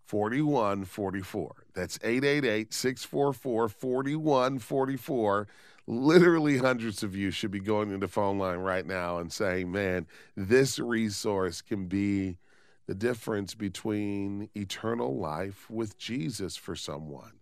4144. 0.08 1.66
That's 1.74 1.98
888 2.02 2.72
644 2.72 3.68
4144. 3.68 5.48
Literally, 5.86 6.58
hundreds 6.58 7.02
of 7.02 7.14
you 7.14 7.30
should 7.30 7.50
be 7.50 7.60
going 7.60 7.90
to 7.90 7.98
the 7.98 8.08
phone 8.08 8.38
line 8.38 8.58
right 8.58 8.86
now 8.86 9.18
and 9.18 9.30
saying, 9.30 9.70
man, 9.70 10.06
this 10.34 10.78
resource 10.78 11.60
can 11.60 11.86
be 11.86 12.38
the 12.86 12.94
difference 12.94 13.54
between 13.54 14.48
eternal 14.56 15.14
life 15.14 15.68
with 15.68 15.98
Jesus 15.98 16.56
for 16.56 16.74
someone. 16.74 17.32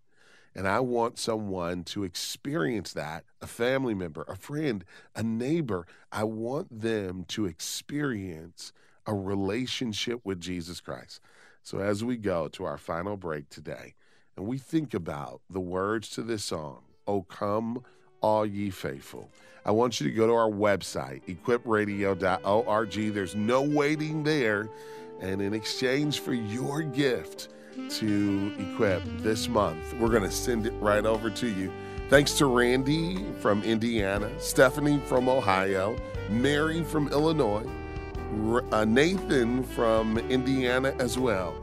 And 0.56 0.66
I 0.66 0.80
want 0.80 1.20
someone 1.20 1.84
to 1.84 2.02
experience 2.02 2.92
that 2.94 3.24
a 3.40 3.46
family 3.46 3.94
member, 3.94 4.24
a 4.26 4.34
friend, 4.34 4.84
a 5.14 5.22
neighbor. 5.22 5.86
I 6.10 6.24
want 6.24 6.80
them 6.80 7.26
to 7.28 7.46
experience 7.46 8.72
a 9.06 9.14
relationship 9.14 10.20
with 10.24 10.40
Jesus 10.40 10.80
Christ. 10.80 11.20
So, 11.66 11.80
as 11.80 12.04
we 12.04 12.16
go 12.16 12.46
to 12.46 12.64
our 12.64 12.78
final 12.78 13.16
break 13.16 13.50
today, 13.50 13.94
and 14.36 14.46
we 14.46 14.56
think 14.56 14.94
about 14.94 15.40
the 15.50 15.58
words 15.58 16.08
to 16.10 16.22
this 16.22 16.44
song, 16.44 16.84
Oh 17.08 17.22
Come 17.22 17.82
All 18.20 18.46
Ye 18.46 18.70
Faithful, 18.70 19.32
I 19.64 19.72
want 19.72 20.00
you 20.00 20.08
to 20.08 20.14
go 20.14 20.28
to 20.28 20.32
our 20.32 20.48
website, 20.48 21.22
equipradio.org. 21.26 23.12
There's 23.12 23.34
no 23.34 23.62
waiting 23.62 24.22
there. 24.22 24.68
And 25.20 25.42
in 25.42 25.52
exchange 25.54 26.20
for 26.20 26.34
your 26.34 26.82
gift 26.82 27.48
to 27.74 28.54
Equip 28.60 29.02
this 29.18 29.48
month, 29.48 29.92
we're 29.94 30.10
going 30.10 30.22
to 30.22 30.30
send 30.30 30.68
it 30.68 30.74
right 30.74 31.04
over 31.04 31.30
to 31.30 31.48
you. 31.48 31.72
Thanks 32.10 32.34
to 32.34 32.46
Randy 32.46 33.24
from 33.40 33.64
Indiana, 33.64 34.30
Stephanie 34.38 35.00
from 35.06 35.28
Ohio, 35.28 35.96
Mary 36.30 36.84
from 36.84 37.08
Illinois 37.08 37.66
uh, 38.72 38.84
Nathan 38.84 39.62
from 39.62 40.18
Indiana 40.18 40.94
as 40.98 41.18
well. 41.18 41.54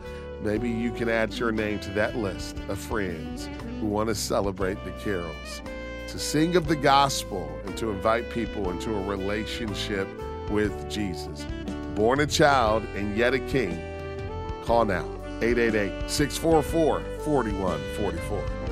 Maybe 0.42 0.70
you 0.70 0.92
can 0.92 1.08
add 1.08 1.34
your 1.34 1.52
name 1.52 1.80
to 1.80 1.90
that 1.92 2.18
list 2.18 2.58
of 2.68 2.78
friends 2.78 3.50
who 3.80 3.88
want 3.88 4.10
to 4.10 4.16
celebrate 4.16 4.84
the 4.84 4.92
carols, 4.92 5.62
to 6.10 6.20
sing 6.20 6.56
of 6.56 6.68
the 6.68 6.76
gospel, 6.76 7.50
and 7.66 7.78
to 7.78 7.92
invite 7.92 8.30
people 8.30 8.70
into 8.70 8.94
a 8.94 9.04
relationship 9.04 10.08
with 10.50 10.90
Jesus. 10.90 11.46
Born 11.96 12.20
a 12.20 12.28
child 12.28 12.84
and 12.96 13.16
yet 13.16 13.34
a 13.34 13.40
king. 13.40 13.80
Call 14.66 14.86
now 14.86 15.06
888 15.42 16.10
644 16.10 17.02
4144. 17.24 18.63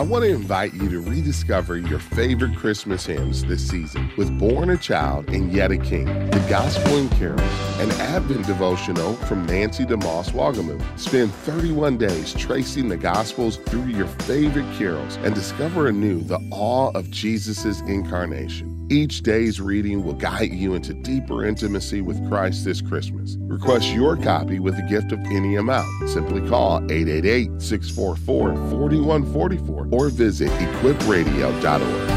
I 0.00 0.02
want 0.02 0.24
to 0.24 0.30
invite 0.30 0.72
you 0.72 0.88
to 0.88 1.00
rediscover 1.00 1.76
your 1.76 1.98
favorite 1.98 2.56
Christmas 2.56 3.04
hymns 3.04 3.44
this 3.44 3.68
season 3.68 4.10
with 4.16 4.38
Born 4.38 4.70
a 4.70 4.78
Child 4.78 5.28
and 5.28 5.52
Yet 5.52 5.72
a 5.72 5.76
King, 5.76 6.06
the 6.30 6.46
Gospel 6.48 6.96
and 6.96 7.10
Carols, 7.10 7.42
an 7.80 7.90
Advent 8.00 8.46
devotional 8.46 9.16
from 9.26 9.44
Nancy 9.44 9.84
DeMoss 9.84 10.30
Wolgemuth. 10.30 10.98
Spend 10.98 11.30
31 11.30 11.98
days 11.98 12.32
tracing 12.32 12.88
the 12.88 12.96
Gospels 12.96 13.58
through 13.58 13.88
your 13.88 14.06
favorite 14.06 14.74
carols 14.78 15.18
and 15.18 15.34
discover 15.34 15.88
anew 15.88 16.22
the 16.22 16.38
awe 16.50 16.90
of 16.94 17.10
Jesus' 17.10 17.82
incarnation. 17.82 18.80
Each 18.90 19.22
day's 19.22 19.60
reading 19.60 20.02
will 20.02 20.14
guide 20.14 20.52
you 20.52 20.74
into 20.74 20.94
deeper 20.94 21.44
intimacy 21.44 22.00
with 22.00 22.28
Christ 22.28 22.64
this 22.64 22.80
Christmas. 22.80 23.36
Request 23.42 23.92
your 23.92 24.16
copy 24.16 24.58
with 24.58 24.76
a 24.78 24.82
gift 24.88 25.12
of 25.12 25.20
any 25.26 25.54
amount. 25.54 25.86
Simply 26.08 26.40
call 26.48 26.78
888 26.90 27.62
644 27.62 28.56
4144 28.68 29.89
or 29.90 30.08
visit 30.08 30.50
equipradio.org. 30.50 32.10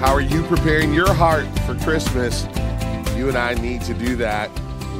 How 0.00 0.12
are 0.12 0.20
you 0.20 0.42
preparing 0.44 0.94
your 0.94 1.12
heart 1.12 1.46
for 1.60 1.74
Christmas? 1.76 2.44
You 3.16 3.28
and 3.28 3.36
I 3.36 3.54
need 3.54 3.82
to 3.82 3.94
do 3.94 4.14
that. 4.16 4.48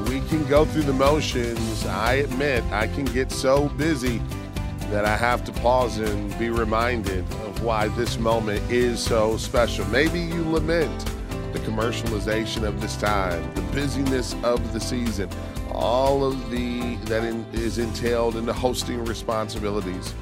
We 0.08 0.20
can 0.22 0.44
go 0.46 0.64
through 0.64 0.82
the 0.82 0.92
motions. 0.92 1.86
I 1.86 2.14
admit 2.14 2.64
I 2.72 2.88
can 2.88 3.04
get 3.04 3.30
so 3.30 3.68
busy 3.70 4.20
that 4.90 5.04
I 5.04 5.16
have 5.16 5.44
to 5.44 5.52
pause 5.52 5.98
and 5.98 6.36
be 6.38 6.50
reminded 6.50 7.20
of 7.44 7.62
why 7.62 7.88
this 7.88 8.18
moment 8.18 8.60
is 8.72 8.98
so 8.98 9.36
special. 9.36 9.84
Maybe 9.86 10.18
you 10.18 10.50
lament 10.50 11.04
the 11.52 11.60
commercialization 11.60 12.64
of 12.64 12.80
this 12.80 12.96
time, 12.96 13.54
the 13.54 13.62
busyness 13.62 14.34
of 14.42 14.72
the 14.72 14.80
season, 14.80 15.30
all 15.72 16.24
of 16.24 16.50
the 16.50 16.96
that 17.06 17.24
in, 17.24 17.44
is 17.52 17.78
entailed 17.78 18.36
in 18.36 18.46
the 18.46 18.52
hosting 18.52 19.04
responsibilities. 19.04 20.14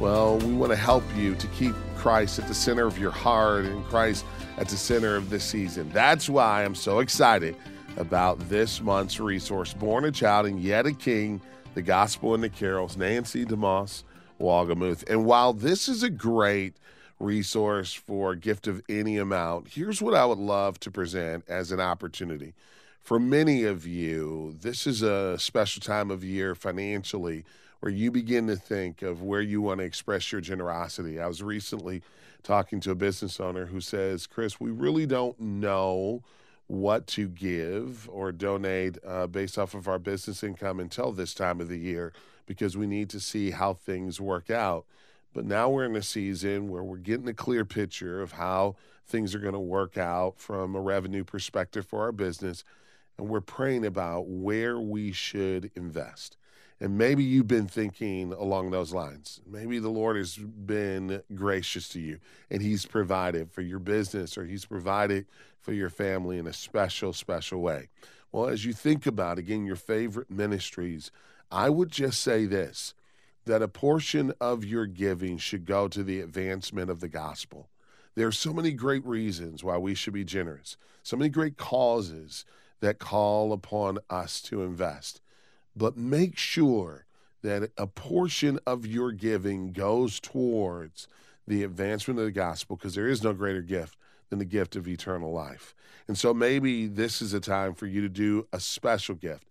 Well, 0.00 0.38
we 0.38 0.52
want 0.54 0.72
to 0.72 0.76
help 0.76 1.04
you 1.16 1.34
to 1.36 1.46
keep 1.48 1.74
Christ 1.96 2.38
at 2.38 2.48
the 2.48 2.54
center 2.54 2.86
of 2.86 2.98
your 2.98 3.12
heart 3.12 3.64
and 3.64 3.84
Christ 3.84 4.24
at 4.58 4.68
the 4.68 4.76
center 4.76 5.16
of 5.16 5.30
this 5.30 5.44
season. 5.44 5.88
That's 5.90 6.28
why 6.28 6.64
I'm 6.64 6.74
so 6.74 6.98
excited 6.98 7.56
about 7.96 8.38
this 8.48 8.80
month's 8.80 9.20
resource, 9.20 9.74
Born 9.74 10.04
a 10.04 10.10
Child 10.10 10.46
and 10.46 10.60
Yet 10.60 10.86
a 10.86 10.92
King, 10.92 11.40
the 11.74 11.82
Gospel 11.82 12.34
and 12.34 12.42
the 12.42 12.48
Carols, 12.48 12.96
Nancy 12.96 13.44
DeMoss 13.44 14.04
Wolgemuth. 14.40 15.08
And 15.08 15.24
while 15.24 15.52
this 15.52 15.88
is 15.88 16.02
a 16.02 16.10
great 16.10 16.76
resource 17.20 17.92
for 17.92 18.32
a 18.32 18.36
gift 18.36 18.66
of 18.66 18.82
any 18.88 19.18
amount, 19.18 19.68
here's 19.68 20.02
what 20.02 20.14
I 20.14 20.26
would 20.26 20.38
love 20.38 20.80
to 20.80 20.90
present 20.90 21.44
as 21.48 21.70
an 21.70 21.80
opportunity. 21.80 22.54
For 23.02 23.18
many 23.18 23.64
of 23.64 23.84
you, 23.84 24.54
this 24.60 24.86
is 24.86 25.02
a 25.02 25.36
special 25.36 25.80
time 25.80 26.08
of 26.12 26.22
year 26.22 26.54
financially 26.54 27.44
where 27.80 27.90
you 27.90 28.12
begin 28.12 28.46
to 28.46 28.54
think 28.54 29.02
of 29.02 29.22
where 29.22 29.40
you 29.40 29.60
want 29.60 29.80
to 29.80 29.84
express 29.84 30.30
your 30.30 30.40
generosity. 30.40 31.18
I 31.18 31.26
was 31.26 31.42
recently 31.42 32.02
talking 32.44 32.78
to 32.78 32.92
a 32.92 32.94
business 32.94 33.40
owner 33.40 33.66
who 33.66 33.80
says, 33.80 34.28
Chris, 34.28 34.60
we 34.60 34.70
really 34.70 35.04
don't 35.04 35.38
know 35.40 36.22
what 36.68 37.08
to 37.08 37.26
give 37.26 38.08
or 38.08 38.30
donate 38.30 38.98
uh, 39.04 39.26
based 39.26 39.58
off 39.58 39.74
of 39.74 39.88
our 39.88 39.98
business 39.98 40.44
income 40.44 40.78
until 40.78 41.10
this 41.10 41.34
time 41.34 41.60
of 41.60 41.68
the 41.68 41.78
year 41.78 42.12
because 42.46 42.76
we 42.76 42.86
need 42.86 43.10
to 43.10 43.18
see 43.18 43.50
how 43.50 43.74
things 43.74 44.20
work 44.20 44.48
out. 44.48 44.86
But 45.34 45.44
now 45.44 45.68
we're 45.68 45.86
in 45.86 45.96
a 45.96 46.02
season 46.02 46.68
where 46.68 46.84
we're 46.84 46.98
getting 46.98 47.28
a 47.28 47.34
clear 47.34 47.64
picture 47.64 48.22
of 48.22 48.32
how 48.32 48.76
things 49.08 49.34
are 49.34 49.40
going 49.40 49.54
to 49.54 49.58
work 49.58 49.98
out 49.98 50.34
from 50.38 50.76
a 50.76 50.80
revenue 50.80 51.24
perspective 51.24 51.84
for 51.84 52.02
our 52.02 52.12
business. 52.12 52.62
And 53.18 53.28
we're 53.28 53.40
praying 53.40 53.84
about 53.86 54.26
where 54.26 54.78
we 54.80 55.12
should 55.12 55.70
invest. 55.74 56.36
And 56.80 56.98
maybe 56.98 57.22
you've 57.22 57.46
been 57.46 57.68
thinking 57.68 58.32
along 58.32 58.70
those 58.72 58.92
lines. 58.92 59.40
Maybe 59.46 59.78
the 59.78 59.88
Lord 59.88 60.16
has 60.16 60.36
been 60.36 61.22
gracious 61.32 61.88
to 61.90 62.00
you 62.00 62.18
and 62.50 62.60
He's 62.60 62.86
provided 62.86 63.52
for 63.52 63.62
your 63.62 63.78
business 63.78 64.36
or 64.36 64.44
He's 64.44 64.64
provided 64.64 65.26
for 65.60 65.72
your 65.72 65.90
family 65.90 66.38
in 66.38 66.46
a 66.48 66.52
special, 66.52 67.12
special 67.12 67.60
way. 67.60 67.88
Well, 68.32 68.48
as 68.48 68.64
you 68.64 68.72
think 68.72 69.06
about, 69.06 69.38
again, 69.38 69.64
your 69.64 69.76
favorite 69.76 70.28
ministries, 70.28 71.12
I 71.52 71.70
would 71.70 71.90
just 71.90 72.20
say 72.20 72.46
this 72.46 72.94
that 73.44 73.62
a 73.62 73.68
portion 73.68 74.32
of 74.40 74.64
your 74.64 74.86
giving 74.86 75.36
should 75.36 75.64
go 75.64 75.88
to 75.88 76.02
the 76.02 76.20
advancement 76.20 76.90
of 76.90 77.00
the 77.00 77.08
gospel. 77.08 77.68
There 78.14 78.26
are 78.26 78.32
so 78.32 78.52
many 78.52 78.72
great 78.72 79.04
reasons 79.04 79.64
why 79.64 79.78
we 79.78 79.94
should 79.94 80.12
be 80.12 80.24
generous, 80.24 80.76
so 81.02 81.16
many 81.16 81.28
great 81.28 81.56
causes 81.56 82.44
that 82.82 82.98
call 82.98 83.52
upon 83.52 84.00
us 84.10 84.42
to 84.42 84.62
invest. 84.62 85.20
But 85.74 85.96
make 85.96 86.36
sure 86.36 87.06
that 87.42 87.70
a 87.78 87.86
portion 87.86 88.58
of 88.66 88.84
your 88.84 89.12
giving 89.12 89.72
goes 89.72 90.18
towards 90.20 91.06
the 91.46 91.62
advancement 91.62 92.18
of 92.18 92.26
the 92.26 92.32
gospel 92.32 92.76
because 92.76 92.96
there 92.96 93.08
is 93.08 93.22
no 93.22 93.32
greater 93.32 93.62
gift 93.62 93.96
than 94.30 94.40
the 94.40 94.44
gift 94.44 94.74
of 94.74 94.88
eternal 94.88 95.32
life. 95.32 95.74
And 96.08 96.18
so 96.18 96.34
maybe 96.34 96.88
this 96.88 97.22
is 97.22 97.32
a 97.32 97.40
time 97.40 97.74
for 97.74 97.86
you 97.86 98.00
to 98.00 98.08
do 98.08 98.46
a 98.52 98.60
special 98.60 99.14
gift 99.14 99.46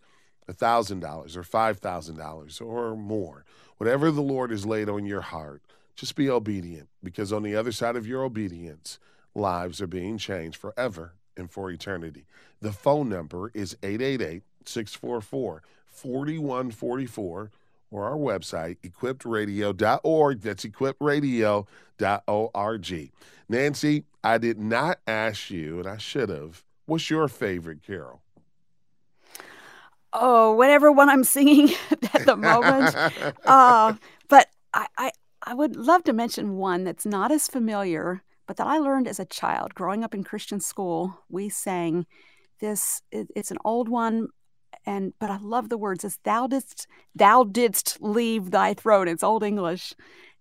$1,000 0.50 1.38
or 1.38 1.44
$5,000 1.44 2.62
or 2.62 2.96
more. 2.98 3.46
Whatever 3.78 4.12
the 4.12 4.22
Lord 4.22 4.52
has 4.52 4.66
laid 4.66 4.90
on 4.90 5.06
your 5.06 5.22
heart, 5.22 5.62
just 5.96 6.16
be 6.16 6.30
obedient 6.30 6.90
because 7.02 7.32
on 7.32 7.44
the 7.44 7.56
other 7.56 7.72
side 7.72 7.96
of 7.96 8.06
your 8.06 8.24
obedience, 8.24 9.00
lives 9.34 9.82
are 9.82 9.88
being 9.88 10.18
changed 10.18 10.58
forever 10.58 11.14
and 11.38 11.50
for 11.50 11.72
eternity. 11.72 12.26
The 12.62 12.72
phone 12.72 13.10
number 13.10 13.52
is 13.54 13.76
888 13.84 14.44
644 14.66 15.64
4144 15.88 17.52
or 17.92 18.06
our 18.06 18.18
website, 18.18 18.78
equipradio.org. 18.84 20.42
That's 20.42 20.66
equipradio.org. 20.66 23.12
Nancy, 23.50 24.04
I 24.24 24.38
did 24.38 24.60
not 24.60 25.00
ask 25.06 25.50
you, 25.50 25.80
and 25.80 25.88
I 25.88 25.98
should 25.98 26.30
have, 26.30 26.64
what's 26.86 27.10
your 27.10 27.28
favorite 27.28 27.84
carol? 27.84 28.22
oh, 30.14 30.54
whatever 30.54 30.92
one 30.92 31.10
I'm 31.10 31.24
singing 31.24 31.74
at 32.14 32.26
the 32.26 32.36
moment. 32.36 32.96
uh, 33.46 33.94
but 34.28 34.48
I, 34.74 34.88
I, 34.98 35.12
I 35.44 35.54
would 35.54 35.76
love 35.76 36.04
to 36.06 36.14
mention 36.14 36.58
one 36.58 36.84
that's 36.84 37.06
not 37.06 37.32
as 37.32 37.48
familiar, 37.48 38.24
but 38.52 38.58
that 38.58 38.68
I 38.68 38.80
learned 38.80 39.08
as 39.08 39.18
a 39.18 39.24
child 39.24 39.74
growing 39.76 40.04
up 40.04 40.14
in 40.14 40.26
Christian 40.26 40.60
school. 40.60 41.24
We 41.30 41.48
sang 41.48 42.06
this. 42.60 43.02
It, 43.10 43.30
it's 43.34 43.50
an 43.50 43.60
old 43.64 43.88
one, 43.88 44.28
and 44.86 45.14
but 45.22 45.30
I 45.30 45.38
love 45.38 45.70
the 45.70 45.78
words. 45.78 46.04
It's 46.04 46.20
thou 46.26 46.48
didst 46.48 46.86
thou 47.16 47.46
didst 47.46 48.02
leave 48.02 48.52
thy 48.52 48.74
throne. 48.74 49.08
It's 49.08 49.24
old 49.24 49.42
English. 49.42 49.94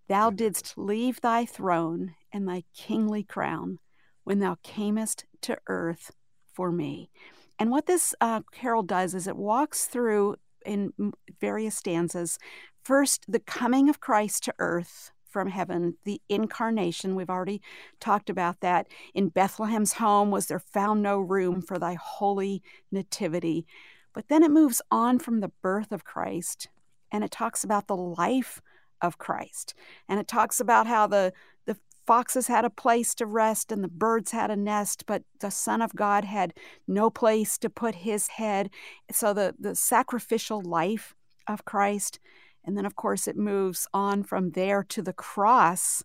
Thou 0.08 0.30
didst 0.30 0.76
leave 0.76 1.20
thy 1.20 1.46
throne 1.46 2.16
and 2.32 2.48
thy 2.48 2.64
kingly 2.74 3.22
crown 3.22 3.78
when 4.24 4.40
thou 4.40 4.56
camest 4.64 5.24
to 5.42 5.56
earth 5.68 6.10
for 6.52 6.72
me. 6.72 7.12
And 7.60 7.70
what 7.70 7.86
this 7.86 8.12
uh, 8.20 8.40
carol 8.50 8.82
does 8.82 9.14
is 9.14 9.28
it 9.28 9.36
walks 9.36 9.84
through 9.86 10.34
in 10.66 10.92
various 11.40 11.76
stanzas 11.76 12.40
first, 12.82 13.24
the 13.28 13.38
coming 13.38 13.88
of 13.88 14.00
Christ 14.00 14.42
to 14.46 14.54
earth 14.58 15.12
from 15.30 15.48
heaven, 15.48 15.96
the 16.04 16.20
incarnation. 16.28 17.14
We've 17.14 17.30
already 17.30 17.62
talked 18.00 18.28
about 18.28 18.60
that. 18.60 18.88
In 19.14 19.28
Bethlehem's 19.28 19.94
home 19.94 20.30
was 20.30 20.46
there 20.46 20.58
found 20.58 21.02
no 21.02 21.18
room 21.18 21.62
for 21.62 21.78
thy 21.78 21.94
holy 21.94 22.62
nativity. 22.90 23.66
But 24.12 24.28
then 24.28 24.42
it 24.42 24.50
moves 24.50 24.82
on 24.90 25.18
from 25.18 25.40
the 25.40 25.52
birth 25.62 25.92
of 25.92 26.04
Christ 26.04 26.68
and 27.12 27.24
it 27.24 27.30
talks 27.30 27.64
about 27.64 27.86
the 27.86 27.96
life 27.96 28.60
of 29.00 29.18
Christ. 29.18 29.74
And 30.08 30.20
it 30.20 30.28
talks 30.28 30.60
about 30.60 30.86
how 30.86 31.06
the 31.06 31.32
the 31.66 31.76
foxes 32.06 32.48
had 32.48 32.64
a 32.64 32.70
place 32.70 33.14
to 33.14 33.26
rest 33.26 33.70
and 33.70 33.84
the 33.84 33.88
birds 33.88 34.32
had 34.32 34.50
a 34.50 34.56
nest, 34.56 35.04
but 35.06 35.22
the 35.40 35.50
Son 35.50 35.80
of 35.80 35.94
God 35.94 36.24
had 36.24 36.54
no 36.88 37.10
place 37.10 37.56
to 37.58 37.70
put 37.70 37.94
his 37.96 38.28
head. 38.28 38.70
So 39.12 39.32
the, 39.32 39.54
the 39.58 39.76
sacrificial 39.76 40.60
life 40.60 41.14
of 41.46 41.64
Christ. 41.64 42.18
And 42.64 42.76
then, 42.76 42.86
of 42.86 42.96
course, 42.96 43.26
it 43.26 43.36
moves 43.36 43.86
on 43.94 44.22
from 44.22 44.50
there 44.50 44.82
to 44.84 45.02
the 45.02 45.12
cross. 45.12 46.04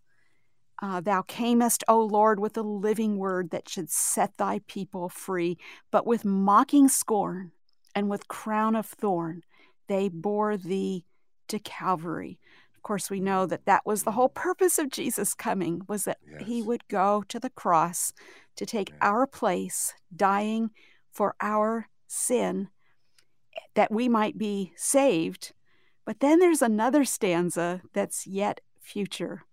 Uh, 0.82 1.02
thou 1.02 1.22
camest, 1.22 1.84
O 1.88 2.02
Lord, 2.02 2.40
with 2.40 2.58
a 2.58 2.62
living 2.62 3.18
word 3.18 3.50
that 3.52 3.70
should 3.70 3.90
set 3.90 4.38
thy 4.38 4.60
people 4.68 5.10
free, 5.10 5.58
but 5.92 6.06
with 6.06 6.26
mocking 6.26 6.88
scorn 6.88 7.52
and 7.94 8.10
with 8.10 8.28
crown 8.28 8.76
of 8.76 8.86
thorn 8.86 9.42
they 9.88 10.10
bore 10.10 10.58
thee 10.58 11.06
to 11.48 11.60
Calvary 11.60 12.40
Of 12.76 12.82
course, 12.82 13.10
we 13.10 13.20
know 13.20 13.46
that 13.46 13.66
that 13.66 13.86
was 13.86 14.04
the 14.04 14.12
whole 14.12 14.30
purpose 14.30 14.78
of 14.78 14.90
Jesus 14.90 15.34
coming 15.34 15.82
was 15.88 16.06
that 16.06 16.18
yes. 16.30 16.44
he 16.46 16.62
would 16.62 16.88
go 16.88 17.24
to 17.30 17.40
the 17.40 17.50
cross 17.50 18.14
to 18.58 18.66
take 18.66 18.90
yeah. 18.90 18.96
our 19.02 19.28
place, 19.28 19.94
dying 20.16 20.72
for 21.12 21.36
our 21.42 21.88
sin, 22.08 22.70
that 23.74 23.92
we 23.92 24.10
might 24.10 24.38
be 24.38 24.74
saved. 24.76 25.54
But 26.06 26.20
then 26.20 26.40
there's 26.40 26.62
another 26.62 27.04
stanza 27.04 27.82
that's 27.94 28.28
yet 28.28 28.62
future. 28.80 29.44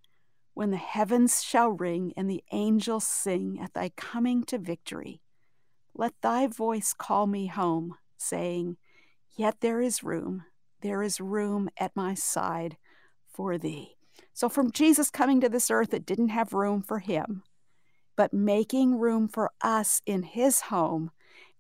When 0.55 0.70
the 0.70 0.76
heavens 0.76 1.42
shall 1.42 1.70
ring 1.70 2.12
and 2.14 2.28
the 2.28 2.44
angels 2.53 3.07
sing 3.07 3.59
at 3.61 3.72
thy 3.72 3.88
coming 3.96 4.44
to 4.44 4.59
victory, 4.59 5.22
let 5.94 6.12
thy 6.20 6.46
voice 6.46 6.92
call 6.92 7.26
me 7.26 7.46
home, 7.46 7.96
saying, 8.18 8.76
Yet 9.34 9.61
there 9.61 9.80
is 9.80 10.05
room, 10.05 10.44
there 10.82 11.03
is 11.03 11.20
room 11.20 11.70
at 11.78 11.96
my 11.96 12.12
side 12.14 12.76
for 13.32 13.57
thee. 13.57 13.96
So, 14.34 14.50
from 14.50 14.72
Jesus 14.72 15.11
coming 15.11 15.40
to 15.40 15.48
this 15.48 15.70
earth, 15.70 15.94
it 15.94 16.05
didn't 16.05 16.28
have 16.28 16.53
room 16.53 16.82
for 16.82 16.98
him, 16.98 17.42
but 18.14 18.34
making 18.34 18.98
room 18.98 19.26
for 19.26 19.50
us 19.62 20.03
in 20.05 20.22
his 20.22 20.62
home 20.62 21.11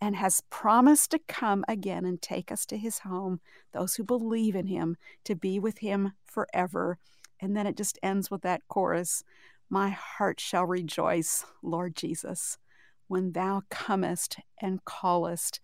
and 0.02 0.16
has 0.16 0.42
promised 0.50 1.12
to 1.12 1.20
come 1.28 1.64
again 1.68 2.04
and 2.04 2.20
take 2.20 2.50
us 2.50 2.66
to 2.66 2.76
his 2.76 2.98
home, 2.98 3.38
those 3.72 3.94
who 3.94 4.02
believe 4.02 4.56
in 4.56 4.66
him, 4.66 4.96
to 5.22 5.36
be 5.36 5.60
with 5.60 5.78
him 5.78 6.12
forever. 6.26 6.98
And 7.38 7.56
then 7.56 7.68
it 7.68 7.76
just 7.76 8.00
ends 8.02 8.28
with 8.28 8.42
that 8.42 8.66
chorus 8.66 9.22
My 9.70 9.90
heart 9.90 10.40
shall 10.40 10.66
rejoice, 10.66 11.46
Lord 11.62 11.94
Jesus, 11.94 12.58
when 13.06 13.30
thou 13.30 13.62
comest 13.70 14.38
and 14.60 14.84
callest 14.84 15.60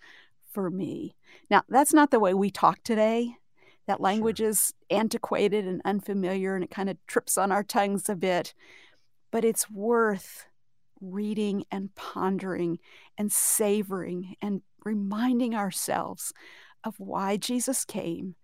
for 0.53 0.71
me. 0.71 1.17
Now, 1.51 1.65
that's 1.69 1.93
not 1.93 2.13
the 2.13 2.21
way 2.21 2.33
we 2.33 2.53
talk 2.53 2.85
today. 2.85 3.35
That 3.89 4.01
language 4.01 4.39
sure. 4.39 4.51
is 4.51 4.73
antiquated 4.89 5.67
and 5.67 5.83
unfamiliar, 5.85 6.55
and 6.55 6.63
it 6.63 6.71
kind 6.71 6.89
of 6.89 7.05
trips 7.09 7.39
on 7.39 7.51
our 7.51 7.65
tongues 7.65 8.09
a 8.09 8.15
bit. 8.15 8.55
But 9.33 9.45
it's 9.45 9.69
worth 9.69 10.47
reading 11.01 11.65
and 11.71 11.95
pondering 11.95 12.79
and 13.17 13.33
savoring 13.33 14.35
and 14.43 14.63
reminding 14.85 15.55
ourselves 15.55 16.33
of 16.85 16.99
why 16.99 17.37
Jesus 17.37 17.85
came 17.85 18.37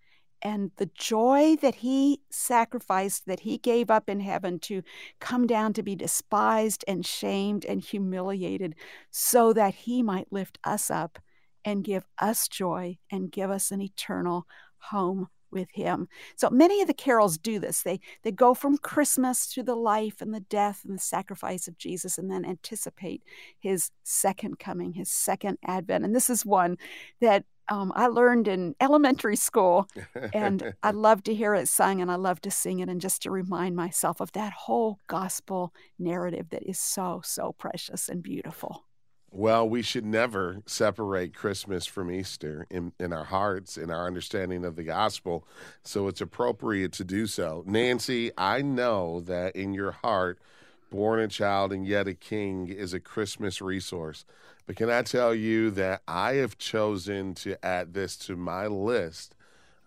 and 0.44 0.70
the 0.76 0.90
joy 0.94 1.56
that 1.62 1.76
he 1.76 2.20
sacrificed, 2.30 3.24
that 3.26 3.40
he 3.40 3.56
gave 3.56 3.90
up 3.90 4.10
in 4.10 4.20
heaven 4.20 4.58
to 4.60 4.82
come 5.18 5.46
down 5.46 5.72
to 5.72 5.82
be 5.82 5.96
despised 5.96 6.84
and 6.86 7.06
shamed 7.06 7.64
and 7.64 7.80
humiliated 7.80 8.74
so 9.10 9.54
that 9.54 9.74
he 9.74 10.02
might 10.02 10.30
lift 10.30 10.58
us 10.62 10.90
up 10.90 11.18
and 11.64 11.82
give 11.82 12.04
us 12.18 12.46
joy 12.46 12.98
and 13.10 13.32
give 13.32 13.50
us 13.50 13.70
an 13.70 13.80
eternal 13.80 14.46
home 14.76 15.28
with 15.54 15.70
him. 15.72 16.08
So 16.36 16.50
many 16.50 16.82
of 16.82 16.88
the 16.88 16.94
carols 16.94 17.38
do 17.38 17.58
this. 17.58 17.82
They 17.82 18.00
they 18.22 18.32
go 18.32 18.52
from 18.52 18.78
Christmas 18.78 19.46
to 19.54 19.62
the 19.62 19.76
life 19.76 20.20
and 20.20 20.34
the 20.34 20.40
death 20.40 20.82
and 20.84 20.94
the 20.94 21.02
sacrifice 21.02 21.68
of 21.68 21.78
Jesus 21.78 22.18
and 22.18 22.30
then 22.30 22.44
anticipate 22.44 23.22
his 23.58 23.90
second 24.02 24.58
coming, 24.58 24.92
his 24.92 25.10
second 25.10 25.58
advent. 25.64 26.04
And 26.04 26.14
this 26.14 26.28
is 26.28 26.44
one 26.44 26.76
that 27.20 27.44
um, 27.68 27.92
I 27.94 28.08
learned 28.08 28.46
in 28.46 28.74
elementary 28.80 29.36
school, 29.36 29.88
and 30.34 30.74
I 30.82 30.90
love 30.92 31.22
to 31.24 31.34
hear 31.34 31.54
it 31.54 31.68
sung 31.68 32.00
and 32.02 32.10
I 32.10 32.16
love 32.16 32.40
to 32.42 32.50
sing 32.50 32.80
it, 32.80 32.88
and 32.88 33.00
just 33.00 33.22
to 33.22 33.30
remind 33.30 33.74
myself 33.74 34.20
of 34.20 34.32
that 34.32 34.52
whole 34.52 34.98
gospel 35.06 35.72
narrative 35.98 36.50
that 36.50 36.62
is 36.68 36.78
so, 36.78 37.22
so 37.24 37.54
precious 37.58 38.08
and 38.08 38.22
beautiful. 38.22 38.84
Well, 39.36 39.68
we 39.68 39.82
should 39.82 40.06
never 40.06 40.62
separate 40.64 41.34
Christmas 41.34 41.86
from 41.86 42.08
Easter 42.08 42.68
in, 42.70 42.92
in 43.00 43.12
our 43.12 43.24
hearts, 43.24 43.76
in 43.76 43.90
our 43.90 44.06
understanding 44.06 44.64
of 44.64 44.76
the 44.76 44.84
gospel. 44.84 45.44
So 45.82 46.06
it's 46.06 46.20
appropriate 46.20 46.92
to 46.92 47.04
do 47.04 47.26
so. 47.26 47.64
Nancy, 47.66 48.30
I 48.38 48.62
know 48.62 49.18
that 49.22 49.56
in 49.56 49.74
your 49.74 49.90
heart, 49.90 50.38
Born 50.88 51.18
a 51.18 51.26
Child 51.26 51.72
and 51.72 51.84
Yet 51.84 52.06
a 52.06 52.14
King 52.14 52.68
is 52.68 52.94
a 52.94 53.00
Christmas 53.00 53.60
resource. 53.60 54.24
But 54.68 54.76
can 54.76 54.88
I 54.88 55.02
tell 55.02 55.34
you 55.34 55.72
that 55.72 56.02
I 56.06 56.34
have 56.34 56.56
chosen 56.56 57.34
to 57.34 57.62
add 57.64 57.92
this 57.92 58.14
to 58.18 58.36
my 58.36 58.68
list 58.68 59.34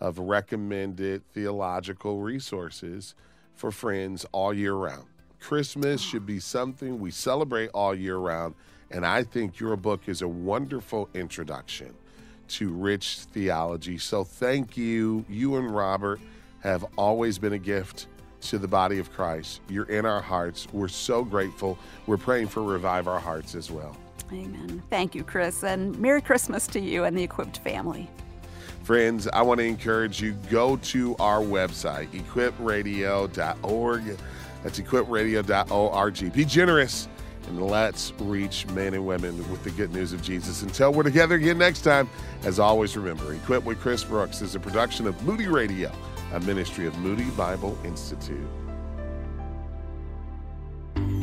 of 0.02 0.20
recommended 0.20 1.24
theological 1.32 2.20
resources 2.20 3.16
for 3.56 3.72
friends 3.72 4.26
all 4.34 4.54
year 4.54 4.74
round? 4.74 5.06
Christmas 5.40 6.02
should 6.02 6.26
be 6.26 6.42
something 6.42 7.00
we 7.00 7.12
celebrate 7.12 7.70
all 7.70 7.96
year 7.96 8.18
round 8.18 8.54
and 8.92 9.06
I 9.06 9.24
think 9.24 9.60
your 9.60 9.76
book 9.76 10.02
is 10.08 10.22
a 10.22 10.28
wonderful 10.28 11.10
introduction 11.14 11.94
to 12.50 12.70
rich 12.70 13.20
theology. 13.32 13.98
So 13.98 14.24
thank 14.24 14.78
you. 14.78 15.26
You 15.30 15.58
and 15.58 15.74
Robert 15.74 16.20
have 16.62 16.86
always 16.98 17.38
been 17.38 17.54
a 17.54 17.60
gift 17.60 18.08
to 18.42 18.58
the 18.58 18.68
body 18.68 19.00
of 19.00 19.12
Christ. 19.12 19.62
You're 19.70 19.90
in 19.90 20.06
our 20.06 20.22
hearts. 20.22 20.68
We're 20.72 20.88
so 20.88 21.24
grateful. 21.24 21.78
We're 22.06 22.18
praying 22.18 22.48
for 22.48 22.64
Revive 22.64 23.08
Our 23.08 23.20
Hearts 23.20 23.56
as 23.56 23.70
well. 23.70 23.98
Amen. 24.32 24.82
Thank 24.90 25.16
you, 25.16 25.24
Chris. 25.24 25.64
And 25.64 25.98
Merry 26.00 26.22
Christmas 26.22 26.68
to 26.68 26.80
you 26.80 27.04
and 27.04 27.18
the 27.18 27.24
Equipped 27.24 27.60
family. 27.60 28.10
Friends, 28.84 29.28
I 29.28 29.42
want 29.42 29.60
to 29.60 29.66
encourage 29.66 30.22
you 30.22 30.34
go 30.50 30.78
to 30.78 31.16
our 31.18 31.42
website, 31.42 32.10
equipradio.org. 32.12 34.18
That's 34.64 34.80
equipradio.org. 34.80 36.34
Be 36.34 36.46
generous 36.46 37.08
and 37.48 37.62
let's 37.66 38.14
reach 38.20 38.68
men 38.68 38.94
and 38.94 39.06
women 39.06 39.38
with 39.52 39.64
the 39.64 39.72
good 39.72 39.94
news 39.94 40.14
of 40.14 40.22
Jesus. 40.22 40.62
Until 40.62 40.94
we're 40.94 41.04
together 41.04 41.36
again 41.36 41.58
next 41.58 41.82
time, 41.82 42.10
as 42.44 42.60
always, 42.60 42.96
remember 42.98 43.34
Equip 43.34 43.64
with 43.64 43.80
Chris 43.80 44.04
Brooks 44.04 44.42
is 44.42 44.56
a 44.56 44.60
production 44.60 45.08
of 45.08 45.22
Moody 45.24 45.48
Radio, 45.48 45.92
a 46.34 46.40
ministry 46.42 46.86
of 46.88 46.98
Moody 47.00 47.30
Bible 47.32 47.78
Institute. 47.84 48.48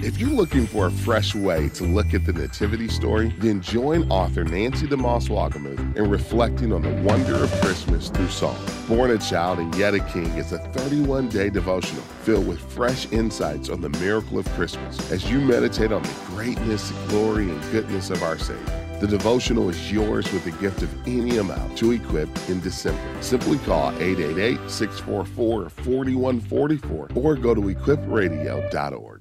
If 0.04 0.18
you're 0.18 0.28
looking 0.28 0.66
for 0.66 0.86
a 0.86 0.90
fresh 0.90 1.34
way 1.34 1.70
to 1.70 1.84
look 1.84 2.12
at 2.12 2.26
the 2.26 2.32
Nativity 2.34 2.88
story, 2.88 3.34
then 3.38 3.62
join 3.62 4.10
author 4.10 4.44
Nancy 4.44 4.86
DeMoss 4.86 5.30
Wolgemuth 5.30 5.96
in 5.96 6.10
reflecting 6.10 6.74
on 6.74 6.82
the 6.82 6.92
wonder 7.02 7.34
of 7.36 7.50
Christmas 7.62 8.10
through 8.10 8.28
song. 8.28 8.56
Born 8.86 9.12
a 9.12 9.18
Child 9.18 9.60
and 9.60 9.74
Yet 9.76 9.94
a 9.94 10.00
King 10.00 10.26
is 10.36 10.52
a 10.52 10.58
31 10.58 11.30
day 11.30 11.48
devotional 11.48 12.02
filled 12.22 12.46
with 12.46 12.60
fresh 12.60 13.10
insights 13.12 13.70
on 13.70 13.80
the 13.80 13.88
miracle 13.88 14.38
of 14.38 14.46
Christmas 14.50 15.10
as 15.10 15.30
you 15.30 15.40
meditate 15.40 15.90
on 15.90 16.02
the 16.02 16.14
greatness, 16.26 16.90
glory, 17.08 17.48
and 17.48 17.72
goodness 17.72 18.10
of 18.10 18.22
our 18.22 18.36
Savior. 18.36 18.84
The 19.00 19.06
devotional 19.08 19.70
is 19.70 19.90
yours 19.90 20.30
with 20.32 20.46
a 20.46 20.52
gift 20.62 20.82
of 20.82 21.06
any 21.06 21.38
amount 21.38 21.76
to 21.78 21.92
equip 21.92 22.28
in 22.48 22.60
December. 22.60 23.00
Simply 23.22 23.58
call 23.58 23.90
888 24.00 24.70
644 24.70 25.68
4144 25.70 27.08
or 27.14 27.34
go 27.36 27.54
to 27.54 27.60
equipradio.org. 27.60 29.13